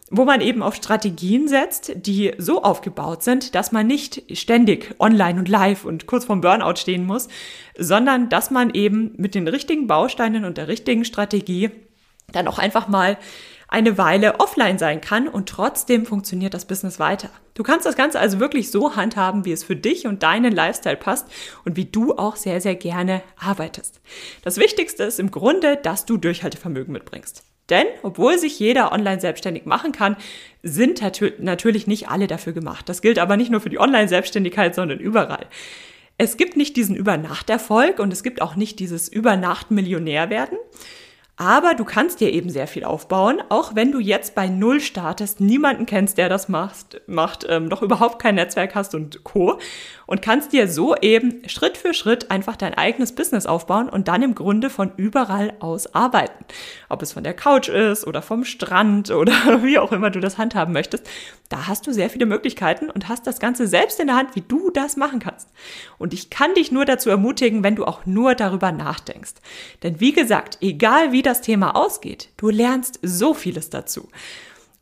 wo 0.09 0.25
man 0.25 0.41
eben 0.41 0.63
auf 0.63 0.75
Strategien 0.75 1.47
setzt, 1.47 1.91
die 1.95 2.33
so 2.37 2.63
aufgebaut 2.63 3.23
sind, 3.23 3.55
dass 3.55 3.71
man 3.71 3.87
nicht 3.87 4.23
ständig 4.37 4.95
online 4.99 5.39
und 5.39 5.47
live 5.47 5.85
und 5.85 6.07
kurz 6.07 6.25
vorm 6.25 6.41
Burnout 6.41 6.77
stehen 6.77 7.05
muss, 7.05 7.27
sondern 7.77 8.29
dass 8.29 8.51
man 8.51 8.71
eben 8.71 9.13
mit 9.17 9.35
den 9.35 9.47
richtigen 9.47 9.87
Bausteinen 9.87 10.45
und 10.45 10.57
der 10.57 10.67
richtigen 10.67 11.05
Strategie 11.05 11.69
dann 12.31 12.47
auch 12.47 12.59
einfach 12.59 12.87
mal 12.87 13.17
eine 13.69 13.99
Weile 13.99 14.39
offline 14.39 14.79
sein 14.79 14.99
kann 14.99 15.27
und 15.27 15.47
trotzdem 15.47 16.07
funktioniert 16.07 16.55
das 16.55 16.65
Business 16.65 16.99
weiter. 16.99 17.29
Du 17.53 17.61
kannst 17.61 17.85
das 17.85 17.95
Ganze 17.95 18.19
also 18.19 18.39
wirklich 18.39 18.71
so 18.71 18.95
handhaben, 18.95 19.45
wie 19.45 19.51
es 19.51 19.63
für 19.63 19.75
dich 19.75 20.07
und 20.07 20.23
deinen 20.23 20.53
Lifestyle 20.53 20.97
passt 20.97 21.27
und 21.65 21.75
wie 21.75 21.85
du 21.85 22.15
auch 22.17 22.35
sehr, 22.35 22.61
sehr 22.61 22.75
gerne 22.75 23.21
arbeitest. 23.37 24.01
Das 24.43 24.57
Wichtigste 24.57 25.03
ist 25.03 25.19
im 25.19 25.29
Grunde, 25.29 25.77
dass 25.77 26.05
du 26.05 26.17
Durchhaltevermögen 26.17 26.91
mitbringst. 26.91 27.43
Denn 27.69 27.85
obwohl 28.03 28.37
sich 28.37 28.59
jeder 28.59 28.91
online 28.91 29.19
selbstständig 29.19 29.65
machen 29.65 29.91
kann, 29.91 30.17
sind 30.63 31.01
natürlich 31.39 31.87
nicht 31.87 32.09
alle 32.09 32.27
dafür 32.27 32.53
gemacht. 32.53 32.89
Das 32.89 33.01
gilt 33.01 33.19
aber 33.19 33.37
nicht 33.37 33.51
nur 33.51 33.61
für 33.61 33.69
die 33.69 33.79
Online-Selbstständigkeit, 33.79 34.75
sondern 34.75 34.99
überall. 34.99 35.47
Es 36.17 36.35
gibt 36.35 36.57
nicht 36.57 36.75
diesen 36.75 36.95
Übernachterfolg 36.95 37.99
und 37.99 38.11
es 38.11 38.23
gibt 38.23 38.41
auch 38.41 38.55
nicht 38.55 38.79
dieses 38.79 39.07
Übernacht-Millionär 39.07 40.29
werden. 40.29 40.57
Aber 41.37 41.73
du 41.73 41.85
kannst 41.85 42.19
dir 42.19 42.33
eben 42.33 42.49
sehr 42.49 42.67
viel 42.67 42.83
aufbauen, 42.83 43.41
auch 43.47 43.73
wenn 43.73 43.93
du 43.93 43.99
jetzt 43.99 44.35
bei 44.35 44.49
Null 44.49 44.81
startest, 44.81 45.39
niemanden 45.39 45.85
kennst, 45.85 46.17
der 46.17 46.27
das 46.27 46.49
macht, 46.49 46.99
macht 47.07 47.45
ähm, 47.47 47.69
noch 47.69 47.81
überhaupt 47.81 48.21
kein 48.21 48.35
Netzwerk 48.35 48.75
hast 48.75 48.93
und 48.93 49.23
Co. 49.23 49.57
Und 50.09 50.23
kannst 50.23 50.53
dir 50.53 50.67
so 50.67 50.95
eben 50.95 51.47
Schritt 51.47 51.77
für 51.77 51.93
Schritt 51.93 52.31
einfach 52.31 52.55
dein 52.55 52.73
eigenes 52.73 53.11
Business 53.11 53.45
aufbauen 53.45 53.87
und 53.89 54.07
dann 54.07 54.23
im 54.23 54.33
Grunde 54.33 54.71
von 54.71 54.91
überall 54.97 55.53
aus 55.59 55.93
arbeiten. 55.93 56.45
Ob 56.89 57.03
es 57.03 57.13
von 57.13 57.23
der 57.23 57.35
Couch 57.35 57.69
ist 57.69 58.07
oder 58.07 58.23
vom 58.23 58.43
Strand 58.43 59.11
oder 59.11 59.61
wie 59.61 59.77
auch 59.77 59.91
immer 59.91 60.09
du 60.09 60.19
das 60.19 60.39
handhaben 60.39 60.73
möchtest. 60.73 61.07
Da 61.49 61.67
hast 61.67 61.85
du 61.85 61.93
sehr 61.93 62.09
viele 62.09 62.25
Möglichkeiten 62.25 62.89
und 62.89 63.07
hast 63.07 63.27
das 63.27 63.37
Ganze 63.37 63.67
selbst 63.67 63.99
in 63.99 64.07
der 64.07 64.15
Hand, 64.15 64.35
wie 64.35 64.41
du 64.41 64.71
das 64.71 64.97
machen 64.97 65.19
kannst. 65.19 65.47
Und 65.99 66.11
ich 66.11 66.31
kann 66.31 66.55
dich 66.55 66.71
nur 66.71 66.85
dazu 66.85 67.11
ermutigen, 67.11 67.63
wenn 67.63 67.75
du 67.75 67.85
auch 67.85 68.07
nur 68.07 68.33
darüber 68.33 68.71
nachdenkst. 68.71 69.33
Denn 69.83 69.99
wie 69.99 70.13
gesagt, 70.13 70.57
egal 70.61 71.11
wie 71.11 71.21
das 71.21 71.41
Thema 71.41 71.75
ausgeht, 71.75 72.29
du 72.37 72.49
lernst 72.49 72.97
so 73.03 73.35
vieles 73.35 73.69
dazu. 73.69 74.09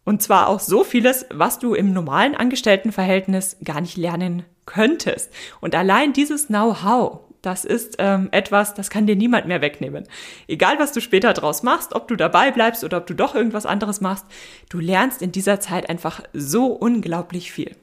Und 0.05 0.23
zwar 0.23 0.47
auch 0.47 0.61
so 0.61 0.85
vieles, 0.85 1.25
was 1.33 1.59
du 1.59 1.73
im 1.73 1.91
normalen 1.91 2.33
Angestelltenverhältnis 2.33 3.57
gar 3.65 3.81
nicht 3.81 3.97
lernen 3.97 4.45
könntest. 4.67 5.33
Und 5.59 5.73
allein 5.73 6.13
dieses 6.13 6.47
Know-how, 6.47 7.21
das 7.41 7.65
ist 7.65 7.95
ähm, 7.97 8.29
etwas, 8.31 8.75
das 8.75 8.91
kann 8.91 9.07
dir 9.07 9.15
niemand 9.15 9.47
mehr 9.47 9.61
wegnehmen. 9.61 10.07
Egal, 10.47 10.77
was 10.77 10.91
du 10.91 11.01
später 11.01 11.33
draus 11.33 11.63
machst, 11.63 11.95
ob 11.95 12.07
du 12.07 12.15
dabei 12.15 12.51
bleibst 12.51 12.83
oder 12.83 12.97
ob 12.97 13.07
du 13.07 13.15
doch 13.15 13.33
irgendwas 13.33 13.65
anderes 13.65 14.01
machst, 14.01 14.25
du 14.69 14.79
lernst 14.79 15.21
in 15.23 15.31
dieser 15.31 15.59
Zeit 15.59 15.89
einfach 15.89 16.21
so 16.33 16.67
unglaublich 16.67 17.51
viel. 17.51 17.75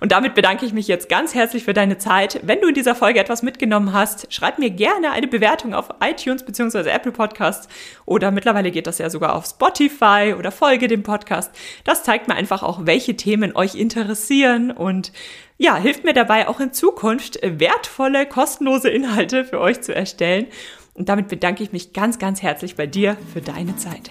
Und 0.00 0.12
damit 0.12 0.34
bedanke 0.34 0.66
ich 0.66 0.72
mich 0.72 0.88
jetzt 0.88 1.08
ganz 1.08 1.34
herzlich 1.34 1.64
für 1.64 1.72
deine 1.72 1.98
Zeit. 1.98 2.40
Wenn 2.42 2.60
du 2.60 2.68
in 2.68 2.74
dieser 2.74 2.94
Folge 2.94 3.20
etwas 3.20 3.42
mitgenommen 3.42 3.92
hast, 3.92 4.32
schreib 4.32 4.58
mir 4.58 4.70
gerne 4.70 5.10
eine 5.10 5.26
Bewertung 5.26 5.74
auf 5.74 5.88
iTunes 6.00 6.44
bzw. 6.44 6.88
Apple 6.90 7.12
Podcasts 7.12 7.68
oder 8.04 8.30
mittlerweile 8.30 8.70
geht 8.70 8.86
das 8.86 8.98
ja 8.98 9.10
sogar 9.10 9.34
auf 9.34 9.46
Spotify 9.46 10.34
oder 10.38 10.52
folge 10.52 10.88
dem 10.88 11.02
Podcast. 11.02 11.50
Das 11.84 12.02
zeigt 12.02 12.28
mir 12.28 12.34
einfach 12.34 12.62
auch, 12.62 12.86
welche 12.86 13.16
Themen 13.16 13.56
euch 13.56 13.74
interessieren 13.74 14.70
und 14.70 15.12
ja, 15.56 15.76
hilft 15.76 16.04
mir 16.04 16.14
dabei 16.14 16.48
auch 16.48 16.60
in 16.60 16.72
Zukunft 16.72 17.38
wertvolle, 17.42 18.26
kostenlose 18.26 18.90
Inhalte 18.90 19.44
für 19.44 19.60
euch 19.60 19.80
zu 19.82 19.94
erstellen. 19.94 20.46
Und 20.94 21.08
damit 21.08 21.28
bedanke 21.28 21.62
ich 21.62 21.72
mich 21.72 21.92
ganz, 21.92 22.18
ganz 22.18 22.42
herzlich 22.42 22.76
bei 22.76 22.86
dir 22.86 23.16
für 23.32 23.40
deine 23.40 23.76
Zeit. 23.76 24.10